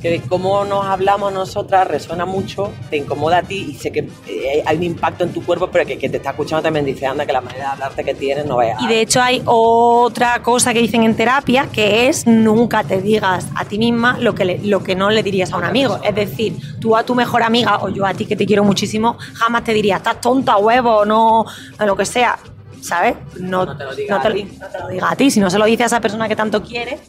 Que 0.00 0.06
que 0.06 0.20
cómo 0.28 0.64
nos 0.64 0.84
hablamos 0.84 1.32
nosotras 1.32 1.88
resuena 1.88 2.26
mucho, 2.26 2.70
te 2.90 2.96
incomoda 2.98 3.38
a 3.38 3.42
ti 3.42 3.66
y 3.70 3.74
sé 3.74 3.90
que 3.90 4.08
eh, 4.28 4.62
hay 4.64 4.76
un 4.76 4.82
impacto 4.84 5.24
en 5.24 5.32
tu 5.32 5.42
cuerpo, 5.44 5.68
pero 5.68 5.84
que, 5.86 5.98
que 5.98 6.08
te 6.08 6.18
está 6.18 6.30
escuchando 6.30 6.62
también 6.62 6.84
dice, 6.84 7.06
anda, 7.06 7.26
que 7.26 7.32
la 7.32 7.40
manera 7.40 7.64
de 7.64 7.70
hablarte 7.72 8.04
que 8.04 8.14
tienes 8.14 8.44
no 8.46 8.56
vaya 8.56 8.76
Y 8.78 8.86
de 8.86 9.00
hecho 9.00 9.20
hay 9.20 9.42
otra 9.44 10.42
cosa 10.42 10.72
que 10.72 10.80
dicen 10.80 11.02
en 11.02 11.16
terapia 11.16 11.68
que 11.72 12.08
es 12.08 12.26
nunca 12.26 12.84
te 12.84 13.00
digas 13.00 13.48
a 13.56 13.64
ti 13.64 13.78
misma 13.78 14.18
lo 14.20 14.34
que, 14.34 14.44
le- 14.44 14.58
lo 14.58 14.82
que 14.84 14.94
no 14.94 15.10
le 15.10 15.22
dirías 15.22 15.52
a 15.52 15.56
un 15.56 15.64
amigo. 15.64 15.98
Es 16.04 16.14
decir, 16.14 16.56
tú 16.78 16.94
a 16.94 17.02
tu 17.02 17.14
mejor 17.14 17.42
amiga 17.42 17.78
o 17.82 17.88
yo 17.88 18.04
a 18.06 18.12
ti 18.14 18.26
que 18.26 18.36
te 18.36 18.46
quiero 18.46 18.62
muchísimo, 18.64 19.16
jamás 19.34 19.64
te 19.64 19.72
diría, 19.72 19.96
estás 19.96 20.20
tonta, 20.20 20.58
huevo, 20.58 21.04
no, 21.06 21.15
o 21.20 21.46
lo 21.84 21.96
que 21.96 22.04
sea. 22.04 22.38
¿Sabes? 22.80 23.16
No, 23.40 23.64
No 23.66 23.76
te 23.76 23.84
lo 23.84 23.94
digas 23.94 24.16
no 24.16 24.22
te 24.22 24.26
a 24.28 24.30
lo- 24.30 24.36
ti. 24.36 24.58
no 24.60 24.66
te 24.68 24.78
lo 24.78 24.88
diga 24.88 25.10
a 25.10 25.16
ti. 25.16 25.30
Si 25.30 25.40
no 25.40 25.50
se 25.50 25.58
lo 25.58 25.64
dice 25.64 25.82
a 25.82 25.86
esa 25.86 26.00
persona 26.00 26.28
que 26.28 26.36
tanto 26.36 26.62
quieres, 26.62 27.00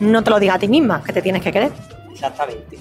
no 0.00 0.22
te 0.22 0.30
lo 0.30 0.38
diga 0.38 0.54
a 0.54 0.58
ti 0.58 0.68
misma, 0.68 1.02
que 1.02 1.12
te 1.12 1.22
tienes 1.22 1.42
que 1.42 1.50
querer. 1.52 1.72
Exactamente. 2.12 2.78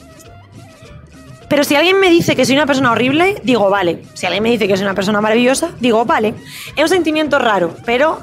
Pero 1.47 1.63
si 1.63 1.75
alguien 1.75 1.99
me 1.99 2.09
dice 2.09 2.35
que 2.35 2.45
soy 2.45 2.55
una 2.55 2.65
persona 2.65 2.91
horrible, 2.91 3.39
digo, 3.43 3.69
vale. 3.69 4.03
Si 4.13 4.25
alguien 4.25 4.41
me 4.43 4.49
dice 4.49 4.67
que 4.67 4.75
soy 4.77 4.85
una 4.85 4.95
persona 4.95 5.19
maravillosa, 5.21 5.69
digo, 5.79 6.05
vale. 6.05 6.33
Es 6.75 6.83
un 6.83 6.89
sentimiento 6.89 7.39
raro, 7.39 7.75
pero. 7.85 8.19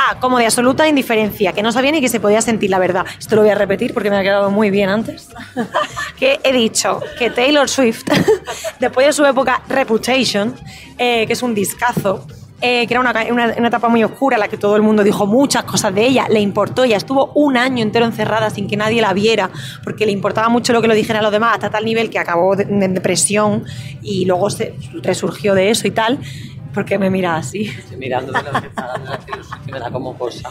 Ah, 0.00 0.16
como 0.20 0.38
de 0.38 0.44
absoluta 0.44 0.86
indiferencia, 0.86 1.52
que 1.52 1.60
no 1.60 1.72
sabía 1.72 1.90
ni 1.90 2.00
que 2.00 2.08
se 2.08 2.20
podía 2.20 2.40
sentir, 2.40 2.70
la 2.70 2.78
verdad. 2.78 3.04
Esto 3.18 3.34
lo 3.34 3.42
voy 3.42 3.50
a 3.50 3.56
repetir 3.56 3.92
porque 3.92 4.10
me 4.10 4.16
ha 4.16 4.22
quedado 4.22 4.48
muy 4.48 4.70
bien 4.70 4.88
antes. 4.90 5.28
que 6.18 6.38
he 6.44 6.52
dicho 6.52 7.00
que 7.18 7.30
Taylor 7.30 7.68
Swift, 7.68 8.04
después 8.80 9.06
de 9.08 9.12
su 9.12 9.24
época 9.26 9.60
Reputation, 9.68 10.54
eh, 10.98 11.26
que 11.26 11.32
es 11.32 11.42
un 11.42 11.52
discazo, 11.52 12.24
eh, 12.60 12.86
que 12.86 12.94
era 12.94 13.00
una, 13.00 13.12
una- 13.30 13.54
una 13.58 13.68
etapa 13.68 13.88
muy 13.88 14.02
oscura 14.04 14.36
en 14.36 14.40
la 14.40 14.48
que 14.48 14.56
todo 14.56 14.76
el 14.76 14.82
mundo 14.82 15.02
dijo 15.02 15.26
muchas 15.26 15.64
cosas 15.64 15.92
de 15.94 16.06
ella, 16.06 16.26
le 16.28 16.40
importó, 16.40 16.84
ella 16.84 16.96
estuvo 16.96 17.32
un 17.34 17.56
año 17.56 17.82
entero 17.82 18.04
encerrada 18.04 18.50
sin 18.50 18.68
que 18.68 18.76
nadie 18.76 19.00
la 19.02 19.12
viera, 19.12 19.50
porque 19.84 20.06
le 20.06 20.12
importaba 20.12 20.48
mucho 20.48 20.72
lo 20.72 20.80
que 20.80 20.88
lo 20.88 20.94
dijeran 20.94 21.22
los 21.24 21.32
demás, 21.32 21.54
hasta 21.54 21.70
tal 21.70 21.84
nivel 21.84 22.08
que 22.10 22.18
acabó 22.20 22.56
en 22.58 22.94
depresión 22.94 23.64
y 24.02 24.24
luego 24.26 24.48
se 24.50 24.74
resurgió 25.02 25.54
de 25.54 25.70
eso 25.70 25.86
y 25.86 25.92
tal, 25.92 26.18
porque 26.72 26.98
me 26.98 27.10
mira 27.10 27.36
así. 27.36 27.62
Estoy 27.62 27.96
mirando 27.96 28.32
que 28.32 29.72
me 29.72 29.78
da 29.78 29.90
como 29.90 30.16
cosa. 30.16 30.50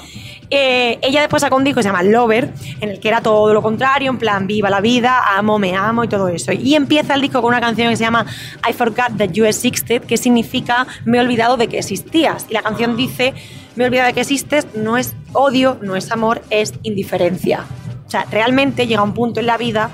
Eh, 0.49 0.99
ella 1.01 1.21
después 1.21 1.41
sacó 1.41 1.55
un 1.55 1.63
disco 1.63 1.79
que 1.79 1.83
se 1.83 1.89
llama 1.89 2.03
Lover, 2.03 2.53
en 2.81 2.89
el 2.89 2.99
que 2.99 3.07
era 3.07 3.21
todo 3.21 3.53
lo 3.53 3.61
contrario, 3.61 4.09
en 4.09 4.17
plan 4.17 4.47
viva 4.47 4.69
la 4.69 4.81
vida, 4.81 5.37
amo, 5.37 5.59
me 5.59 5.75
amo 5.75 6.03
y 6.03 6.07
todo 6.07 6.27
eso. 6.27 6.51
Y 6.51 6.75
empieza 6.75 7.13
el 7.13 7.21
disco 7.21 7.41
con 7.41 7.49
una 7.49 7.61
canción 7.61 7.89
que 7.89 7.97
se 7.97 8.03
llama 8.03 8.25
I 8.67 8.73
Forgot 8.73 9.17
That 9.17 9.31
You 9.31 9.45
Existed, 9.45 10.03
que 10.03 10.17
significa 10.17 10.87
me 11.05 11.17
he 11.17 11.21
olvidado 11.21 11.57
de 11.57 11.67
que 11.67 11.79
existías. 11.79 12.45
Y 12.49 12.53
la 12.53 12.61
canción 12.61 12.97
dice, 12.97 13.33
me 13.75 13.83
he 13.83 13.87
olvidado 13.87 14.07
de 14.07 14.13
que 14.13 14.21
existes, 14.21 14.67
no 14.75 14.97
es 14.97 15.15
odio, 15.33 15.77
no 15.81 15.95
es 15.95 16.11
amor, 16.11 16.41
es 16.49 16.73
indiferencia. 16.83 17.65
O 18.05 18.09
sea, 18.09 18.25
realmente 18.31 18.87
llega 18.87 19.03
un 19.03 19.13
punto 19.13 19.39
en 19.39 19.47
la 19.47 19.57
vida 19.57 19.89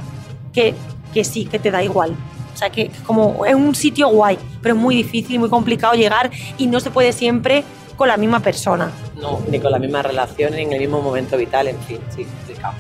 que, 0.54 0.76
que 1.14 1.24
sí, 1.24 1.46
que 1.46 1.60
te 1.60 1.72
da 1.72 1.84
igual. 1.84 2.16
O 2.54 2.58
sea, 2.58 2.70
que 2.70 2.92
como 3.06 3.46
es 3.46 3.56
un 3.56 3.74
sitio 3.76 4.08
guay, 4.10 4.38
pero 4.62 4.76
es 4.76 4.82
muy 4.82 4.96
difícil 4.96 5.36
y 5.36 5.40
muy 5.40 5.50
complicado 5.50 5.94
llegar 5.94 6.32
y 6.58 6.68
no 6.68 6.80
se 6.80 6.92
puede 6.92 7.12
siempre 7.14 7.64
con 7.96 8.08
la 8.08 8.18
misma 8.18 8.40
persona. 8.40 8.92
No, 9.20 9.40
ni 9.50 9.60
con 9.60 9.72
la 9.72 9.80
misma 9.80 10.02
relación, 10.02 10.54
ni 10.54 10.62
en 10.62 10.74
el 10.74 10.80
mismo 10.80 11.02
momento 11.02 11.38
vital, 11.38 11.68
en 11.68 11.80
fin, 11.80 12.00
sí, 12.16 12.26
complicado. 12.26 12.74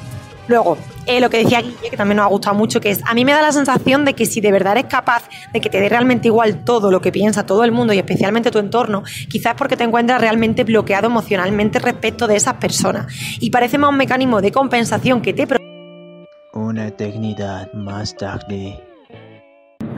Luego, 0.47 0.77
eh, 1.05 1.21
lo 1.21 1.29
que 1.29 1.37
decía 1.37 1.61
Guille, 1.61 1.89
que 1.89 1.95
también 1.95 2.17
nos 2.17 2.25
ha 2.25 2.29
gustado 2.29 2.55
mucho, 2.55 2.81
que 2.81 2.89
es, 2.89 3.01
a 3.05 3.13
mí 3.13 3.23
me 3.23 3.31
da 3.31 3.41
la 3.41 3.53
sensación 3.53 4.03
de 4.03 4.13
que 4.13 4.25
si 4.25 4.41
de 4.41 4.51
verdad 4.51 4.73
eres 4.73 4.91
capaz 4.91 5.23
de 5.53 5.61
que 5.61 5.69
te 5.69 5.79
dé 5.79 5.87
realmente 5.87 6.27
igual 6.27 6.65
todo 6.65 6.91
lo 6.91 6.99
que 6.99 7.11
piensa 7.11 7.45
todo 7.45 7.63
el 7.63 7.71
mundo 7.71 7.93
y 7.93 7.97
especialmente 7.97 8.51
tu 8.51 8.59
entorno, 8.59 9.03
quizás 9.29 9.55
porque 9.55 9.77
te 9.77 9.85
encuentras 9.85 10.19
realmente 10.19 10.65
bloqueado 10.65 11.07
emocionalmente 11.07 11.79
respecto 11.79 12.27
de 12.27 12.35
esas 12.35 12.55
personas. 12.55 13.07
Y 13.39 13.51
parece 13.51 13.77
más 13.77 13.89
un 13.89 13.97
mecanismo 13.97 14.41
de 14.41 14.51
compensación 14.51 15.21
que 15.21 15.33
te... 15.33 15.47
Una 16.51 16.87
eternidad 16.87 17.71
más 17.73 18.15
tarde. 18.15 18.92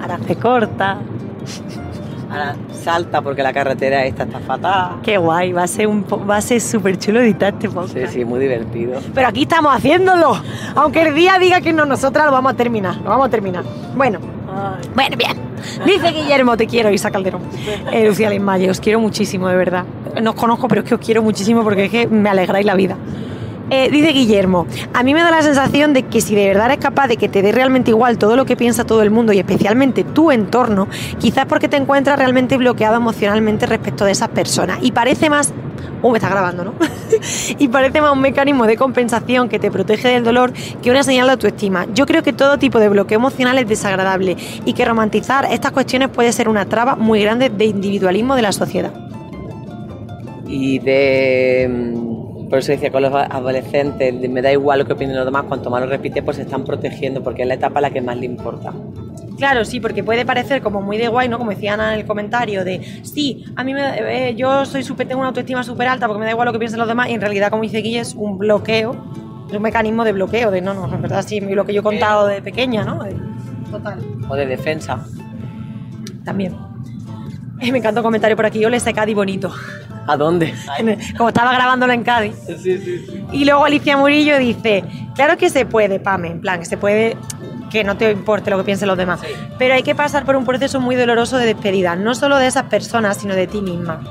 Ahora 0.05 0.19
se 0.27 0.35
corta. 0.35 0.97
Ahora 2.29 2.55
salta 2.71 3.23
porque 3.23 3.41
la 3.41 3.51
carretera 3.51 4.05
esta 4.05 4.23
está 4.23 4.39
fatal. 4.39 4.97
Qué 5.01 5.17
guay, 5.17 5.51
va 5.51 5.63
a 5.63 5.67
ser 5.67 5.87
un 5.87 6.05
va 6.29 6.37
a 6.37 6.41
ser 6.41 6.61
súper 6.61 6.99
chulo 6.99 7.21
editar 7.21 7.53
este 7.53 7.69
podcast. 7.69 8.11
Sí, 8.11 8.19
sí, 8.19 8.25
muy 8.25 8.39
divertido. 8.39 9.01
Pero 9.15 9.27
aquí 9.27 9.43
estamos 9.43 9.75
haciéndolo. 9.75 10.39
Aunque 10.75 11.01
el 11.01 11.15
día 11.15 11.39
diga 11.39 11.59
que 11.59 11.73
no, 11.73 11.85
nosotras 11.85 12.27
lo 12.27 12.33
vamos 12.33 12.53
a 12.53 12.55
terminar. 12.55 12.97
Lo 12.97 13.09
vamos 13.09 13.27
a 13.27 13.29
terminar. 13.29 13.63
Bueno. 13.95 14.19
Bueno, 14.93 15.17
bien. 15.17 15.31
Dice 15.85 16.11
Guillermo, 16.11 16.55
te 16.55 16.67
quiero, 16.67 16.91
Isa 16.91 17.09
Calderón. 17.09 17.41
Eh, 17.91 18.07
Lucía 18.07 18.29
Lismaye, 18.29 18.69
os 18.69 18.79
quiero 18.79 18.99
muchísimo, 18.99 19.47
de 19.47 19.55
verdad. 19.55 19.85
No 20.21 20.31
os 20.31 20.35
conozco, 20.35 20.67
pero 20.67 20.81
es 20.81 20.87
que 20.87 20.93
os 20.93 21.01
quiero 21.01 21.23
muchísimo 21.23 21.63
porque 21.63 21.85
es 21.85 21.91
que 21.91 22.07
me 22.07 22.29
alegráis 22.29 22.65
la 22.65 22.75
vida. 22.75 22.95
Eh, 23.71 23.89
dice 23.89 24.09
Guillermo, 24.09 24.67
a 24.93 25.01
mí 25.01 25.13
me 25.15 25.21
da 25.21 25.31
la 25.31 25.41
sensación 25.41 25.93
de 25.93 26.03
que 26.03 26.21
si 26.21 26.35
de 26.35 26.47
verdad 26.47 26.67
eres 26.67 26.77
capaz 26.77 27.07
de 27.07 27.17
que 27.17 27.29
te 27.29 27.41
dé 27.41 27.51
realmente 27.51 27.89
igual 27.89 28.19
todo 28.19 28.35
lo 28.35 28.45
que 28.45 28.55
piensa 28.55 28.83
todo 28.85 29.01
el 29.01 29.09
mundo 29.09 29.33
y 29.33 29.39
especialmente 29.39 30.03
tu 30.03 30.31
entorno, 30.31 30.87
quizás 31.17 31.47
porque 31.47 31.67
te 31.67 31.77
encuentras 31.77 32.19
realmente 32.19 32.57
bloqueado 32.57 32.95
emocionalmente 32.95 33.65
respecto 33.65 34.05
de 34.05 34.11
esas 34.11 34.29
personas. 34.29 34.79
Y 34.81 34.91
parece 34.91 35.29
más... 35.29 35.51
Uh, 36.03 36.11
me 36.11 36.19
está 36.19 36.29
grabando, 36.29 36.63
¿no? 36.63 36.73
y 37.57 37.67
parece 37.67 38.01
más 38.01 38.13
un 38.13 38.21
mecanismo 38.21 38.67
de 38.67 38.77
compensación 38.77 39.49
que 39.49 39.57
te 39.57 39.71
protege 39.71 40.09
del 40.09 40.23
dolor 40.23 40.53
que 40.83 40.91
una 40.91 41.01
señal 41.01 41.25
de 41.25 41.33
autoestima. 41.33 41.87
Yo 41.95 42.05
creo 42.05 42.21
que 42.21 42.33
todo 42.33 42.59
tipo 42.59 42.79
de 42.79 42.89
bloqueo 42.89 43.17
emocional 43.17 43.57
es 43.57 43.67
desagradable 43.67 44.37
y 44.65 44.73
que 44.73 44.85
romantizar 44.85 45.47
estas 45.51 45.71
cuestiones 45.71 46.09
puede 46.09 46.31
ser 46.33 46.49
una 46.49 46.65
traba 46.65 46.95
muy 46.95 47.21
grande 47.23 47.49
de 47.49 47.65
individualismo 47.65 48.35
de 48.35 48.41
la 48.43 48.51
sociedad. 48.51 48.93
Y 50.47 50.77
de. 50.77 52.14
Por 52.49 52.59
eso 52.59 52.71
decía 52.71 52.91
con 52.91 53.01
los 53.01 53.13
adolescentes, 53.13 54.13
me 54.29 54.41
da 54.41 54.51
igual 54.51 54.79
lo 54.79 54.85
que 54.85 54.93
opinen 54.93 55.15
los 55.15 55.25
demás, 55.25 55.45
cuanto 55.47 55.69
más 55.69 55.81
lo 55.81 55.87
repite, 55.87 56.21
pues 56.21 56.37
se 56.37 56.43
están 56.43 56.63
protegiendo, 56.63 57.23
porque 57.23 57.41
es 57.41 57.47
la 57.47 57.55
etapa 57.55 57.79
a 57.79 57.81
la 57.81 57.89
que 57.89 58.01
más 58.01 58.17
le 58.17 58.25
importa. 58.25 58.71
Claro, 59.37 59.65
sí, 59.65 59.79
porque 59.79 60.03
puede 60.03 60.25
parecer 60.25 60.61
como 60.61 60.81
muy 60.81 60.97
de 60.97 61.07
guay, 61.09 61.27
¿no? 61.27 61.37
Como 61.37 61.51
decía 61.51 61.73
Ana 61.73 61.93
en 61.93 61.99
el 62.01 62.05
comentario, 62.05 62.63
de 62.63 62.81
sí, 63.03 63.45
a 63.55 63.63
mí 63.63 63.73
me, 63.73 64.29
eh, 64.29 64.35
yo 64.35 64.65
soy 64.65 64.83
super, 64.83 65.07
tengo 65.07 65.19
una 65.19 65.29
autoestima 65.29 65.63
súper 65.63 65.87
alta 65.87 66.07
porque 66.07 66.19
me 66.19 66.25
da 66.25 66.31
igual 66.31 66.45
lo 66.45 66.53
que 66.53 66.59
piensen 66.59 66.79
los 66.79 66.87
demás, 66.87 67.09
y 67.09 67.13
en 67.13 67.21
realidad, 67.21 67.49
como 67.49 67.63
dice 67.63 67.79
Guille, 67.79 67.99
es 67.99 68.13
un 68.13 68.37
bloqueo, 68.37 68.95
es 69.49 69.55
un 69.55 69.61
mecanismo 69.61 70.03
de 70.05 70.13
bloqueo, 70.13 70.51
de 70.51 70.61
no, 70.61 70.73
no, 70.73 70.93
en 70.93 71.01
verdad 71.01 71.23
sí, 71.27 71.39
lo 71.41 71.65
que 71.65 71.73
yo 71.73 71.81
he 71.81 71.83
contado 71.83 72.27
de 72.27 72.41
pequeña, 72.41 72.83
¿no? 72.85 73.03
De- 73.03 73.15
Total. 73.71 73.99
O 74.29 74.35
de 74.35 74.45
defensa. 74.45 75.05
También. 76.23 76.55
Eh, 77.59 77.71
me 77.71 77.79
encanta 77.79 77.99
un 77.99 78.05
comentario 78.05 78.37
por 78.37 78.45
aquí, 78.45 78.59
yo 78.59 78.69
le 78.69 78.79
sé 78.79 78.93
Cádiz 78.93 79.15
bonito. 79.15 79.51
¿A 80.07 80.17
dónde? 80.17 80.53
Como 81.17 81.29
estaba 81.29 81.53
grabándolo 81.53 81.93
en 81.93 82.03
Cádiz. 82.03 82.35
Sí, 82.45 82.57
sí, 82.57 82.77
sí. 82.79 83.25
Y 83.31 83.45
luego 83.45 83.65
Alicia 83.65 83.97
Murillo 83.97 84.37
dice, 84.37 84.83
claro 85.15 85.37
que 85.37 85.49
se 85.49 85.65
puede, 85.65 85.99
Pame, 85.99 86.29
en 86.29 86.41
plan, 86.41 86.59
que 86.59 86.65
se 86.65 86.77
puede 86.77 87.17
que 87.71 87.83
no 87.83 87.97
te 87.97 88.11
importe 88.11 88.49
lo 88.49 88.57
que 88.57 88.63
piensen 88.63 88.87
los 88.87 88.97
demás, 88.97 89.19
pero 89.57 89.73
hay 89.73 89.83
que 89.83 89.95
pasar 89.95 90.23
por 90.23 90.35
un 90.35 90.45
proceso 90.45 90.79
muy 90.79 90.95
doloroso 90.95 91.37
de 91.37 91.47
despedida, 91.47 91.95
no 91.95 92.15
solo 92.15 92.37
de 92.37 92.47
esas 92.47 92.63
personas, 92.65 93.17
sino 93.17 93.35
de 93.35 93.47
ti 93.47 93.61
misma. 93.61 94.01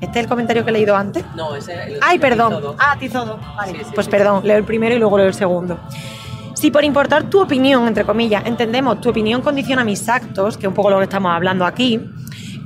Este 0.00 0.18
es 0.18 0.24
el 0.24 0.28
comentario 0.28 0.64
que 0.64 0.70
he 0.70 0.72
leído 0.72 0.94
antes. 0.94 1.24
No, 1.34 1.54
ese 1.56 1.72
es 1.74 1.86
el 1.86 1.98
Ay, 2.02 2.18
perdón. 2.18 2.50
todo. 2.52 2.76
Ah, 2.78 2.96
Tizodo. 2.98 3.38
Vale, 3.56 3.86
pues 3.94 4.08
perdón, 4.08 4.42
leo 4.46 4.58
el 4.58 4.64
primero 4.64 4.94
y 4.94 4.98
luego 4.98 5.16
leo 5.16 5.28
el 5.28 5.34
segundo. 5.34 5.78
Si 6.54 6.70
por 6.70 6.84
importar 6.84 7.24
tu 7.24 7.40
opinión, 7.40 7.86
entre 7.86 8.04
comillas, 8.04 8.44
entendemos 8.46 9.00
tu 9.00 9.10
opinión 9.10 9.40
condiciona 9.40 9.84
mis 9.84 10.08
actos, 10.08 10.56
que 10.56 10.66
es 10.66 10.68
un 10.68 10.74
poco 10.74 10.90
lo 10.90 10.98
que 10.98 11.04
estamos 11.04 11.32
hablando 11.32 11.64
aquí, 11.64 12.00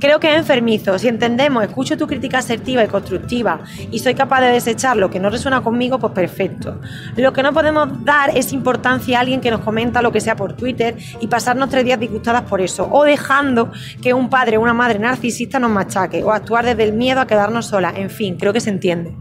creo 0.01 0.19
que 0.19 0.31
es 0.31 0.37
enfermizo. 0.37 0.97
Si 0.99 1.07
entendemos, 1.07 1.63
escucho 1.63 1.95
tu 1.95 2.07
crítica 2.07 2.39
asertiva 2.39 2.83
y 2.83 2.87
constructiva 2.87 3.61
y 3.91 3.99
soy 3.99 4.15
capaz 4.15 4.41
de 4.41 4.47
desechar 4.47 4.97
lo 4.97 5.09
que 5.09 5.19
no 5.19 5.29
resuena 5.29 5.61
conmigo, 5.61 5.99
pues 5.99 6.11
perfecto. 6.11 6.81
Lo 7.15 7.31
que 7.31 7.43
no 7.43 7.53
podemos 7.53 8.03
dar 8.03 8.35
es 8.35 8.51
importancia 8.51 9.19
a 9.19 9.21
alguien 9.21 9.39
que 9.39 9.51
nos 9.51 9.61
comenta 9.61 10.01
lo 10.01 10.11
que 10.11 10.19
sea 10.19 10.35
por 10.35 10.53
Twitter 10.53 10.97
y 11.21 11.27
pasarnos 11.27 11.69
tres 11.69 11.85
días 11.85 11.99
disgustadas 11.99 12.41
por 12.41 12.59
eso, 12.59 12.89
o 12.91 13.03
dejando 13.03 13.71
que 14.01 14.13
un 14.13 14.29
padre 14.29 14.57
o 14.57 14.61
una 14.61 14.73
madre 14.73 14.97
narcisista 14.97 15.59
nos 15.59 15.69
machaque, 15.69 16.23
o 16.23 16.31
actuar 16.31 16.65
desde 16.65 16.83
el 16.83 16.93
miedo 16.93 17.21
a 17.21 17.27
quedarnos 17.27 17.67
solas. 17.67 17.93
En 17.95 18.09
fin, 18.09 18.37
creo 18.37 18.51
que 18.51 18.59
se 18.59 18.71
entiende. 18.71 19.13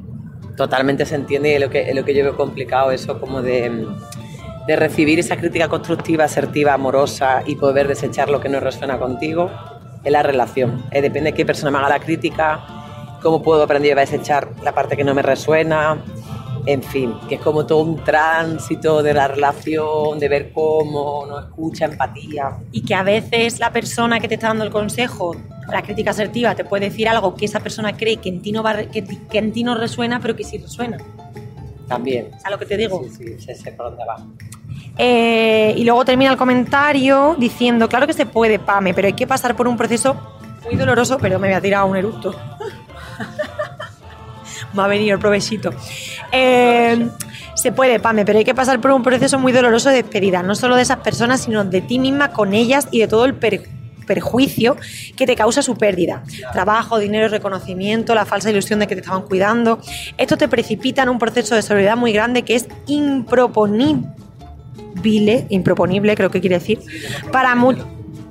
Totalmente 0.56 1.04
se 1.04 1.14
entiende 1.14 1.54
y 1.54 1.58
lo 1.58 1.68
que, 1.68 1.92
lo 1.94 2.04
que 2.04 2.14
yo 2.14 2.24
veo 2.24 2.36
complicado, 2.36 2.90
eso 2.90 3.20
como 3.20 3.42
de, 3.42 3.86
de 4.66 4.76
recibir 4.76 5.18
esa 5.18 5.36
crítica 5.36 5.68
constructiva, 5.68 6.24
asertiva, 6.24 6.72
amorosa 6.72 7.42
y 7.46 7.56
poder 7.56 7.86
desechar 7.86 8.30
lo 8.30 8.40
que 8.40 8.48
no 8.48 8.60
resuena 8.60 8.98
contigo, 8.98 9.50
es 10.04 10.12
la 10.12 10.22
relación. 10.22 10.84
Eh, 10.90 11.02
depende 11.02 11.30
de 11.30 11.36
qué 11.36 11.44
persona 11.44 11.70
me 11.70 11.78
haga 11.78 11.88
la 11.88 12.00
crítica, 12.00 12.60
cómo 13.22 13.42
puedo 13.42 13.62
aprender 13.62 13.96
a 13.98 14.00
desechar 14.00 14.48
la 14.62 14.72
parte 14.72 14.96
que 14.96 15.04
no 15.04 15.14
me 15.14 15.22
resuena, 15.22 16.02
en 16.66 16.82
fin, 16.82 17.14
que 17.28 17.36
es 17.36 17.40
como 17.40 17.66
todo 17.66 17.82
un 17.82 18.04
tránsito 18.04 19.02
de 19.02 19.14
la 19.14 19.28
relación, 19.28 20.18
de 20.18 20.28
ver 20.28 20.52
cómo 20.52 21.24
no 21.26 21.38
escucha, 21.38 21.86
empatía. 21.86 22.58
y 22.72 22.82
que 22.82 22.94
a 22.94 23.02
veces 23.02 23.58
la 23.58 23.72
persona 23.72 24.20
que 24.20 24.28
te 24.28 24.34
está 24.34 24.48
dando 24.48 24.64
el 24.64 24.70
consejo, 24.70 25.34
la 25.70 25.82
crítica 25.82 26.10
asertiva, 26.10 26.54
te 26.54 26.64
puede 26.64 26.86
decir 26.86 27.08
algo 27.08 27.34
que 27.34 27.46
esa 27.46 27.60
persona 27.60 27.96
cree 27.96 28.18
que 28.18 28.28
en 28.28 28.42
ti 28.42 28.52
no, 28.52 28.62
va, 28.62 28.76
que, 28.84 29.04
que 29.04 29.38
en 29.38 29.52
ti 29.52 29.64
no 29.64 29.74
resuena, 29.74 30.20
pero 30.20 30.36
que 30.36 30.44
sí 30.44 30.58
resuena. 30.58 30.98
También. 31.88 32.30
¿Sabes 32.38 32.50
lo 32.52 32.58
que 32.58 32.66
te 32.66 32.76
digo? 32.76 33.02
Sí, 33.04 33.10
sí, 33.10 33.40
sé, 33.40 33.54
sé 33.54 33.72
por 33.72 33.86
dónde 33.86 34.04
va. 34.04 34.16
Eh, 35.02 35.72
y 35.78 35.84
luego 35.84 36.04
termina 36.04 36.30
el 36.30 36.36
comentario 36.36 37.34
diciendo, 37.38 37.88
claro 37.88 38.06
que 38.06 38.12
se 38.12 38.26
puede, 38.26 38.58
Pame, 38.58 38.92
pero 38.92 39.06
hay 39.06 39.14
que 39.14 39.26
pasar 39.26 39.56
por 39.56 39.66
un 39.66 39.76
proceso 39.78 40.14
muy 40.64 40.76
doloroso, 40.76 41.16
pero 41.18 41.38
me 41.38 41.48
voy 41.48 41.56
a 41.56 41.60
tirar 41.62 41.84
un 41.84 41.96
eructo. 41.96 42.34
Me 44.74 44.82
ha 44.82 44.86
venido 44.86 45.14
el 45.14 45.20
provechito. 45.20 45.70
Eh, 46.32 47.08
Se 47.54 47.72
puede, 47.72 47.98
Pame, 47.98 48.24
pero 48.24 48.38
hay 48.38 48.44
que 48.44 48.54
pasar 48.54 48.80
por 48.80 48.90
un 48.92 49.02
proceso 49.02 49.38
muy 49.38 49.52
doloroso 49.52 49.88
de 49.90 49.96
despedida, 50.02 50.42
no 50.42 50.54
solo 50.54 50.76
de 50.76 50.82
esas 50.82 50.98
personas, 50.98 51.40
sino 51.42 51.64
de 51.64 51.80
ti 51.80 51.98
misma 51.98 52.30
con 52.32 52.54
ellas 52.54 52.88
y 52.90 53.00
de 53.00 53.08
todo 53.08 53.24
el 53.26 53.34
per- 53.34 53.68
perjuicio 54.06 54.76
que 55.16 55.26
te 55.26 55.34
causa 55.36 55.60
su 55.62 55.76
pérdida. 55.76 56.22
Trabajo, 56.52 56.98
dinero, 56.98 57.28
reconocimiento, 57.28 58.14
la 58.14 58.24
falsa 58.24 58.50
ilusión 58.50 58.78
de 58.80 58.86
que 58.86 58.94
te 58.94 59.00
estaban 59.02 59.22
cuidando. 59.22 59.78
Esto 60.16 60.36
te 60.38 60.48
precipita 60.48 61.02
en 61.02 61.08
un 61.10 61.18
proceso 61.18 61.54
de 61.54 61.62
soledad 61.62 61.96
muy 61.96 62.12
grande 62.12 62.42
que 62.42 62.54
es 62.54 62.66
improponible, 62.86 64.08
improponible 65.48 66.14
creo 66.14 66.30
que 66.30 66.40
quiere 66.40 66.58
decir, 66.58 66.80
para 67.32 67.54
muchos 67.54 67.86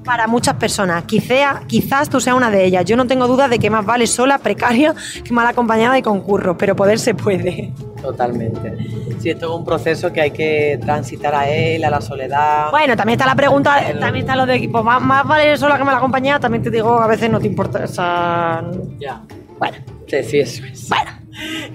para 0.06 0.26
muchas 0.28 0.56
personas. 0.56 1.04
Quizá, 1.04 1.62
quizás 1.68 2.10
tú 2.10 2.20
seas 2.20 2.36
una 2.36 2.50
de 2.50 2.66
ellas. 2.66 2.84
Yo 2.86 2.98
no 2.98 3.06
tengo 3.06 3.28
dudas 3.28 3.48
de 3.48 3.60
que 3.60 3.70
más 3.70 3.86
vale 3.86 4.08
sola, 4.08 4.40
precaria, 4.40 4.96
que 5.24 5.32
mal 5.32 5.46
acompañada 5.46 6.00
y 6.00 6.02
con 6.02 6.22
curro, 6.22 6.58
pero 6.58 6.76
poder 6.76 6.98
se 6.98 7.14
puede. 7.14 7.74
Totalmente. 8.02 8.76
Sí, 9.20 9.30
esto 9.30 9.46
es 9.54 9.60
un 9.60 9.64
proceso 9.66 10.12
que 10.12 10.22
hay 10.22 10.32
que 10.32 10.80
transitar 10.82 11.36
a 11.36 11.48
él, 11.50 11.84
a 11.84 11.92
la 11.92 12.02
soledad. 12.02 12.72
Bueno, 12.72 12.96
también 12.96 13.20
está 13.20 13.28
la 13.28 13.36
pregunta, 13.36 13.80
también 14.00 14.24
está 14.26 14.36
lo 14.36 14.48
de 14.48 14.56
equipo. 14.56 14.82
Más, 14.82 15.00
más 15.00 15.28
vale 15.28 15.56
sola 15.58 15.78
que 15.78 15.84
mal 15.84 15.98
acompañada, 15.98 16.40
también 16.40 16.64
te 16.64 16.72
digo, 16.72 17.00
a 17.00 17.06
veces 17.06 17.30
no 17.30 17.40
te 17.40 17.46
importa. 17.46 17.84
O 17.84 17.88
sea, 17.88 18.64
Ya. 19.00 19.22
bueno, 19.60 19.78
Sí, 20.08 20.24
sí, 20.24 20.40
eso 20.40 20.66
es. 20.66 20.90
bueno. 20.90 21.12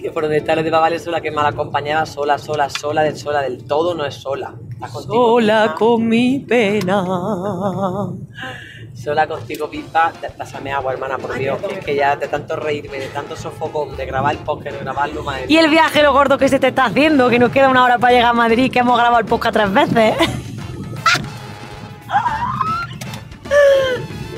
Que 0.01 0.11
por 0.11 0.25
donde 0.25 0.39
está 0.39 0.55
lo 0.57 0.63
de 0.63 0.71
vale 0.71 0.99
sola, 0.99 1.21
que 1.21 1.31
mal 1.31 1.47
acompañada, 1.47 2.05
sola, 2.07 2.39
sola, 2.39 2.69
sola, 2.69 3.03
del 3.03 3.17
sola, 3.17 3.41
del 3.43 3.65
todo 3.65 3.95
no 3.95 4.05
es 4.05 4.15
sola. 4.15 4.55
Estás 4.73 4.91
contigo 4.91 5.39
misma. 5.41 5.75
con 5.77 6.09
mi 6.09 6.39
pena. 6.41 7.05
Sola 8.95 9.27
contigo 9.27 9.69
Da- 9.93 10.13
pásame 10.39 10.73
agua, 10.73 10.93
hermana, 10.93 11.19
por 11.19 11.35
Dios. 11.35 11.59
que 11.63 11.75
es 11.79 11.85
que 11.85 11.97
ya 11.97 12.17
de 12.17 12.29
tanto 12.29 12.57
reírme, 12.57 12.99
de 12.99 13.09
tanto 13.09 13.37
sofocón, 13.37 13.97
de 13.97 14.07
grabar 14.07 14.33
el 14.35 14.39
podcast, 14.43 14.77
de 14.77 14.83
grabarlo, 14.83 15.23
madre. 15.25 15.47
Y 15.49 15.57
el 15.57 15.69
viaje 15.69 16.03
lo 16.03 16.13
gordo 16.13 16.39
que 16.39 16.49
se 16.49 16.59
te 16.59 16.69
está 16.69 16.87
haciendo, 16.87 17.29
que 17.29 17.39
nos 17.39 17.51
queda 17.51 17.69
una 17.69 17.85
hora 17.85 17.99
para 17.99 18.13
llegar 18.13 18.31
a 18.31 18.35
Madrid, 18.35 18.71
que 18.71 18.79
hemos 18.81 18.97
grabado 18.97 19.19
el 19.21 19.27
podcast 19.27 19.55
tres 19.55 19.73
veces. 19.73 20.15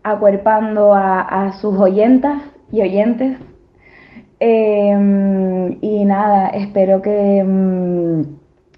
acuerpando 0.03 0.93
a, 0.93 1.53
sus 1.61 1.79
oyentas 1.79 2.41
y 2.73 2.81
oyentes. 2.81 3.37
Eh, 4.41 5.77
y 5.81 6.03
nada, 6.03 6.49
espero 6.49 7.01
que, 7.01 7.43
mm, 7.45 8.23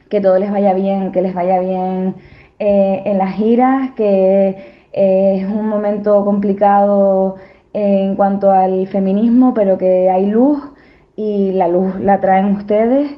que 0.09 0.21
todo 0.21 0.37
les 0.37 0.51
vaya 0.51 0.73
bien, 0.75 1.11
que 1.11 1.23
les 1.23 1.33
vaya 1.33 1.59
bien 1.59 2.13
eh, 2.59 3.01
en 3.05 3.17
las 3.17 3.33
giras, 3.33 3.93
que 3.95 4.55
es 4.93 5.43
un 5.47 5.67
momento 5.67 6.23
complicado 6.23 7.37
en 7.73 8.15
cuanto 8.15 8.51
al 8.51 8.85
feminismo, 8.87 9.55
pero 9.55 9.79
que 9.79 10.11
hay 10.11 10.27
luz 10.27 10.59
y 11.15 11.51
la 11.53 11.67
luz 11.67 11.99
la 11.99 12.19
traen 12.21 12.45
ustedes. 12.55 13.09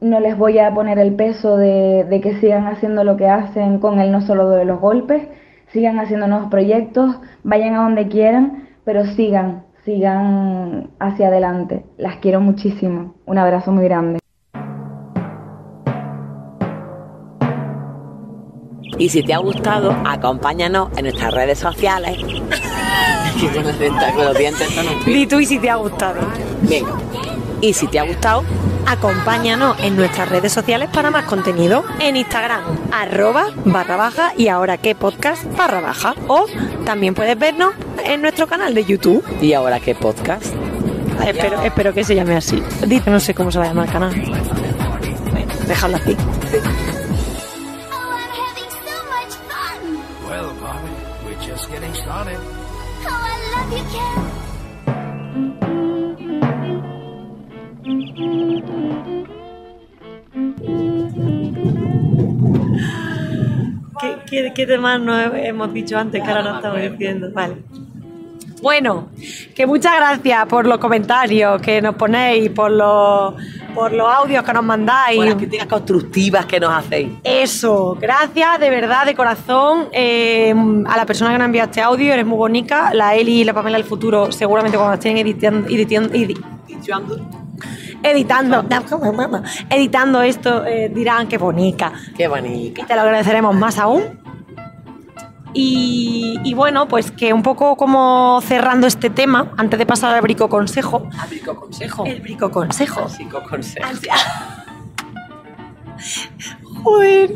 No 0.00 0.20
les 0.20 0.36
voy 0.36 0.58
a 0.58 0.74
poner 0.74 0.98
el 0.98 1.14
peso 1.14 1.56
de, 1.56 2.04
de 2.04 2.20
que 2.20 2.38
sigan 2.40 2.66
haciendo 2.66 3.02
lo 3.02 3.16
que 3.16 3.28
hacen 3.28 3.78
con 3.78 3.98
el 3.98 4.12
no 4.12 4.20
solo 4.20 4.50
de 4.50 4.64
los 4.64 4.78
golpes, 4.78 5.26
sigan 5.72 5.98
haciendo 5.98 6.26
nuevos 6.26 6.50
proyectos, 6.50 7.16
vayan 7.42 7.74
a 7.74 7.82
donde 7.82 8.08
quieran, 8.08 8.68
pero 8.84 9.06
sigan, 9.06 9.64
sigan 9.84 10.90
hacia 10.98 11.28
adelante. 11.28 11.84
Las 11.96 12.16
quiero 12.16 12.40
muchísimo. 12.40 13.14
Un 13.24 13.38
abrazo 13.38 13.72
muy 13.72 13.84
grande. 13.84 14.18
Y 18.98 19.08
si 19.10 19.22
te 19.22 19.34
ha 19.34 19.38
gustado, 19.38 19.94
acompáñanos 20.06 20.90
en 20.96 21.04
nuestras 21.04 21.32
redes 21.34 21.58
sociales. 21.58 22.16
Di 25.06 25.26
tú 25.26 25.38
y 25.40 25.46
si 25.46 25.58
te 25.58 25.68
ha 25.68 25.76
gustado. 25.76 26.20
Venga. 26.62 26.92
Y 27.60 27.74
si 27.74 27.86
te 27.88 27.98
ha 27.98 28.04
gustado, 28.04 28.42
Acompáñanos 28.86 29.76
en 29.80 29.96
nuestras 29.96 30.28
redes 30.28 30.52
sociales 30.52 30.88
para 30.92 31.10
más 31.10 31.24
contenido. 31.24 31.84
En 32.00 32.16
Instagram, 32.16 32.62
arroba 32.92 33.48
barra 33.64 33.96
baja 33.96 34.32
y 34.36 34.48
ahora 34.48 34.78
qué 34.78 34.94
podcast 34.94 35.44
barra 35.56 35.80
baja. 35.80 36.14
O 36.28 36.46
también 36.84 37.14
puedes 37.14 37.36
vernos 37.38 37.74
en 38.04 38.22
nuestro 38.22 38.46
canal 38.46 38.74
de 38.74 38.84
YouTube. 38.84 39.24
¿y 39.40 39.52
ahora 39.54 39.80
qué 39.80 39.94
podcast? 39.94 40.54
Espero, 41.26 41.62
espero 41.62 41.92
que 41.92 42.04
se 42.04 42.14
llame 42.14 42.36
así. 42.36 42.62
Dice, 42.86 43.10
no 43.10 43.18
sé 43.18 43.34
cómo 43.34 43.50
se 43.50 43.58
va 43.58 43.64
a 43.64 43.68
llamar 43.68 43.86
el 43.86 43.92
canal. 43.92 44.14
Déjalo 45.66 45.96
así. 45.96 46.16
¿Qué, 64.36 64.52
qué, 64.52 64.66
temas 64.66 65.00
no 65.00 65.18
hemos 65.18 65.72
dicho 65.72 65.96
antes 65.96 66.22
que 66.22 66.28
ahora 66.28 66.42
no 66.42 66.56
estamos 66.56 66.78
diciendo? 66.78 67.30
Vale. 67.32 67.56
Bueno, 68.60 69.08
que 69.54 69.66
muchas 69.66 69.96
gracias 69.96 70.44
por 70.44 70.66
los 70.66 70.76
comentarios 70.76 71.62
que 71.62 71.80
nos 71.80 71.94
ponéis, 71.94 72.50
por 72.50 72.70
los, 72.70 73.34
por 73.74 73.92
los 73.92 74.06
audios 74.06 74.44
que 74.44 74.52
nos 74.52 74.62
mandáis. 74.62 75.16
Por 75.16 75.26
las 75.26 75.36
críticas 75.36 75.66
constructivas 75.68 76.44
que 76.44 76.60
nos 76.60 76.70
hacéis. 76.70 77.12
Eso, 77.24 77.96
gracias 77.98 78.60
de 78.60 78.68
verdad, 78.68 79.06
de 79.06 79.14
corazón, 79.14 79.88
eh, 79.90 80.54
a 80.86 80.96
la 80.98 81.06
persona 81.06 81.32
que 81.32 81.38
nos 81.38 81.46
enviado 81.46 81.70
este 81.70 81.80
audio, 81.80 82.12
eres 82.12 82.26
muy 82.26 82.36
bonita. 82.36 82.92
La 82.92 83.14
Eli 83.14 83.40
y 83.40 83.44
la 83.44 83.54
Pamela 83.54 83.78
del 83.78 83.86
futuro, 83.86 84.30
seguramente 84.32 84.76
cuando 84.76 84.96
estén 84.96 85.16
editando, 85.16 85.66
editando, 85.66 86.14
editando, 88.02 88.64
editando 89.70 90.20
esto, 90.20 90.66
eh, 90.66 90.90
dirán 90.94 91.26
que 91.26 91.38
bonita. 91.38 91.90
Qué 92.14 92.28
bonita. 92.28 92.82
Y 92.82 92.84
te 92.84 92.94
lo 92.94 93.00
agradeceremos 93.00 93.54
más 93.54 93.78
aún. 93.78 94.25
Y, 95.52 96.38
y 96.44 96.54
bueno, 96.54 96.86
pues 96.88 97.10
que 97.10 97.32
un 97.32 97.42
poco 97.42 97.76
como 97.76 98.40
cerrando 98.42 98.86
este 98.86 99.10
tema, 99.10 99.52
antes 99.56 99.78
de 99.78 99.86
pasar 99.86 100.14
al 100.14 100.20
brico 100.20 100.48
consejo. 100.48 101.08
Abrico 101.18 101.56
consejo. 101.56 102.04
El 102.04 102.20
brico 102.20 102.50
consejo. 102.50 103.02
Consejo. 103.02 103.40
Joder, 106.82 107.32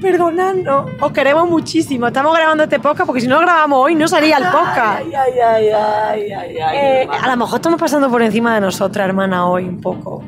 perdonadnos, 0.00 0.90
os 1.00 1.12
queremos 1.12 1.48
muchísimo. 1.48 2.06
Estamos 2.06 2.34
grabando 2.34 2.64
este 2.64 2.78
podcast 2.78 3.06
porque 3.06 3.20
si 3.20 3.28
no 3.28 3.36
lo 3.36 3.42
grabamos 3.42 3.78
hoy 3.80 3.94
no 3.94 4.08
salía 4.08 4.38
el 4.38 4.44
podcast. 4.44 5.00
Ay, 5.00 5.12
ay, 5.14 5.38
ay, 5.40 5.68
ay, 5.68 6.32
ay, 6.32 6.58
ay, 6.58 6.76
Eh, 6.76 7.08
a 7.10 7.28
lo 7.28 7.36
mejor 7.36 7.56
estamos 7.56 7.80
pasando 7.80 8.10
por 8.10 8.22
encima 8.22 8.54
de 8.54 8.60
nosotras, 8.60 9.06
hermana, 9.06 9.46
hoy 9.48 9.64
un 9.64 9.80
poco. 9.80 10.22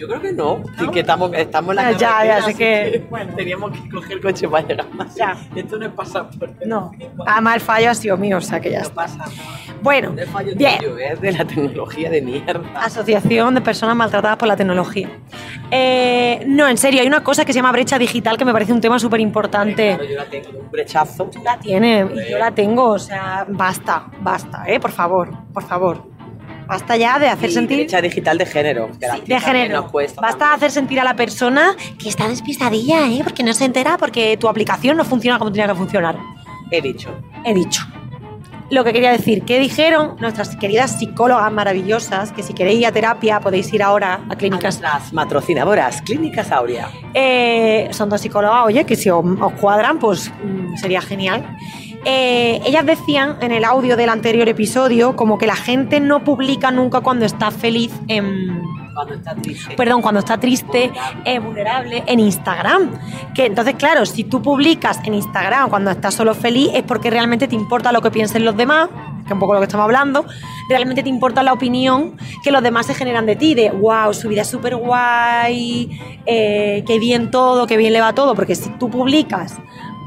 Yo 0.00 0.08
creo 0.08 0.22
que 0.22 0.32
no, 0.32 0.62
y 0.82 0.88
que 0.88 1.00
estamos, 1.00 1.30
estamos 1.34 1.70
en 1.72 1.76
la 1.76 1.92
Ya, 1.92 2.24
ya, 2.24 2.36
así 2.38 2.54
que- 2.54 3.04
bueno. 3.10 3.34
teníamos 3.36 3.70
que 3.72 3.86
coger 3.90 4.12
el 4.12 4.20
coche 4.22 4.48
para 4.48 4.66
llegar 4.66 4.90
más. 4.94 5.14
Ya. 5.14 5.36
Esto 5.54 5.76
no 5.78 5.84
es 5.84 5.92
pasaporte. 5.92 6.64
No, 6.64 6.90
además 7.26 7.56
el 7.56 7.60
fallo 7.60 7.90
ha 7.90 7.94
sido 7.94 8.16
mío, 8.16 8.38
o 8.38 8.40
sea 8.40 8.60
que 8.60 8.70
ya 8.70 8.78
No 8.78 8.82
está. 8.84 8.94
pasa 8.94 9.16
nada. 9.18 9.30
Bueno, 9.82 10.10
No 10.12 10.22
es 10.22 10.30
fallo 10.30 10.52
bien. 10.56 10.78
tuyo, 10.78 10.96
es 10.96 11.20
de 11.20 11.32
la 11.32 11.44
tecnología 11.44 12.08
de 12.08 12.22
mierda. 12.22 12.62
Asociación 12.76 13.54
de 13.54 13.60
Personas 13.60 13.94
Maltratadas 13.94 14.38
por 14.38 14.48
la 14.48 14.56
Tecnología. 14.56 15.10
Eh, 15.70 16.44
no, 16.46 16.66
en 16.66 16.78
serio, 16.78 17.02
hay 17.02 17.06
una 17.06 17.22
cosa 17.22 17.44
que 17.44 17.52
se 17.52 17.58
llama 17.58 17.72
brecha 17.72 17.98
digital 17.98 18.38
que 18.38 18.44
me 18.46 18.52
parece 18.52 18.72
un 18.72 18.80
tema 18.80 18.98
súper 18.98 19.20
importante. 19.20 19.96
Claro, 19.96 20.04
yo 20.10 20.16
la 20.16 20.24
tengo 20.24 20.58
un 20.60 20.70
brechazo. 20.70 21.30
La 21.44 21.58
tiene, 21.58 22.08
y 22.26 22.30
yo 22.30 22.38
la 22.38 22.50
tengo, 22.52 22.88
o 22.92 22.98
sea, 22.98 23.44
basta, 23.48 24.06
basta, 24.20 24.64
¿eh? 24.66 24.80
Por 24.80 24.92
favor, 24.92 25.28
por 25.52 25.62
favor. 25.62 26.09
Basta 26.70 26.96
ya 26.96 27.18
de 27.18 27.28
hacer 27.28 27.50
Y 27.50 27.52
sentir... 27.52 27.76
brecha 27.78 28.00
digital 28.00 28.38
de 28.38 28.46
género. 28.46 28.88
que 28.98 29.06
Sí, 29.10 29.22
de 29.26 29.40
género. 29.40 29.82
Nos 29.82 29.90
cuesta 29.90 30.20
Basta 30.20 30.38
también. 30.38 30.56
hacer 30.56 30.70
sentir 30.70 31.00
a 31.00 31.04
la 31.04 31.16
persona 31.16 31.74
que 31.98 32.08
está 32.08 32.28
despistadilla, 32.28 33.08
¿eh? 33.08 33.20
Porque 33.24 33.42
no 33.42 33.52
se 33.52 33.64
entera, 33.64 33.98
porque 33.98 34.36
tu 34.38 34.48
aplicación 34.48 34.96
no 34.96 35.04
funciona 35.04 35.38
como 35.38 35.50
tenía 35.50 35.66
que 35.66 35.74
funcionar. 35.74 36.16
He 36.70 36.80
dicho. 36.80 37.10
He 37.44 37.52
dicho. 37.54 37.82
Lo 38.70 38.84
que 38.84 38.92
quería 38.92 39.10
decir, 39.10 39.42
que 39.42 39.58
dijeron 39.58 40.14
nuestras 40.20 40.54
queridas 40.54 40.96
psicólogas 41.00 41.50
maravillosas, 41.52 42.30
que 42.30 42.44
si 42.44 42.54
queréis 42.54 42.78
ir 42.78 42.86
a 42.86 42.92
terapia 42.92 43.40
podéis 43.40 43.72
ir 43.74 43.82
ahora 43.82 44.20
a 44.28 44.36
clínicas. 44.36 44.80
Las 44.80 45.12
matrocinadoras, 45.12 46.02
Clínicas 46.02 46.52
Aurea. 46.52 46.88
Eh, 47.12 47.88
son 47.90 48.08
dos 48.08 48.20
psicólogas, 48.20 48.64
oye, 48.66 48.84
que 48.86 48.94
si 48.94 49.10
os, 49.10 49.24
os 49.40 49.52
cuadran, 49.54 49.98
pues 49.98 50.30
mm, 50.44 50.76
sería 50.76 51.00
genial. 51.00 51.56
Eh, 52.04 52.60
ellas 52.64 52.86
decían 52.86 53.36
en 53.40 53.52
el 53.52 53.64
audio 53.64 53.96
del 53.96 54.08
anterior 54.08 54.48
episodio 54.48 55.16
como 55.16 55.36
que 55.36 55.46
la 55.46 55.56
gente 55.56 56.00
no 56.00 56.24
publica 56.24 56.70
nunca 56.70 57.00
cuando 57.02 57.26
está 57.26 57.50
feliz 57.50 57.92
en, 58.08 58.62
Cuando 58.94 59.14
está 59.14 59.34
triste. 59.34 59.74
perdón, 59.76 60.00
cuando 60.00 60.20
está 60.20 60.38
triste, 60.40 60.90
eh, 61.24 61.38
vulnerable 61.38 62.02
en 62.06 62.20
Instagram. 62.20 62.98
Que 63.34 63.46
entonces, 63.46 63.74
claro, 63.74 64.06
si 64.06 64.24
tú 64.24 64.40
publicas 64.40 64.98
en 65.04 65.12
Instagram 65.14 65.68
cuando 65.68 65.90
estás 65.90 66.14
solo 66.14 66.34
feliz 66.34 66.70
es 66.74 66.82
porque 66.84 67.10
realmente 67.10 67.46
te 67.48 67.54
importa 67.54 67.92
lo 67.92 68.00
que 68.00 68.10
piensen 68.10 68.46
los 68.46 68.56
demás, 68.56 68.88
que 69.20 69.26
es 69.26 69.32
un 69.32 69.38
poco 69.38 69.52
lo 69.52 69.60
que 69.60 69.66
estamos 69.66 69.84
hablando, 69.84 70.24
realmente 70.70 71.02
te 71.02 71.10
importa 71.10 71.42
la 71.42 71.52
opinión 71.52 72.16
que 72.42 72.50
los 72.50 72.62
demás 72.62 72.86
se 72.86 72.94
generan 72.94 73.26
de 73.26 73.36
ti, 73.36 73.54
de 73.54 73.70
wow, 73.70 74.14
su 74.14 74.28
vida 74.28 74.42
es 74.42 74.48
súper 74.48 74.74
guay, 74.76 76.00
eh, 76.24 76.82
qué 76.86 76.98
bien 76.98 77.30
todo, 77.30 77.66
qué 77.66 77.76
bien 77.76 77.92
le 77.92 78.00
va 78.00 78.14
todo, 78.14 78.34
porque 78.34 78.54
si 78.54 78.70
tú 78.70 78.88
publicas 78.88 79.58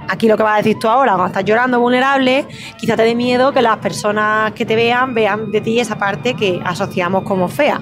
aquí 0.08 0.28
lo 0.28 0.38
que 0.38 0.44
vas 0.44 0.56
a 0.56 0.58
decir 0.58 0.78
tú 0.80 0.88
ahora, 0.88 1.14
cuando 1.14 1.28
estás 1.28 1.46
llorando 1.46 1.80
vulnerable, 1.80 2.46
quizá 2.78 2.96
te 2.96 3.04
dé 3.04 3.16
miedo 3.16 3.52
que 3.52 3.62
las 3.62 3.78
personas 3.78 4.52
que 4.54 4.66
te 4.66 4.76
vean 4.76 5.14
vean 5.14 5.52
de 5.52 5.62
ti 5.62 5.80
esa 5.80 5.98
parte 5.98 6.34
que 6.34 6.60
asociamos 6.64 7.24
como 7.24 7.48
fea. 7.48 7.82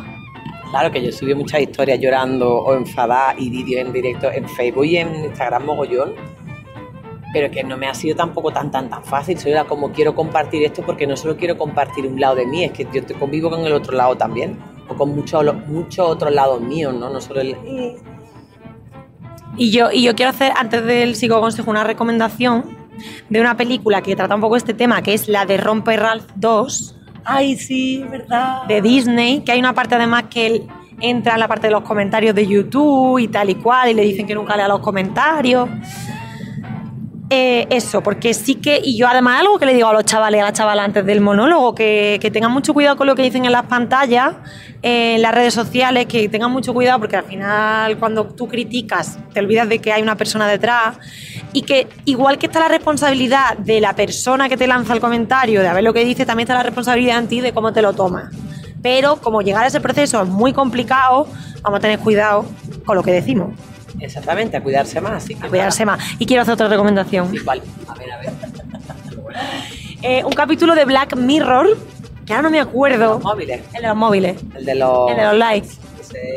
Claro 0.71 0.89
que 0.89 1.03
yo 1.03 1.11
subí 1.11 1.35
muchas 1.35 1.59
historias 1.61 1.99
llorando 1.99 2.49
o 2.49 2.73
enfadadas 2.73 3.35
y 3.37 3.49
vídeos 3.49 3.85
en 3.85 3.91
directo 3.91 4.31
en 4.31 4.47
Facebook 4.47 4.85
y 4.85 4.97
en 4.97 5.25
Instagram 5.25 5.65
mogollón. 5.65 6.13
Pero 7.33 7.51
que 7.51 7.63
no 7.63 7.77
me 7.77 7.87
ha 7.87 7.93
sido 7.93 8.15
tampoco 8.15 8.51
tan 8.51 8.71
tan 8.71 8.89
tan 8.89 9.03
fácil. 9.03 9.37
Soy 9.37 9.51
la 9.51 9.65
como 9.65 9.91
quiero 9.91 10.15
compartir 10.15 10.63
esto 10.63 10.81
porque 10.81 11.05
no 11.05 11.17
solo 11.17 11.35
quiero 11.35 11.57
compartir 11.57 12.05
un 12.05 12.19
lado 12.19 12.35
de 12.35 12.45
mí, 12.45 12.63
es 12.63 12.71
que 12.71 12.87
yo 12.93 13.03
te 13.05 13.13
convivo 13.13 13.49
con 13.49 13.65
el 13.65 13.73
otro 13.73 13.95
lado 13.95 14.15
también. 14.15 14.57
O 14.87 14.95
con 14.95 15.13
muchos 15.15 15.43
muchos 15.67 16.07
otros 16.07 16.33
lados 16.33 16.61
míos, 16.61 16.93
¿no? 16.93 17.09
No 17.09 17.19
solo 17.19 17.41
el. 17.41 17.55
Y 19.57 19.71
yo, 19.71 19.91
y 19.91 20.03
yo 20.03 20.15
quiero 20.15 20.29
hacer, 20.29 20.53
antes 20.55 20.85
del 20.85 21.15
psicoconsejo, 21.15 21.69
una 21.69 21.83
recomendación 21.83 22.77
de 23.29 23.41
una 23.41 23.57
película 23.57 24.01
que 24.01 24.15
trata 24.15 24.35
un 24.35 24.41
poco 24.41 24.55
este 24.55 24.73
tema, 24.73 25.01
que 25.01 25.13
es 25.13 25.27
la 25.27 25.45
de 25.45 25.57
Romper 25.57 25.99
Ralph 25.99 26.25
2, 26.35 26.95
Ay, 27.23 27.55
sí, 27.55 28.03
verdad. 28.09 28.63
de 28.67 28.81
Disney, 28.81 29.41
que 29.41 29.51
hay 29.51 29.59
una 29.59 29.73
parte 29.73 29.95
además 29.95 30.25
que 30.29 30.47
él 30.47 30.67
entra 30.99 31.33
en 31.33 31.39
la 31.39 31.47
parte 31.47 31.67
de 31.67 31.71
los 31.73 31.83
comentarios 31.83 32.33
de 32.35 32.47
YouTube 32.47 33.19
y 33.19 33.27
tal 33.27 33.49
y 33.49 33.55
cual, 33.55 33.89
y 33.89 33.93
le 33.93 34.03
dicen 34.03 34.25
que 34.25 34.35
nunca 34.35 34.55
lea 34.55 34.67
los 34.67 34.79
comentarios. 34.79 35.69
Eh, 37.33 37.65
eso, 37.69 38.03
porque 38.03 38.33
sí 38.33 38.55
que, 38.55 38.81
y 38.83 38.97
yo 38.97 39.07
además 39.07 39.39
algo 39.39 39.57
que 39.57 39.65
le 39.65 39.73
digo 39.73 39.87
a 39.87 39.93
los 39.93 40.03
chavales 40.03 40.41
a 40.41 40.47
las 40.47 40.53
chavalas 40.53 40.83
antes 40.83 41.05
del 41.05 41.21
monólogo, 41.21 41.73
que, 41.73 42.19
que 42.21 42.29
tengan 42.29 42.51
mucho 42.51 42.73
cuidado 42.73 42.97
con 42.97 43.07
lo 43.07 43.15
que 43.15 43.21
dicen 43.21 43.45
en 43.45 43.53
las 43.53 43.67
pantallas, 43.67 44.35
en 44.81 45.21
las 45.21 45.33
redes 45.33 45.53
sociales, 45.53 46.07
que 46.07 46.27
tengan 46.27 46.51
mucho 46.51 46.73
cuidado 46.73 46.99
porque 46.99 47.15
al 47.15 47.23
final 47.23 47.97
cuando 47.99 48.25
tú 48.25 48.49
criticas 48.49 49.17
te 49.33 49.39
olvidas 49.39 49.69
de 49.69 49.79
que 49.79 49.93
hay 49.93 50.01
una 50.01 50.17
persona 50.17 50.45
detrás 50.45 50.97
y 51.53 51.61
que 51.61 51.87
igual 52.03 52.37
que 52.37 52.47
está 52.47 52.59
la 52.59 52.67
responsabilidad 52.67 53.57
de 53.57 53.79
la 53.79 53.95
persona 53.95 54.49
que 54.49 54.57
te 54.57 54.67
lanza 54.67 54.93
el 54.93 54.99
comentario, 54.99 55.61
de 55.61 55.71
ver 55.71 55.85
lo 55.85 55.93
que 55.93 56.03
dice, 56.03 56.25
también 56.25 56.47
está 56.47 56.55
la 56.55 56.63
responsabilidad 56.63 57.17
en 57.17 57.29
ti 57.29 57.39
de 57.39 57.53
cómo 57.53 57.71
te 57.71 57.81
lo 57.81 57.93
tomas. 57.93 58.25
Pero 58.81 59.15
como 59.15 59.41
llegar 59.41 59.63
a 59.63 59.67
ese 59.67 59.79
proceso 59.79 60.21
es 60.21 60.27
muy 60.27 60.51
complicado, 60.51 61.29
vamos 61.61 61.77
a 61.77 61.79
tener 61.79 61.99
cuidado 61.99 62.43
con 62.83 62.97
lo 62.97 63.03
que 63.03 63.13
decimos, 63.13 63.53
Exactamente, 63.99 64.57
a 64.57 64.61
cuidarse 64.63 64.99
más. 65.01 65.23
Así 65.23 65.35
que 65.35 65.45
a 65.45 65.49
cuidarse 65.49 65.85
más. 65.85 65.99
Y 66.19 66.25
quiero 66.25 66.41
hacer 66.43 66.53
otra 66.53 66.67
recomendación. 66.67 67.31
Sí, 67.31 67.39
vale. 67.39 67.61
A 67.87 67.93
ver, 67.95 68.11
a 68.11 68.17
ver. 68.17 68.31
Eh, 70.03 70.23
un 70.25 70.33
capítulo 70.33 70.73
de 70.73 70.83
Black 70.83 71.15
Mirror, 71.15 71.77
que 72.25 72.33
ahora 72.33 72.41
no 72.41 72.49
me 72.49 72.59
acuerdo. 72.59 73.19
Móviles. 73.19 73.61
El 73.73 73.83
de 73.83 73.87
los 73.87 73.95
móviles, 73.95 74.37
El 74.55 74.65
de 74.65 74.73
los. 74.75 75.11
el 75.11 75.15
de 75.15 75.23
los 75.25 75.35
likes. 75.37 75.69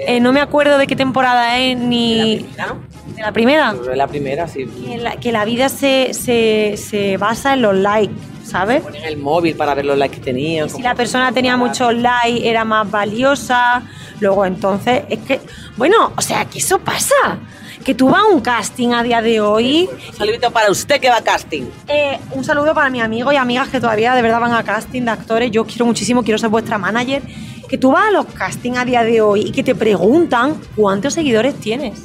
Eh, 0.06 0.20
no 0.20 0.32
me 0.32 0.40
acuerdo 0.40 0.78
de 0.78 0.86
qué 0.86 0.96
temporada 0.96 1.58
es 1.58 1.76
la 1.78 1.84
ni. 1.84 2.36
primera, 2.36 2.66
¿no? 2.66 3.14
¿De 3.14 3.22
la 3.22 3.32
primera? 3.32 3.72
Yo 3.72 3.78
creo 3.80 3.90
que 3.92 3.96
La 3.96 4.06
primera, 4.06 4.48
sí. 4.48 4.66
Que 4.66 4.98
la, 4.98 5.16
que 5.16 5.32
la 5.32 5.44
vida 5.44 5.68
se, 5.68 6.14
se, 6.14 6.76
se 6.76 7.16
basa 7.16 7.54
en 7.54 7.62
los 7.62 7.74
likes, 7.74 8.14
¿sabes? 8.44 8.82
Ponen 8.82 9.04
el 9.04 9.16
móvil 9.16 9.54
para 9.56 9.74
ver 9.74 9.84
los 9.84 9.96
likes 9.98 10.16
que 10.18 10.22
tenían. 10.24 10.68
Si 10.70 10.82
la 10.82 10.94
persona 10.94 11.32
tenía 11.32 11.56
muchos 11.56 11.94
likes, 11.94 12.48
era 12.48 12.64
más 12.64 12.90
valiosa. 12.90 13.82
Luego, 14.20 14.44
entonces, 14.46 15.02
es 15.08 15.18
que. 15.20 15.40
Bueno, 15.76 16.12
o 16.16 16.20
sea, 16.22 16.44
que 16.46 16.58
eso 16.58 16.78
pasa. 16.78 17.14
Que 17.84 17.94
tú 17.94 18.08
vas 18.08 18.22
a 18.22 18.26
un 18.32 18.40
casting 18.40 18.92
a 18.94 19.02
día 19.02 19.20
de 19.20 19.42
hoy 19.42 19.86
Un 20.08 20.16
saludito 20.16 20.50
para 20.50 20.70
usted 20.70 20.98
que 21.00 21.10
va 21.10 21.18
a 21.18 21.22
casting. 21.22 21.64
Eh, 21.86 22.18
un 22.30 22.42
saludo 22.42 22.72
para 22.72 22.88
mis 22.88 23.02
amigos 23.02 23.34
y 23.34 23.36
amigas 23.36 23.68
que 23.68 23.78
todavía 23.78 24.14
de 24.14 24.22
verdad 24.22 24.40
van 24.40 24.54
a 24.54 24.62
casting 24.62 25.02
de 25.02 25.10
actores. 25.10 25.50
Yo 25.50 25.66
quiero 25.66 25.84
muchísimo, 25.84 26.22
quiero 26.22 26.38
ser 26.38 26.48
vuestra 26.48 26.78
manager. 26.78 27.20
Que 27.68 27.78
tú 27.78 27.92
vas 27.92 28.08
a 28.08 28.10
los 28.10 28.26
castings 28.26 28.78
a 28.78 28.84
día 28.84 29.02
de 29.02 29.20
hoy 29.20 29.42
y 29.46 29.52
que 29.52 29.62
te 29.62 29.74
preguntan 29.74 30.60
cuántos 30.76 31.14
seguidores 31.14 31.54
tienes. 31.56 32.00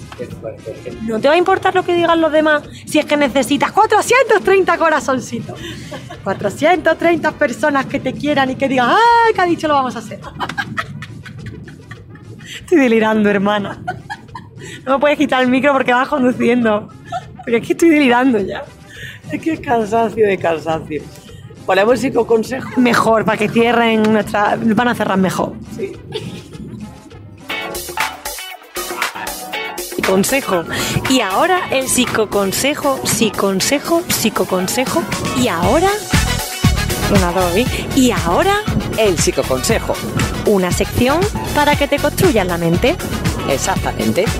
No 1.04 1.20
te 1.20 1.28
va 1.28 1.34
a 1.36 1.38
importar 1.38 1.76
lo 1.76 1.84
que 1.84 1.94
digan 1.94 2.22
los 2.22 2.32
demás 2.32 2.64
si 2.86 3.00
es 3.00 3.06
que 3.06 3.18
necesitas 3.18 3.72
430 3.72 4.78
corazoncitos. 4.78 5.60
430 6.24 7.32
personas 7.34 7.86
que 7.86 8.00
te 8.00 8.14
quieran 8.14 8.52
y 8.52 8.56
que 8.56 8.68
digan, 8.68 8.90
¡ay, 8.90 9.34
que 9.34 9.42
ha 9.42 9.46
dicho 9.46 9.68
lo 9.68 9.74
vamos 9.74 9.96
a 9.96 10.00
hacer! 10.00 10.20
Estoy 12.60 12.80
delirando, 12.80 13.30
hermana. 13.30 13.84
No 14.86 14.94
me 14.94 15.00
puedes 15.00 15.18
quitar 15.18 15.42
el 15.42 15.50
micro 15.50 15.74
porque 15.74 15.94
vas 15.94 16.08
conduciendo. 16.08 16.90
Porque 17.38 17.58
es 17.58 17.66
que 17.66 17.74
estoy 17.74 17.90
delirando 17.90 18.40
ya. 18.40 18.64
Es 19.32 19.42
que 19.42 19.54
es 19.54 19.60
cansancio 19.60 20.28
de 20.28 20.38
cansancio. 20.38 21.02
Ponemos 21.70 22.00
psicoconsejo. 22.00 22.68
Mejor, 22.78 23.26
para 23.26 23.38
que 23.38 23.48
cierren 23.48 24.02
nuestra. 24.02 24.58
Van 24.60 24.88
a 24.88 24.96
cerrar 24.96 25.20
mejor. 25.20 25.54
Sí. 25.78 25.92
Consejo. 30.04 30.64
Y 31.12 31.22
ahora 31.22 31.70
el 31.70 31.88
psicoconsejo, 31.88 33.00
psiconsejo, 33.06 34.02
psicoconsejo. 34.08 35.04
Y 35.38 35.48
ahora. 35.48 35.90
Una, 37.12 37.32
dos, 37.34 37.56
¿eh? 37.56 37.68
Y 37.96 38.10
ahora 38.10 38.64
El 38.98 39.20
psicoconsejo. 39.20 39.94
una 40.48 40.72
sección 40.72 41.20
para 41.54 41.76
que 41.76 41.88
te 41.88 42.00
construyas 42.00 42.48
la 42.48 42.58
mente. 42.58 42.98
Exactamente. 43.48 44.26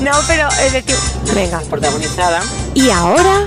No, 0.00 0.10
pero 0.26 0.48
es 0.48 0.72
decir. 0.72 0.96
Venga. 1.34 1.60
Protagonizada. 1.60 2.42
Y 2.74 2.90
ahora 2.90 3.46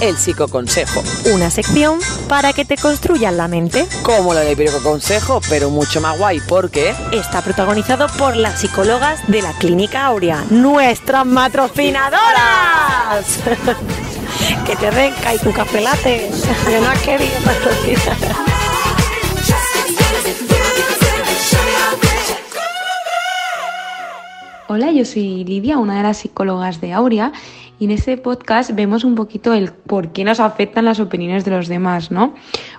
El 0.00 0.18
psicoconsejo. 0.18 1.02
una 1.32 1.50
sección 1.50 1.98
para 2.28 2.52
que 2.52 2.64
te 2.64 2.76
construyas 2.76 3.32
la 3.32 3.48
mente. 3.48 3.86
Como 4.02 4.34
lo 4.34 4.40
del 4.40 4.56
psicoconsejo, 4.56 5.40
pero 5.48 5.70
mucho 5.70 6.00
más 6.00 6.18
guay 6.18 6.40
porque 6.46 6.94
Está 7.12 7.42
protagonizado 7.42 8.06
por 8.18 8.36
las 8.36 8.60
psicólogas 8.60 9.20
de 9.26 9.40
la 9.40 9.52
Clínica 9.54 10.06
Aurea, 10.06 10.44
nuestras 10.50 11.24
matrocinadoras. 11.24 13.24
que 14.66 14.76
te 14.76 14.90
den 14.90 15.14
y 15.34 15.38
tu 15.38 15.52
café 15.52 15.80
latte. 15.80 16.30
Que 16.66 16.80
no 16.80 16.88
has 16.88 17.00
querido 17.00 17.32
patrocinar. 17.44 18.46
Hola, 24.68 24.90
yo 24.90 25.04
soy 25.04 25.44
Lidia, 25.44 25.78
una 25.78 25.96
de 25.96 26.02
las 26.02 26.18
psicólogas 26.18 26.80
de 26.80 26.92
Aurea, 26.92 27.32
y 27.78 27.84
en 27.84 27.90
este 27.90 28.16
podcast 28.16 28.70
vemos 28.74 29.04
un 29.04 29.14
poquito 29.14 29.52
el 29.52 29.72
por 29.72 30.12
qué 30.12 30.24
nos 30.24 30.40
afectan 30.40 30.84
las 30.84 31.00
opiniones 31.00 31.44
de 31.44 31.50
los 31.50 31.68
demás, 31.68 32.10
¿no? 32.10 32.34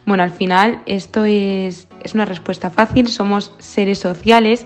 Bueno, 0.05 0.23
al 0.23 0.31
final 0.31 0.81
esto 0.85 1.25
es, 1.25 1.87
es 2.03 2.13
una 2.13 2.25
respuesta 2.25 2.69
fácil, 2.69 3.07
somos 3.07 3.53
seres 3.59 3.99
sociales 3.99 4.65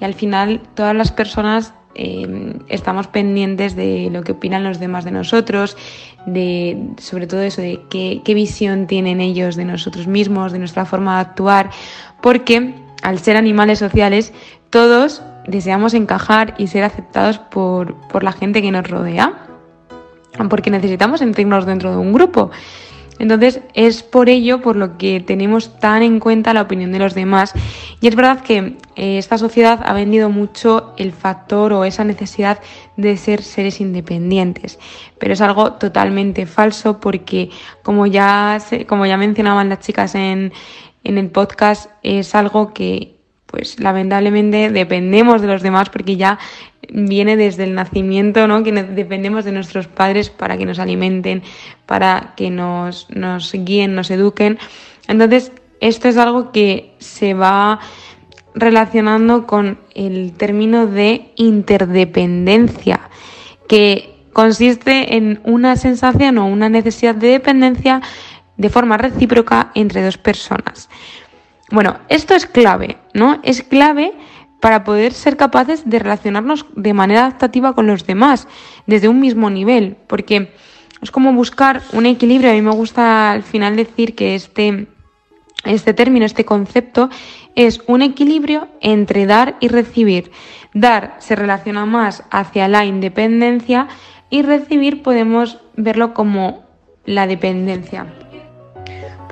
y 0.00 0.04
al 0.04 0.14
final 0.14 0.60
todas 0.74 0.94
las 0.94 1.10
personas 1.10 1.74
eh, 1.94 2.54
estamos 2.68 3.06
pendientes 3.06 3.76
de 3.76 4.08
lo 4.10 4.22
que 4.22 4.32
opinan 4.32 4.64
los 4.64 4.78
demás 4.78 5.04
de 5.04 5.10
nosotros, 5.10 5.76
de 6.26 6.78
sobre 6.98 7.26
todo 7.26 7.42
eso, 7.42 7.60
de 7.60 7.80
qué, 7.90 8.22
qué 8.24 8.34
visión 8.34 8.86
tienen 8.86 9.20
ellos 9.20 9.56
de 9.56 9.64
nosotros 9.64 10.06
mismos, 10.06 10.52
de 10.52 10.58
nuestra 10.58 10.86
forma 10.86 11.16
de 11.16 11.20
actuar, 11.22 11.70
porque 12.22 12.74
al 13.02 13.18
ser 13.18 13.36
animales 13.36 13.80
sociales 13.80 14.32
todos 14.70 15.22
deseamos 15.46 15.92
encajar 15.92 16.54
y 16.56 16.68
ser 16.68 16.84
aceptados 16.84 17.38
por, 17.38 17.96
por 18.08 18.22
la 18.22 18.32
gente 18.32 18.62
que 18.62 18.70
nos 18.70 18.88
rodea, 18.88 19.51
porque 20.48 20.70
necesitamos 20.70 21.20
sentirnos 21.20 21.66
dentro 21.66 21.90
de 21.90 21.96
un 21.98 22.12
grupo. 22.12 22.50
Entonces 23.18 23.60
es 23.74 24.02
por 24.02 24.28
ello 24.28 24.62
por 24.62 24.74
lo 24.74 24.96
que 24.98 25.20
tenemos 25.20 25.78
tan 25.78 26.02
en 26.02 26.18
cuenta 26.18 26.54
la 26.54 26.62
opinión 26.62 26.90
de 26.92 26.98
los 26.98 27.14
demás. 27.14 27.52
Y 28.00 28.08
es 28.08 28.16
verdad 28.16 28.40
que 28.40 28.78
eh, 28.96 29.18
esta 29.18 29.38
sociedad 29.38 29.80
ha 29.84 29.92
vendido 29.92 30.28
mucho 30.30 30.94
el 30.96 31.12
factor 31.12 31.72
o 31.72 31.84
esa 31.84 32.02
necesidad 32.02 32.58
de 32.96 33.16
ser 33.16 33.42
seres 33.42 33.80
independientes. 33.80 34.78
Pero 35.18 35.34
es 35.34 35.40
algo 35.40 35.74
totalmente 35.74 36.46
falso 36.46 36.98
porque 36.98 37.50
como 37.82 38.06
ya, 38.06 38.58
se- 38.66 38.86
como 38.86 39.06
ya 39.06 39.16
mencionaban 39.18 39.68
las 39.68 39.80
chicas 39.80 40.14
en, 40.16 40.52
en 41.04 41.18
el 41.18 41.30
podcast, 41.30 41.90
es 42.02 42.34
algo 42.34 42.72
que 42.72 43.20
pues 43.52 43.78
lamentablemente 43.78 44.70
dependemos 44.70 45.42
de 45.42 45.46
los 45.46 45.62
demás 45.62 45.90
porque 45.90 46.16
ya 46.16 46.38
viene 46.90 47.36
desde 47.36 47.64
el 47.64 47.74
nacimiento, 47.74 48.48
¿no? 48.48 48.64
Que 48.64 48.72
dependemos 48.72 49.44
de 49.44 49.52
nuestros 49.52 49.86
padres 49.86 50.30
para 50.30 50.56
que 50.56 50.64
nos 50.64 50.78
alimenten, 50.78 51.42
para 51.86 52.32
que 52.34 52.50
nos, 52.50 53.08
nos 53.10 53.52
guíen, 53.52 53.94
nos 53.94 54.10
eduquen. 54.10 54.58
Entonces, 55.06 55.52
esto 55.80 56.08
es 56.08 56.16
algo 56.16 56.50
que 56.50 56.94
se 56.98 57.34
va 57.34 57.78
relacionando 58.54 59.46
con 59.46 59.78
el 59.94 60.32
término 60.32 60.86
de 60.86 61.32
interdependencia, 61.36 63.10
que 63.68 64.14
consiste 64.32 65.16
en 65.16 65.40
una 65.44 65.76
sensación 65.76 66.38
o 66.38 66.46
una 66.46 66.70
necesidad 66.70 67.14
de 67.14 67.28
dependencia 67.28 68.00
de 68.56 68.70
forma 68.70 68.96
recíproca 68.96 69.72
entre 69.74 70.02
dos 70.02 70.16
personas. 70.16 70.88
Bueno, 71.72 71.96
esto 72.10 72.34
es 72.34 72.44
clave, 72.44 72.98
¿no? 73.14 73.40
Es 73.42 73.62
clave 73.62 74.12
para 74.60 74.84
poder 74.84 75.14
ser 75.14 75.38
capaces 75.38 75.88
de 75.88 75.98
relacionarnos 75.98 76.66
de 76.76 76.92
manera 76.92 77.22
adaptativa 77.22 77.72
con 77.72 77.86
los 77.86 78.06
demás, 78.06 78.46
desde 78.86 79.08
un 79.08 79.20
mismo 79.20 79.48
nivel, 79.48 79.96
porque 80.06 80.52
es 81.00 81.10
como 81.10 81.32
buscar 81.32 81.80
un 81.94 82.04
equilibrio. 82.04 82.50
A 82.50 82.52
mí 82.52 82.60
me 82.60 82.72
gusta 82.72 83.30
al 83.30 83.42
final 83.42 83.74
decir 83.74 84.14
que 84.14 84.34
este, 84.34 84.86
este 85.64 85.94
término, 85.94 86.26
este 86.26 86.44
concepto, 86.44 87.08
es 87.54 87.80
un 87.86 88.02
equilibrio 88.02 88.68
entre 88.82 89.24
dar 89.24 89.56
y 89.60 89.68
recibir. 89.68 90.30
Dar 90.74 91.16
se 91.20 91.36
relaciona 91.36 91.86
más 91.86 92.22
hacia 92.30 92.68
la 92.68 92.84
independencia 92.84 93.88
y 94.28 94.42
recibir 94.42 95.02
podemos 95.02 95.58
verlo 95.74 96.12
como 96.12 96.64
la 97.06 97.26
dependencia. 97.26 98.21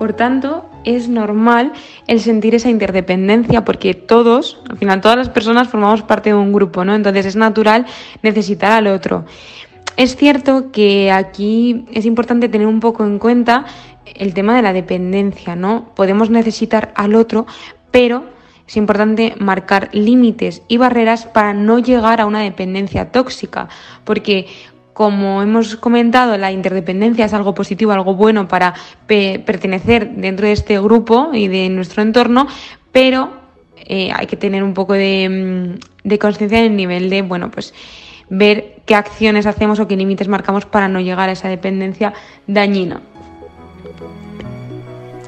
Por 0.00 0.14
tanto, 0.14 0.64
es 0.84 1.10
normal 1.10 1.74
el 2.06 2.20
sentir 2.20 2.54
esa 2.54 2.70
interdependencia 2.70 3.66
porque 3.66 3.92
todos, 3.92 4.58
al 4.70 4.78
final 4.78 5.02
todas 5.02 5.18
las 5.18 5.28
personas 5.28 5.68
formamos 5.68 6.00
parte 6.00 6.30
de 6.30 6.36
un 6.36 6.54
grupo, 6.54 6.86
¿no? 6.86 6.94
Entonces 6.94 7.26
es 7.26 7.36
natural 7.36 7.84
necesitar 8.22 8.72
al 8.72 8.86
otro. 8.86 9.26
Es 9.98 10.16
cierto 10.16 10.72
que 10.72 11.12
aquí 11.12 11.84
es 11.92 12.06
importante 12.06 12.48
tener 12.48 12.66
un 12.66 12.80
poco 12.80 13.04
en 13.04 13.18
cuenta 13.18 13.66
el 14.06 14.32
tema 14.32 14.56
de 14.56 14.62
la 14.62 14.72
dependencia, 14.72 15.54
¿no? 15.54 15.90
Podemos 15.94 16.30
necesitar 16.30 16.94
al 16.96 17.14
otro, 17.14 17.46
pero 17.90 18.24
es 18.66 18.78
importante 18.78 19.34
marcar 19.38 19.90
límites 19.92 20.62
y 20.66 20.78
barreras 20.78 21.26
para 21.26 21.52
no 21.52 21.78
llegar 21.78 22.22
a 22.22 22.26
una 22.26 22.40
dependencia 22.40 23.12
tóxica, 23.12 23.68
porque 24.04 24.46
como 25.00 25.40
hemos 25.40 25.76
comentado, 25.76 26.36
la 26.36 26.52
interdependencia 26.52 27.24
es 27.24 27.32
algo 27.32 27.54
positivo, 27.54 27.92
algo 27.92 28.16
bueno 28.16 28.48
para 28.48 28.74
pe- 29.06 29.42
pertenecer 29.46 30.10
dentro 30.10 30.46
de 30.46 30.52
este 30.52 30.78
grupo 30.78 31.30
y 31.32 31.48
de 31.48 31.70
nuestro 31.70 32.02
entorno, 32.02 32.46
pero 32.92 33.30
eh, 33.78 34.10
hay 34.14 34.26
que 34.26 34.36
tener 34.36 34.62
un 34.62 34.74
poco 34.74 34.92
de, 34.92 35.26
mm, 35.74 36.06
de 36.06 36.18
conciencia 36.18 36.58
en 36.58 36.72
el 36.72 36.76
nivel 36.76 37.08
de, 37.08 37.22
bueno, 37.22 37.50
pues 37.50 37.72
ver 38.28 38.82
qué 38.84 38.94
acciones 38.94 39.46
hacemos 39.46 39.80
o 39.80 39.88
qué 39.88 39.96
límites 39.96 40.28
marcamos 40.28 40.66
para 40.66 40.86
no 40.86 41.00
llegar 41.00 41.30
a 41.30 41.32
esa 41.32 41.48
dependencia 41.48 42.12
dañina. 42.46 43.00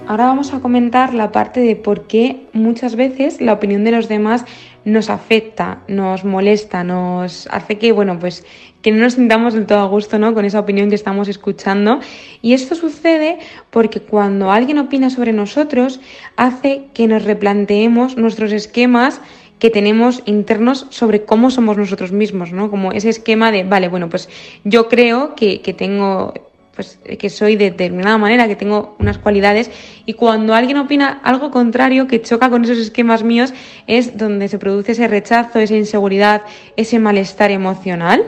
Ahora 0.06 0.26
vamos 0.26 0.52
a 0.52 0.60
comentar 0.60 1.14
la 1.14 1.32
parte 1.32 1.60
de 1.60 1.76
por 1.76 2.06
qué 2.06 2.42
muchas 2.52 2.94
veces 2.94 3.40
la 3.40 3.54
opinión 3.54 3.84
de 3.84 3.92
los 3.92 4.06
demás 4.06 4.44
nos 4.84 5.10
afecta, 5.10 5.82
nos 5.88 6.24
molesta, 6.24 6.84
nos 6.84 7.46
hace 7.50 7.78
que, 7.78 7.92
bueno, 7.92 8.18
pues 8.18 8.44
que 8.82 8.90
no 8.90 8.98
nos 8.98 9.14
sintamos 9.14 9.54
del 9.54 9.66
todo 9.66 9.78
a 9.78 9.86
gusto, 9.86 10.18
¿no? 10.18 10.34
Con 10.34 10.44
esa 10.44 10.60
opinión 10.60 10.88
que 10.88 10.96
estamos 10.96 11.28
escuchando. 11.28 12.00
Y 12.42 12.52
esto 12.52 12.74
sucede 12.74 13.38
porque 13.70 14.00
cuando 14.00 14.50
alguien 14.50 14.78
opina 14.78 15.08
sobre 15.08 15.32
nosotros, 15.32 16.00
hace 16.36 16.86
que 16.92 17.06
nos 17.06 17.24
replanteemos 17.24 18.16
nuestros 18.16 18.52
esquemas 18.52 19.20
que 19.60 19.70
tenemos 19.70 20.22
internos 20.26 20.86
sobre 20.90 21.24
cómo 21.24 21.52
somos 21.52 21.76
nosotros 21.78 22.10
mismos, 22.10 22.52
¿no? 22.52 22.68
Como 22.68 22.90
ese 22.90 23.08
esquema 23.08 23.52
de, 23.52 23.62
vale, 23.62 23.86
bueno, 23.86 24.08
pues 24.08 24.28
yo 24.64 24.88
creo 24.88 25.36
que, 25.36 25.60
que 25.60 25.72
tengo 25.72 26.34
pues 26.74 26.98
que 27.18 27.28
soy 27.28 27.56
de 27.56 27.70
determinada 27.70 28.16
manera, 28.16 28.48
que 28.48 28.56
tengo 28.56 28.96
unas 28.98 29.18
cualidades 29.18 29.70
y 30.06 30.14
cuando 30.14 30.54
alguien 30.54 30.78
opina 30.78 31.20
algo 31.22 31.50
contrario 31.50 32.06
que 32.06 32.22
choca 32.22 32.48
con 32.48 32.64
esos 32.64 32.78
esquemas 32.78 33.22
míos 33.22 33.52
es 33.86 34.16
donde 34.16 34.48
se 34.48 34.58
produce 34.58 34.92
ese 34.92 35.06
rechazo, 35.06 35.58
esa 35.58 35.76
inseguridad, 35.76 36.42
ese 36.76 36.98
malestar 36.98 37.50
emocional. 37.50 38.24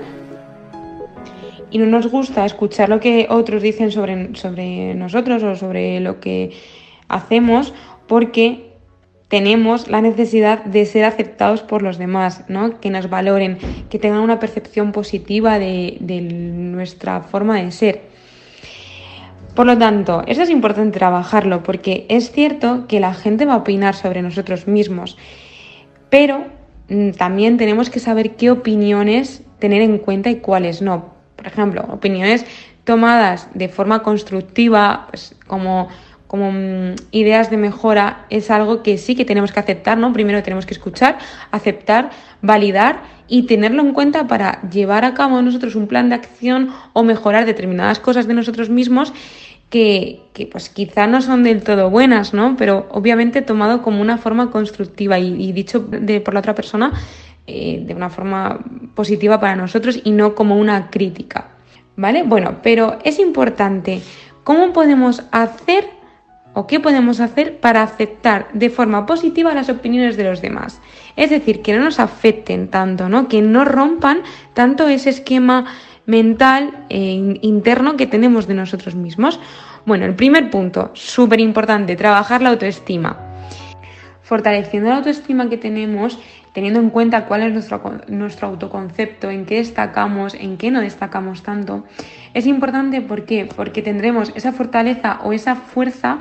Y 1.70 1.78
no 1.78 1.86
nos 1.86 2.06
gusta 2.06 2.44
escuchar 2.44 2.88
lo 2.88 3.00
que 3.00 3.26
otros 3.30 3.62
dicen 3.62 3.90
sobre, 3.90 4.36
sobre 4.36 4.94
nosotros 4.94 5.42
o 5.42 5.56
sobre 5.56 5.98
lo 6.00 6.20
que 6.20 6.52
hacemos 7.08 7.72
porque 8.06 8.74
tenemos 9.28 9.88
la 9.88 10.00
necesidad 10.00 10.64
de 10.64 10.84
ser 10.86 11.04
aceptados 11.04 11.62
por 11.62 11.82
los 11.82 11.98
demás, 11.98 12.44
¿no? 12.48 12.78
que 12.78 12.90
nos 12.90 13.08
valoren, 13.08 13.58
que 13.90 13.98
tengan 13.98 14.20
una 14.20 14.38
percepción 14.38 14.92
positiva 14.92 15.58
de, 15.58 15.96
de 15.98 16.20
nuestra 16.20 17.22
forma 17.22 17.60
de 17.60 17.72
ser. 17.72 18.13
Por 19.54 19.66
lo 19.66 19.78
tanto, 19.78 20.24
eso 20.26 20.42
es 20.42 20.50
importante 20.50 20.98
trabajarlo 20.98 21.62
porque 21.62 22.06
es 22.08 22.32
cierto 22.32 22.86
que 22.88 22.98
la 22.98 23.14
gente 23.14 23.46
va 23.46 23.54
a 23.54 23.58
opinar 23.58 23.94
sobre 23.94 24.20
nosotros 24.20 24.66
mismos, 24.66 25.16
pero 26.10 26.44
mm, 26.88 27.10
también 27.12 27.56
tenemos 27.56 27.88
que 27.88 28.00
saber 28.00 28.34
qué 28.34 28.50
opiniones 28.50 29.42
tener 29.60 29.82
en 29.82 29.98
cuenta 29.98 30.30
y 30.30 30.36
cuáles 30.36 30.82
no. 30.82 31.14
Por 31.36 31.46
ejemplo, 31.46 31.86
opiniones 31.88 32.44
tomadas 32.82 33.48
de 33.54 33.68
forma 33.68 34.02
constructiva, 34.02 35.06
pues 35.10 35.36
como, 35.46 35.88
como 36.34 36.50
mm, 36.50 36.96
ideas 37.12 37.48
de 37.48 37.56
mejora, 37.56 38.26
es 38.28 38.50
algo 38.50 38.82
que 38.82 38.98
sí 38.98 39.14
que 39.14 39.24
tenemos 39.24 39.52
que 39.52 39.60
aceptar, 39.60 39.96
¿no? 39.96 40.12
Primero 40.12 40.42
tenemos 40.42 40.66
que 40.66 40.74
escuchar, 40.74 41.16
aceptar, 41.52 42.10
validar 42.42 43.04
y 43.28 43.44
tenerlo 43.44 43.82
en 43.82 43.92
cuenta 43.92 44.26
para 44.26 44.60
llevar 44.68 45.04
a 45.04 45.14
cabo 45.14 45.40
nosotros 45.42 45.76
un 45.76 45.86
plan 45.86 46.08
de 46.08 46.16
acción 46.16 46.70
o 46.92 47.04
mejorar 47.04 47.46
determinadas 47.46 48.00
cosas 48.00 48.26
de 48.26 48.34
nosotros 48.34 48.68
mismos 48.68 49.12
que, 49.70 50.22
que, 50.32 50.46
pues 50.46 50.70
quizá 50.70 51.06
no 51.06 51.22
son 51.22 51.44
del 51.44 51.62
todo 51.62 51.88
buenas, 51.88 52.34
¿no? 52.34 52.56
Pero 52.56 52.88
obviamente 52.90 53.40
tomado 53.40 53.80
como 53.82 54.02
una 54.02 54.18
forma 54.18 54.50
constructiva 54.50 55.20
y, 55.20 55.52
dicho 55.52 55.78
de, 55.78 56.20
por 56.20 56.34
la 56.34 56.40
otra 56.40 56.56
persona 56.56 56.94
eh, 57.46 57.80
de 57.86 57.94
una 57.94 58.10
forma 58.10 58.58
positiva 58.96 59.38
para 59.38 59.54
nosotros 59.54 60.00
y 60.02 60.10
no 60.10 60.34
como 60.34 60.58
una 60.58 60.90
crítica, 60.90 61.50
¿vale? 61.94 62.24
Bueno, 62.24 62.56
pero 62.60 62.98
es 63.04 63.20
importante 63.20 64.02
cómo 64.42 64.72
podemos 64.72 65.22
hacer 65.30 66.02
o 66.54 66.66
qué 66.66 66.80
podemos 66.80 67.20
hacer 67.20 67.58
para 67.58 67.82
aceptar 67.82 68.48
de 68.54 68.70
forma 68.70 69.06
positiva 69.06 69.54
las 69.54 69.68
opiniones 69.68 70.16
de 70.16 70.24
los 70.24 70.40
demás. 70.40 70.80
Es 71.16 71.30
decir, 71.30 71.62
que 71.62 71.76
no 71.76 71.84
nos 71.84 72.00
afecten 72.00 72.68
tanto, 72.68 73.08
¿no? 73.08 73.28
Que 73.28 73.42
no 73.42 73.64
rompan 73.64 74.22
tanto 74.54 74.88
ese 74.88 75.10
esquema 75.10 75.66
mental 76.06 76.86
e 76.88 77.38
interno 77.42 77.96
que 77.96 78.06
tenemos 78.06 78.46
de 78.46 78.54
nosotros 78.54 78.94
mismos. 78.94 79.40
Bueno, 79.84 80.06
el 80.06 80.14
primer 80.14 80.50
punto, 80.50 80.90
súper 80.94 81.40
importante, 81.40 81.96
trabajar 81.96 82.40
la 82.40 82.50
autoestima. 82.50 83.18
Fortaleciendo 84.22 84.88
la 84.88 84.96
autoestima 84.96 85.50
que 85.50 85.58
tenemos, 85.58 86.18
teniendo 86.54 86.80
en 86.80 86.90
cuenta 86.90 87.26
cuál 87.26 87.42
es 87.42 87.52
nuestro, 87.52 87.82
nuestro 88.08 88.48
autoconcepto, 88.48 89.28
en 89.28 89.44
qué 89.44 89.56
destacamos, 89.56 90.34
en 90.34 90.56
qué 90.56 90.70
no 90.70 90.80
destacamos 90.80 91.42
tanto, 91.42 91.84
es 92.32 92.46
importante 92.46 93.00
¿por 93.02 93.26
qué? 93.26 93.46
porque 93.54 93.82
tendremos 93.82 94.32
esa 94.34 94.52
fortaleza 94.52 95.20
o 95.24 95.32
esa 95.32 95.56
fuerza 95.56 96.20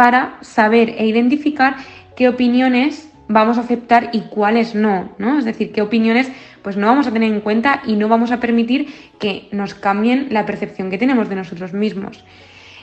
para 0.00 0.38
saber 0.40 0.94
e 0.96 1.04
identificar 1.04 1.76
qué 2.16 2.30
opiniones 2.30 3.12
vamos 3.28 3.58
a 3.58 3.60
aceptar 3.60 4.08
y 4.14 4.20
cuáles 4.22 4.74
no, 4.74 5.10
¿no? 5.18 5.38
Es 5.38 5.44
decir, 5.44 5.72
qué 5.72 5.82
opiniones 5.82 6.32
pues 6.62 6.78
no 6.78 6.86
vamos 6.86 7.06
a 7.06 7.12
tener 7.12 7.30
en 7.30 7.42
cuenta 7.42 7.82
y 7.84 7.96
no 7.96 8.08
vamos 8.08 8.32
a 8.32 8.40
permitir 8.40 8.88
que 9.18 9.50
nos 9.52 9.74
cambien 9.74 10.28
la 10.30 10.46
percepción 10.46 10.88
que 10.88 10.96
tenemos 10.96 11.28
de 11.28 11.34
nosotros 11.34 11.74
mismos. 11.74 12.24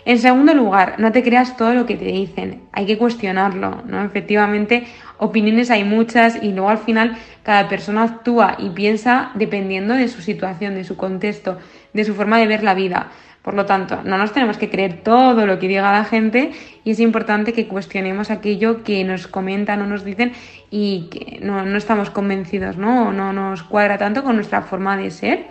En 0.05 0.19
segundo 0.19 0.53
lugar, 0.53 0.99
no 0.99 1.11
te 1.11 1.23
creas 1.23 1.57
todo 1.57 1.73
lo 1.73 1.87
que 1.87 1.95
te 1.95 2.05
dicen, 2.05 2.61
hay 2.71 2.85
que 2.85 2.99
cuestionarlo, 2.99 3.81
¿no? 3.87 4.05
Efectivamente, 4.05 4.85
opiniones 5.17 5.71
hay 5.71 5.85
muchas 5.85 6.41
y 6.43 6.51
luego 6.51 6.69
al 6.69 6.77
final 6.77 7.17
cada 7.41 7.67
persona 7.67 8.03
actúa 8.03 8.57
y 8.59 8.69
piensa 8.69 9.31
dependiendo 9.33 9.95
de 9.95 10.07
su 10.07 10.21
situación, 10.21 10.75
de 10.75 10.83
su 10.83 10.95
contexto, 10.97 11.57
de 11.93 12.03
su 12.03 12.13
forma 12.13 12.37
de 12.37 12.45
ver 12.45 12.61
la 12.61 12.75
vida. 12.75 13.07
Por 13.47 13.53
lo 13.53 13.65
tanto, 13.65 14.01
no 14.03 14.17
nos 14.17 14.33
tenemos 14.33 14.57
que 14.57 14.69
creer 14.69 15.03
todo 15.03 15.45
lo 15.45 15.57
que 15.57 15.69
diga 15.69 15.89
la 15.93 16.03
gente 16.03 16.51
y 16.83 16.91
es 16.91 16.99
importante 16.99 17.53
que 17.53 17.65
cuestionemos 17.65 18.29
aquello 18.29 18.83
que 18.83 19.05
nos 19.05 19.27
comentan 19.27 19.81
o 19.81 19.87
nos 19.87 20.03
dicen 20.03 20.33
y 20.69 21.07
que 21.09 21.39
no, 21.41 21.63
no 21.63 21.77
estamos 21.77 22.09
convencidos, 22.09 22.75
¿no? 22.75 23.07
O 23.07 23.13
no 23.13 23.31
nos 23.31 23.63
cuadra 23.63 23.97
tanto 23.97 24.25
con 24.25 24.35
nuestra 24.35 24.63
forma 24.63 24.97
de 24.97 25.11
ser. 25.11 25.45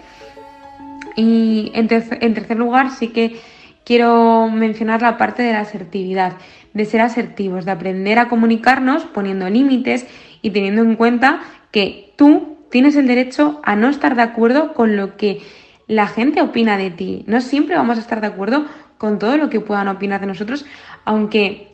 Y 1.16 1.72
en, 1.74 1.88
tercer, 1.88 2.18
en 2.20 2.34
tercer 2.34 2.59
lugar, 2.59 2.90
sí 2.90 3.09
que 3.09 3.40
quiero 3.82 4.51
mencionar 4.51 5.01
la 5.01 5.16
parte 5.16 5.42
de 5.42 5.55
la 5.55 5.61
asertividad, 5.61 6.34
de 6.74 6.84
ser 6.84 7.01
asertivos, 7.01 7.64
de 7.64 7.70
aprender 7.70 8.18
a 8.18 8.28
comunicarnos 8.28 9.05
poniendo 9.05 9.49
límites 9.49 10.07
y 10.42 10.51
teniendo 10.51 10.82
en 10.82 10.97
cuenta 10.97 11.40
que 11.70 12.12
tú 12.16 12.59
tienes 12.70 12.94
el 12.97 13.07
derecho 13.07 13.59
a 13.64 13.74
no 13.74 13.88
estar 13.88 14.16
de 14.16 14.22
acuerdo 14.22 14.74
con 14.74 14.99
lo 14.99 15.16
que 15.16 15.40
la 15.87 16.07
gente 16.07 16.43
opina 16.43 16.76
de 16.76 16.91
ti. 16.91 17.24
No 17.26 17.41
siempre 17.41 17.76
vamos 17.76 17.99
a 17.99 18.01
estar 18.01 18.20
de 18.20 18.26
acuerdo 18.26 18.66
con 18.99 19.18
todo 19.18 19.37
lo 19.37 19.51
que 19.51 19.61
puedan 19.61 19.89
opinar 19.89 20.20
de 20.20 20.26
nosotros, 20.26 20.66
aunque 21.05 21.68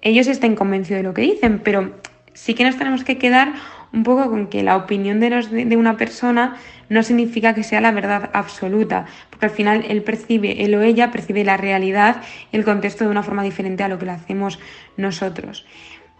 ellos 0.00 0.26
estén 0.26 0.54
convencidos 0.56 0.98
de 0.98 1.08
lo 1.08 1.14
que 1.14 1.22
dicen, 1.22 1.60
pero 1.62 1.92
sí 2.34 2.54
que 2.54 2.64
nos 2.64 2.76
tenemos 2.76 3.04
que 3.04 3.18
quedar 3.18 3.52
un 3.92 4.04
poco 4.04 4.30
con 4.30 4.46
que 4.46 4.62
la 4.62 4.76
opinión 4.76 5.20
de, 5.20 5.76
una 5.76 5.96
persona 5.96 6.56
no 6.88 7.02
significa 7.02 7.54
que 7.54 7.62
sea 7.62 7.80
la 7.80 7.92
verdad 7.92 8.30
absoluta, 8.32 9.06
porque 9.28 9.46
al 9.46 9.52
final 9.52 9.84
él 9.86 10.02
percibe, 10.02 10.64
él 10.64 10.74
o 10.74 10.82
ella 10.82 11.10
percibe 11.10 11.44
la 11.44 11.56
realidad, 11.56 12.22
el 12.52 12.64
contexto 12.64 13.04
de 13.04 13.10
una 13.10 13.22
forma 13.22 13.42
diferente 13.42 13.82
a 13.82 13.88
lo 13.88 13.98
que 13.98 14.06
lo 14.06 14.12
hacemos 14.12 14.58
nosotros. 14.96 15.66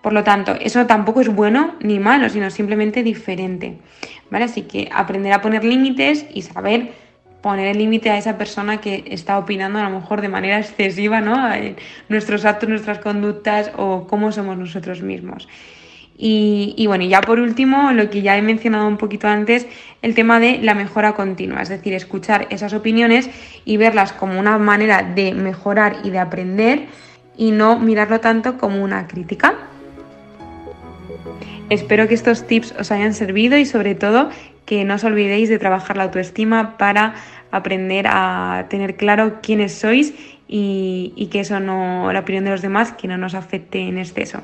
Por 0.02 0.12
lo 0.12 0.24
tanto, 0.24 0.56
eso 0.60 0.84
tampoco 0.86 1.20
es 1.20 1.28
bueno 1.28 1.76
ni 1.80 1.98
malo, 1.98 2.28
sino 2.28 2.50
simplemente 2.50 3.02
diferente. 3.02 3.78
¿Vale? 4.30 4.46
Así 4.46 4.62
que 4.62 4.90
aprender 4.92 5.32
a 5.32 5.40
poner 5.40 5.64
límites 5.64 6.26
y 6.34 6.42
saber 6.42 6.92
poner 7.42 7.68
el 7.68 7.78
límite 7.78 8.08
a 8.10 8.16
esa 8.16 8.38
persona 8.38 8.80
que 8.80 9.04
está 9.08 9.36
opinando 9.36 9.78
a 9.78 9.82
lo 9.82 9.90
mejor 9.90 10.20
de 10.20 10.28
manera 10.28 10.58
excesiva, 10.58 11.20
¿no? 11.20 11.52
En 11.52 11.76
nuestros 12.08 12.44
actos, 12.44 12.68
nuestras 12.68 12.98
conductas 13.00 13.72
o 13.76 14.06
cómo 14.06 14.32
somos 14.32 14.56
nosotros 14.56 15.02
mismos. 15.02 15.48
Y, 16.24 16.84
bueno, 16.86 17.04
ya 17.04 17.20
por 17.20 17.40
último, 17.40 17.90
lo 17.90 18.08
que 18.08 18.22
ya 18.22 18.36
he 18.36 18.42
mencionado 18.42 18.86
un 18.86 18.96
poquito 18.96 19.26
antes, 19.26 19.66
el 20.02 20.14
tema 20.14 20.38
de 20.38 20.58
la 20.58 20.74
mejora 20.74 21.14
continua, 21.14 21.62
es 21.62 21.68
decir, 21.68 21.94
escuchar 21.94 22.46
esas 22.50 22.74
opiniones 22.74 23.28
y 23.64 23.76
verlas 23.76 24.12
como 24.12 24.38
una 24.38 24.56
manera 24.58 25.02
de 25.02 25.34
mejorar 25.34 25.96
y 26.04 26.10
de 26.10 26.20
aprender 26.20 26.86
y 27.36 27.50
no 27.50 27.78
mirarlo 27.80 28.20
tanto 28.20 28.56
como 28.56 28.84
una 28.84 29.08
crítica. 29.08 29.71
Espero 31.72 32.06
que 32.06 32.12
estos 32.12 32.46
tips 32.46 32.74
os 32.78 32.92
hayan 32.92 33.14
servido 33.14 33.56
y 33.56 33.64
sobre 33.64 33.94
todo 33.94 34.28
que 34.66 34.84
no 34.84 34.96
os 34.96 35.04
olvidéis 35.04 35.48
de 35.48 35.58
trabajar 35.58 35.96
la 35.96 36.02
autoestima 36.02 36.76
para 36.76 37.14
aprender 37.50 38.04
a 38.10 38.66
tener 38.68 38.98
claro 38.98 39.40
quiénes 39.40 39.72
sois 39.72 40.12
y, 40.46 41.14
y 41.16 41.28
que 41.28 41.40
eso 41.40 41.60
no, 41.60 42.12
la 42.12 42.20
opinión 42.20 42.44
de 42.44 42.50
los 42.50 42.60
demás, 42.60 42.92
que 42.92 43.08
no 43.08 43.16
nos 43.16 43.34
afecte 43.34 43.80
en 43.80 43.96
exceso. 43.96 44.42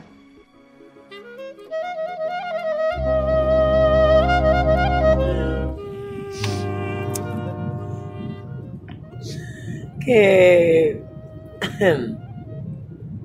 Que. 10.01 11.03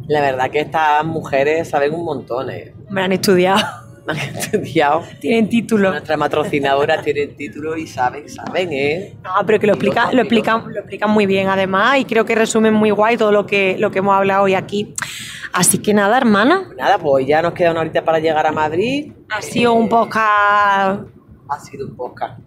La 0.05 0.19
verdad 0.19 0.51
que 0.51 0.59
estas 0.59 1.05
mujeres 1.05 1.69
saben 1.69 1.93
un 1.93 2.03
montón, 2.03 2.49
¿eh? 2.49 2.73
Me 2.89 3.01
han 3.03 3.13
estudiado, 3.13 3.82
Han 4.07 4.17
estudiado. 4.17 5.03
tienen 5.19 5.49
título. 5.49 5.91
Nuestras 5.91 6.17
patrocinadoras 6.19 7.03
tienen 7.03 7.35
título 7.35 7.77
y 7.77 7.87
saben, 7.87 8.27
saben, 8.29 8.73
¿eh? 8.73 9.15
No, 9.23 9.31
pero 9.45 9.59
que 9.59 9.67
lo, 9.67 9.73
Y 9.73 9.77
los 9.77 9.83
explica, 9.83 10.11
lo, 10.11 10.21
explican, 10.21 10.63
lo 10.73 10.79
explican 10.79 11.09
muy 11.09 11.25
bien 11.25 11.47
además 11.47 11.99
y 11.99 12.05
creo 12.05 12.25
que 12.25 12.35
resumen 12.35 12.73
muy 12.73 12.91
guay 12.91 13.17
todo 13.17 13.31
lo 13.31 13.45
que, 13.45 13.77
lo 13.79 13.91
que 13.91 13.99
hemos 13.99 14.15
hablado 14.15 14.43
hoy 14.43 14.55
aquí. 14.55 14.93
Así 15.53 15.77
que 15.77 15.93
nada, 15.93 16.17
hermana, 16.17 16.69
Nada, 16.77 16.97
pues 16.97 17.27
ya 17.27 17.41
nos 17.41 17.53
queda 17.53 17.71
una 17.71 17.81
horita 17.81 18.03
para 18.03 18.19
llegar 18.19 18.45
a 18.47 18.51
Madrid. 18.51 19.13
ha 19.29 19.41
sido 19.41 19.73
un 19.73 19.87
podcast, 19.87 21.03
Ha 21.49 21.59
sido 21.59 21.87
un 21.87 21.95
podcast. 21.95 22.39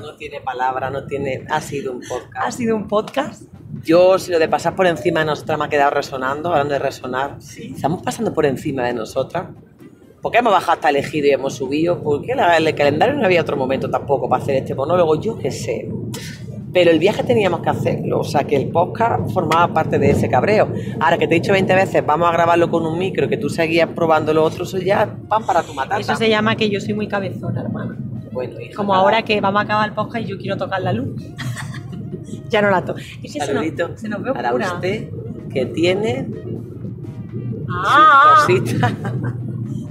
No 0.00 0.14
tiene 0.16 0.40
palabra, 0.40 0.88
no 0.88 1.04
tiene. 1.06 1.44
Ha 1.50 1.60
sido 1.60 1.92
un 1.92 2.04
ha 2.04 2.08
podcast. 2.08 2.56
sido 2.58 2.76
un 2.76 2.86
podcast. 2.86 3.42
Yo, 3.82 4.18
si 4.18 4.30
lo 4.30 4.38
de 4.38 4.48
pasar 4.48 4.74
por 4.76 4.86
encima 4.86 5.20
de 5.20 5.26
nosotras 5.26 5.58
me 5.58 5.64
ha 5.64 5.68
quedado 5.68 5.90
resonando, 5.90 6.50
hablando 6.50 6.74
de 6.74 6.78
resonar. 6.78 7.38
Estamos 7.40 8.02
pasando 8.02 8.32
por 8.32 8.46
encima 8.46 8.84
de 8.84 8.94
nosotras. 8.94 9.48
¿Por 10.22 10.32
qué 10.32 10.38
hemos 10.38 10.52
bajado 10.52 10.72
hasta 10.72 10.88
el 10.90 10.96
ejido 10.96 11.26
y 11.28 11.30
hemos 11.30 11.54
subido? 11.54 12.02
¿Por 12.02 12.22
qué 12.22 12.34
la- 12.34 12.56
el 12.56 12.74
calendario 12.74 13.14
no 13.14 13.24
había 13.24 13.40
otro 13.42 13.56
momento 13.56 13.88
tampoco 13.90 14.28
para 14.28 14.42
hacer 14.42 14.56
este 14.56 14.74
monólogo? 14.74 15.20
Yo 15.20 15.38
qué 15.38 15.50
sé. 15.50 15.88
Pero 16.72 16.90
el 16.90 16.98
viaje 16.98 17.22
teníamos 17.22 17.60
que 17.60 17.70
hacerlo, 17.70 18.20
o 18.20 18.24
sea 18.24 18.44
que 18.44 18.56
el 18.56 18.68
podcast 18.68 19.30
formaba 19.32 19.72
parte 19.72 19.98
de 19.98 20.10
ese 20.10 20.28
cabreo. 20.28 20.68
Ahora 21.00 21.16
que 21.16 21.26
te 21.26 21.36
he 21.36 21.40
dicho 21.40 21.52
20 21.52 21.74
veces, 21.74 22.04
vamos 22.04 22.28
a 22.28 22.32
grabarlo 22.32 22.68
con 22.70 22.84
un 22.84 22.98
micro, 22.98 23.28
que 23.28 23.38
tú 23.38 23.48
seguías 23.48 23.88
probando 23.90 24.34
lo 24.34 24.44
otro, 24.44 24.64
eso 24.64 24.76
ya 24.78 25.16
pan 25.28 25.46
para 25.46 25.62
tu 25.62 25.72
matata. 25.72 26.00
Eso 26.00 26.14
se 26.16 26.28
llama 26.28 26.54
que 26.56 26.68
yo 26.68 26.78
soy 26.80 26.92
muy 26.92 27.08
cabezona, 27.08 27.62
hermana. 27.62 27.96
Bueno, 28.32 28.60
hija, 28.60 28.74
Como 28.76 28.92
nada. 28.92 29.02
ahora 29.04 29.22
que 29.22 29.40
vamos 29.40 29.60
a 29.60 29.64
acabar 29.64 29.88
el 29.88 29.94
podcast 29.94 30.26
y 30.26 30.28
yo 30.28 30.36
quiero 30.36 30.56
tocar 30.58 30.82
la 30.82 30.92
luz. 30.92 31.08
ya 32.50 32.60
no 32.60 32.68
la 32.70 32.84
toco. 32.84 32.98
Es 32.98 33.20
que 33.22 33.28
se 33.28 33.38
nos, 33.38 33.46
Saludito 33.48 33.96
se 33.96 34.08
nos 34.10 34.22
ve 34.22 34.32
para 34.34 34.48
oscura. 34.50 34.74
usted 34.74 35.08
que 35.50 35.66
tiene 35.66 36.26
Ah, 37.68 38.44
cositas 38.46 38.92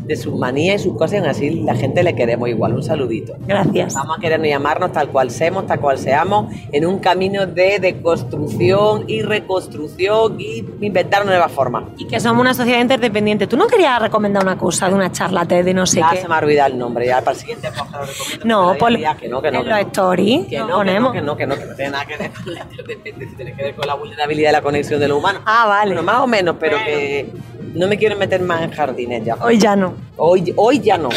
de 0.06 0.16
sus 0.16 0.36
manías 0.38 0.82
y 0.82 0.84
sus 0.86 0.98
cosas, 0.98 1.14
y 1.14 1.18
aún 1.18 1.28
así 1.30 1.50
la 1.64 1.76
gente 1.76 2.04
le 2.04 2.16
queremos 2.16 2.48
igual. 2.50 2.74
Un 2.76 2.84
saludito. 2.84 3.34
gracias. 3.48 3.94
Vamos 3.96 4.18
a 4.18 4.22
querernos 4.22 4.48
y 4.48 4.52
amarnos 4.52 4.92
tal 4.92 5.10
cual 5.10 5.32
seamos, 5.32 5.66
tal 5.68 5.80
cual 5.80 5.98
seamos, 5.98 6.54
en 6.72 6.86
un 6.86 7.00
camino 7.00 7.46
de 7.46 7.80
deconstrucción 7.80 9.06
y 9.08 9.22
reconstrucción 9.22 10.40
y 10.40 10.64
inventar 10.82 11.26
nuevas 11.26 11.52
formas. 11.52 11.84
Y 11.98 12.06
que 12.08 12.20
somos 12.20 12.42
una 12.42 12.54
sociedad 12.54 12.80
interdependiente. 12.82 13.48
¿Tú 13.48 13.58
no 13.58 13.68
querías 13.68 14.02
recomendar 14.02 14.44
una 14.44 14.58
cosa 14.58 14.90
de 14.90 14.96
una 14.96 15.12
charla 15.12 15.46
de 15.46 15.74
no 15.74 15.86
sé 15.86 16.00
ya 16.00 16.10
qué? 16.12 16.18
se 16.18 16.28
me 16.28 16.36
ha 16.36 16.40
olvidado 16.40 16.72
el 16.74 16.78
nombre, 16.78 17.06
ya 17.08 17.20
para 17.22 17.32
el 17.32 17.38
siguiente 17.38 17.70
lo 17.70 18.06
recomiendo, 18.06 18.46
No, 18.46 18.76
por 18.78 18.90
que 18.96 19.28
no, 19.28 19.42
que 19.42 19.52
no, 19.52 19.58
en 19.60 19.64
que 19.64 19.70
los 19.70 19.78
no. 19.78 19.78
stories 19.78 20.48
Que 20.48 20.60
no, 20.60 20.66
que 20.66 20.72
no, 20.72 20.78
ponemos. 20.78 21.14
que 21.14 21.22
no, 21.22 21.38
que 21.38 21.48
no, 21.48 21.56
que 21.56 21.66
no 21.66 21.76
tiene 21.76 21.92
nada 21.92 22.06
que 22.06 22.18
ver 22.18 22.32
con 22.32 22.54
la 22.54 22.60
interdependencia, 22.62 23.36
tiene 23.38 23.54
que 23.56 23.64
ver 23.64 23.76
con 23.76 23.88
la 23.88 23.94
vulnerabilidad 23.96 24.50
de 24.50 24.54
la 24.54 24.62
conexión 24.62 25.00
de 25.00 25.08
lo 25.08 25.18
humano. 25.18 25.40
Ah, 25.46 25.66
vale. 25.68 25.92
Bueno, 25.94 26.04
más 26.04 26.22
o 26.22 26.28
menos, 26.28 26.56
pero 26.60 26.78
que 26.78 27.32
no 27.74 27.88
me 27.88 27.98
quiero 27.98 28.16
meter 28.18 28.42
más 28.42 28.62
en 28.62 28.72
jardines 28.72 29.26
ya. 29.26 29.36
Hoy 29.42 29.58
ya 29.58 29.76
no. 29.76 29.95
Hoy, 30.18 30.54
hoy 30.56 30.80
ya 30.80 30.98
no. 30.98 31.10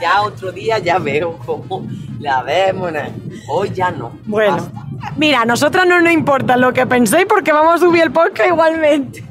Ya 0.00 0.22
otro 0.22 0.50
día 0.50 0.78
ya 0.78 0.98
veo 0.98 1.38
cómo 1.46 1.86
la 2.18 2.42
vemos. 2.42 2.92
Hoy 3.48 3.70
ya 3.74 3.90
no. 3.90 4.12
Bueno, 4.24 4.56
Basta. 4.56 4.86
mira, 5.16 5.42
a 5.42 5.44
nosotras 5.44 5.86
no 5.86 6.00
nos 6.00 6.12
importa 6.12 6.56
lo 6.56 6.72
que 6.72 6.86
penséis 6.86 7.26
porque 7.28 7.52
vamos 7.52 7.74
a 7.74 7.78
subir 7.78 8.02
el 8.02 8.12
podcast 8.12 8.48
igualmente. 8.48 9.24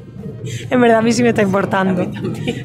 En 0.70 0.80
verdad 0.80 0.98
a 0.98 1.02
mí 1.02 1.12
sí 1.12 1.22
me 1.22 1.30
está 1.30 1.42
importando. 1.42 2.06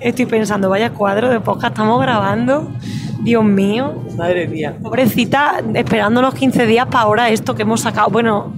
Estoy 0.02 0.26
pensando, 0.26 0.70
vaya 0.70 0.92
cuadro 0.92 1.30
de 1.30 1.40
podcast 1.40 1.74
estamos 1.74 2.02
grabando. 2.02 2.72
Dios 3.20 3.44
mío. 3.44 4.04
Madre 4.16 4.48
mía. 4.48 4.78
Pobrecita, 4.82 5.62
esperando 5.74 6.22
los 6.22 6.34
15 6.34 6.66
días 6.66 6.86
para 6.88 7.02
ahora 7.02 7.30
esto 7.30 7.56
que 7.56 7.64
hemos 7.64 7.82
sacado. 7.82 8.10
Bueno, 8.10 8.54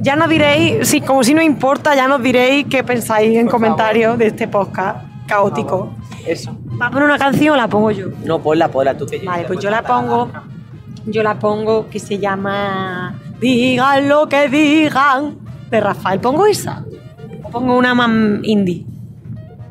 ya 0.00 0.16
nos 0.16 0.28
diréis, 0.28 0.88
sí, 0.88 1.00
como 1.00 1.22
si 1.24 1.34
no 1.34 1.42
importa, 1.42 1.94
ya 1.94 2.08
nos 2.08 2.22
diréis 2.22 2.66
qué 2.68 2.84
pensáis 2.84 3.36
en 3.36 3.46
comentarios 3.46 4.18
de 4.18 4.28
este 4.28 4.48
podcast 4.48 5.04
caótico. 5.26 5.90
Eso. 6.26 6.56
¿Va 6.80 6.86
a 6.86 6.90
poner 6.90 7.04
una 7.06 7.18
canción 7.18 7.54
o 7.54 7.56
la 7.56 7.68
pongo 7.68 7.90
yo? 7.90 8.08
No, 8.24 8.40
ponla, 8.40 8.68
ponla 8.68 8.96
tú 8.96 9.06
que 9.06 9.18
yo 9.20 9.26
Vale, 9.26 9.44
pues 9.44 9.60
yo 9.60 9.70
la 9.70 9.82
pongo. 9.82 10.30
Yo 11.06 11.22
la 11.22 11.38
pongo 11.38 11.88
que 11.88 12.00
se 12.00 12.18
llama 12.18 13.14
Digan 13.40 14.08
lo 14.08 14.28
que 14.28 14.48
digan 14.48 15.38
de 15.70 15.80
Rafael. 15.80 16.18
¿Pongo 16.20 16.46
esa? 16.46 16.84
¿O 17.44 17.50
pongo 17.50 17.76
una 17.76 17.94
más 17.94 18.10
indie? 18.42 18.84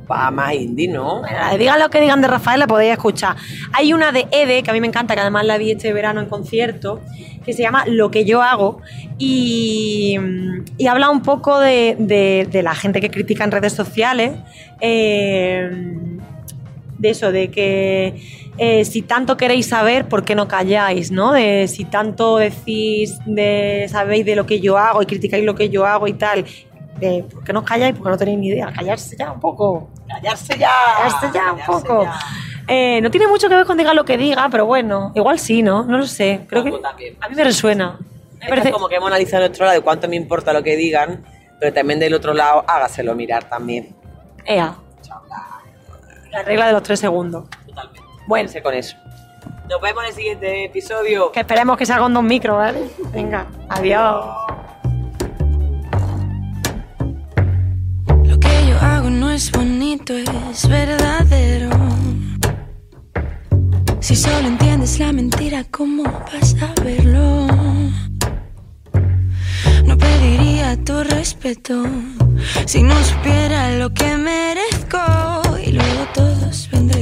Va 0.10 0.30
más 0.32 0.54
indie, 0.54 0.88
¿no? 0.88 1.20
Bueno, 1.22 1.38
la 1.38 1.52
de 1.52 1.58
Digan 1.58 1.80
lo 1.80 1.90
que 1.90 2.00
digan 2.00 2.22
de 2.22 2.28
Rafael 2.28 2.60
la 2.60 2.68
podéis 2.68 2.94
escuchar. 2.94 3.36
Hay 3.74 3.92
una 3.92 4.12
de 4.14 4.28
Ede, 4.32 4.64
que 4.64 4.70
a 4.70 4.74
mí 4.74 4.80
me 4.80 4.88
encanta, 4.88 5.14
que 5.16 5.20
además 5.22 5.46
la 5.46 5.58
vi 5.58 5.72
este 5.72 5.92
verano 5.92 6.22
en 6.22 6.28
concierto, 6.30 7.02
que 7.44 7.52
se 7.54 7.64
llama 7.64 7.84
Lo 7.88 8.12
que 8.12 8.24
yo 8.24 8.42
hago. 8.42 8.82
Y, 9.18 10.16
y 10.78 10.88
habla 10.88 11.10
un 11.10 11.22
poco 11.22 11.60
de, 11.60 11.96
de- 12.00 12.48
de 12.50 12.64
la 12.64 12.76
gente 12.76 13.02
que 13.02 13.10
critica 13.10 13.44
en 13.44 13.52
redes 13.52 13.74
sociales. 13.74 14.34
eh, 14.80 15.70
de 16.98 17.10
eso, 17.10 17.32
de 17.32 17.50
que 17.52 18.22
eh, 18.58 18.86
si 18.86 19.02
tanto 19.02 19.36
queréis 19.38 19.68
saber, 19.68 20.08
¿por 20.08 20.24
qué 20.24 20.36
no 20.36 20.48
calláis? 20.48 21.12
¿no? 21.12 21.32
De 21.34 21.68
si 21.68 21.86
tanto 21.86 22.38
decís, 22.38 23.18
de 23.26 23.88
sabéis 23.90 24.26
de 24.26 24.36
lo 24.36 24.46
que 24.46 24.60
yo 24.60 24.78
hago 24.78 25.02
y 25.02 25.06
criticáis 25.06 25.44
lo 25.44 25.56
que 25.56 25.70
yo 25.70 25.86
hago 25.86 26.08
y 26.08 26.14
tal, 26.14 26.46
de 27.00 27.24
¿por 27.30 27.44
qué 27.44 27.52
no 27.54 27.66
calláis? 27.66 27.94
Porque 27.96 28.10
no 28.10 28.18
tenéis 28.18 28.38
ni 28.40 28.48
idea. 28.48 28.72
Callarse 28.74 29.16
ya 29.18 29.32
un 29.32 29.40
poco. 29.40 29.90
Callarse 30.08 30.58
ya. 30.58 30.72
Callarse 30.98 31.28
ya 31.34 31.52
un 31.52 31.60
callarse 31.60 31.88
poco. 31.88 32.04
ya. 32.04 32.20
Eh, 32.68 33.00
no 33.02 33.12
tiene 33.12 33.28
mucho 33.28 33.48
que 33.50 33.56
ver 33.56 33.66
con 33.66 33.78
diga 33.78 33.94
lo 33.94 34.06
que 34.06 34.18
diga, 34.18 34.48
pero 34.50 34.66
bueno, 34.66 35.12
igual 35.16 35.38
sí, 35.38 35.62
¿no? 35.62 35.84
No 35.84 35.98
lo 35.98 36.08
sé. 36.08 36.42
Creo 36.48 36.64
que 36.64 36.72
también. 36.72 37.16
a 37.22 37.30
mí 37.30 37.36
me 37.36 37.44
resuena. 37.44 38.00
Me 38.40 38.46
Es 38.46 38.50
parece- 38.50 38.72
como 38.72 38.88
que 38.88 38.96
hemos 38.96 39.08
analizado 39.08 39.44
de 39.44 39.50
nuestro 39.50 39.66
lado 39.66 39.78
de 39.78 39.84
cuánto 39.84 40.08
me 40.08 40.16
importa 40.16 40.52
lo 40.54 40.64
que 40.64 40.76
digan, 40.78 41.24
pero 41.60 41.74
también 41.74 42.00
del 42.00 42.14
otro 42.14 42.34
lado 42.34 42.64
hágaselo 42.68 43.14
mirar 43.14 43.44
también. 43.50 43.96
Ea, 44.46 44.76
la 46.36 46.44
regla 46.44 46.68
de 46.68 46.74
los 46.74 46.84
tres 46.84 47.00
segundos. 47.00 47.46
Totalmente. 47.66 48.02
Bueno. 48.28 48.50
Ser 48.50 48.62
con 48.62 48.74
eso. 48.74 48.98
Nos 49.70 49.80
vemos 49.80 50.04
en 50.04 50.10
el 50.10 50.16
siguiente 50.16 50.66
episodio. 50.66 51.32
Que 51.32 51.40
esperemos 51.40 51.78
que 51.78 51.86
salga 51.86 52.04
con 52.04 52.14
dos 52.14 52.24
micros, 52.24 52.58
¿vale? 52.58 52.90
Venga, 53.14 53.48
adiós. 53.70 54.26
Lo 58.26 58.38
que 58.38 58.68
yo 58.68 58.78
hago 58.82 59.10
no 59.10 59.32
es 59.32 59.50
bonito, 59.50 60.14
es 60.14 60.68
verdadero. 60.68 61.70
Si 64.02 64.18
solo 64.18 64.50
entiendes 64.50 65.00
la 65.00 65.14
mentira, 65.14 65.64
¿cómo 65.72 66.04
vas 66.04 66.54
a 66.62 66.84
verlo? 66.84 67.48
No 69.86 69.98
pediría 69.98 70.76
tu 70.84 71.02
respeto 71.02 71.86
si 72.66 72.84
no 72.84 73.02
supiera 73.06 73.72
lo 73.78 73.90
que 73.94 74.18
merezco. 74.18 75.45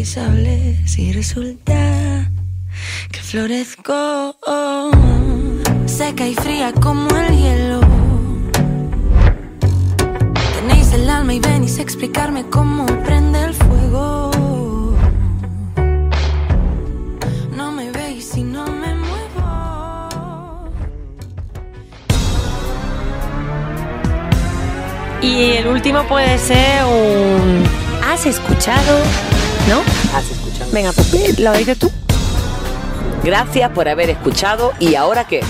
Y 0.03 0.19
hablar 0.19 0.75
si 0.85 1.13
resulta 1.13 2.29
que 3.09 3.19
florezco. 3.21 4.35
Seca 5.85 6.27
y 6.27 6.35
fría 6.35 6.73
como 6.73 7.07
el 7.15 7.37
hielo. 7.37 7.79
Tenéis 10.59 10.91
el 10.91 11.09
alma 11.09 11.33
y 11.33 11.39
venís 11.39 11.79
a 11.79 11.83
explicarme 11.83 12.43
cómo 12.49 12.85
prende 13.05 13.45
el 13.45 13.53
fuego. 13.53 14.31
No 17.55 17.71
me 17.71 17.89
veis 17.91 18.35
y 18.35 18.43
no 18.43 18.65
me 18.67 18.95
muevo. 18.95 20.69
Y 25.21 25.53
el 25.59 25.67
último 25.67 26.03
puede 26.09 26.37
ser 26.39 26.83
un... 26.83 27.63
¿Has 28.05 28.25
escuchado? 28.25 28.99
¿No? 29.69 29.81
Has 30.15 30.29
escuchado. 30.29 30.71
Venga, 30.71 30.91
pues 30.91 31.39
lo 31.39 31.53
dices 31.53 31.77
tú. 31.79 31.91
Gracias 33.23 33.71
por 33.71 33.87
haber 33.87 34.09
escuchado. 34.09 34.73
¿Y 34.79 34.95
ahora 34.95 35.25
qué? 35.25 35.41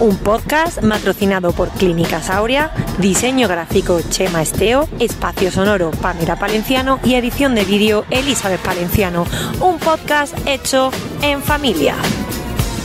Un 0.00 0.16
podcast 0.16 0.78
patrocinado 0.86 1.52
por 1.52 1.70
Clínicas 1.70 2.30
Aurea, 2.30 2.70
diseño 2.98 3.48
gráfico 3.48 4.00
Chema 4.10 4.42
Esteo, 4.42 4.88
espacio 5.00 5.50
sonoro 5.50 5.90
Pamela 5.90 6.38
Palenciano 6.38 7.00
y 7.02 7.14
edición 7.14 7.56
de 7.56 7.64
vídeo 7.64 8.04
Elizabeth 8.10 8.60
Palenciano. 8.60 9.26
Un 9.60 9.78
podcast 9.78 10.34
hecho 10.46 10.92
en 11.22 11.42
familia. 11.42 11.96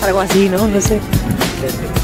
Algo 0.04 0.22
así, 0.22 0.50
¿no? 0.50 0.68
No 0.68 0.82
sé. 0.82 1.00
Perfecto. 1.62 2.03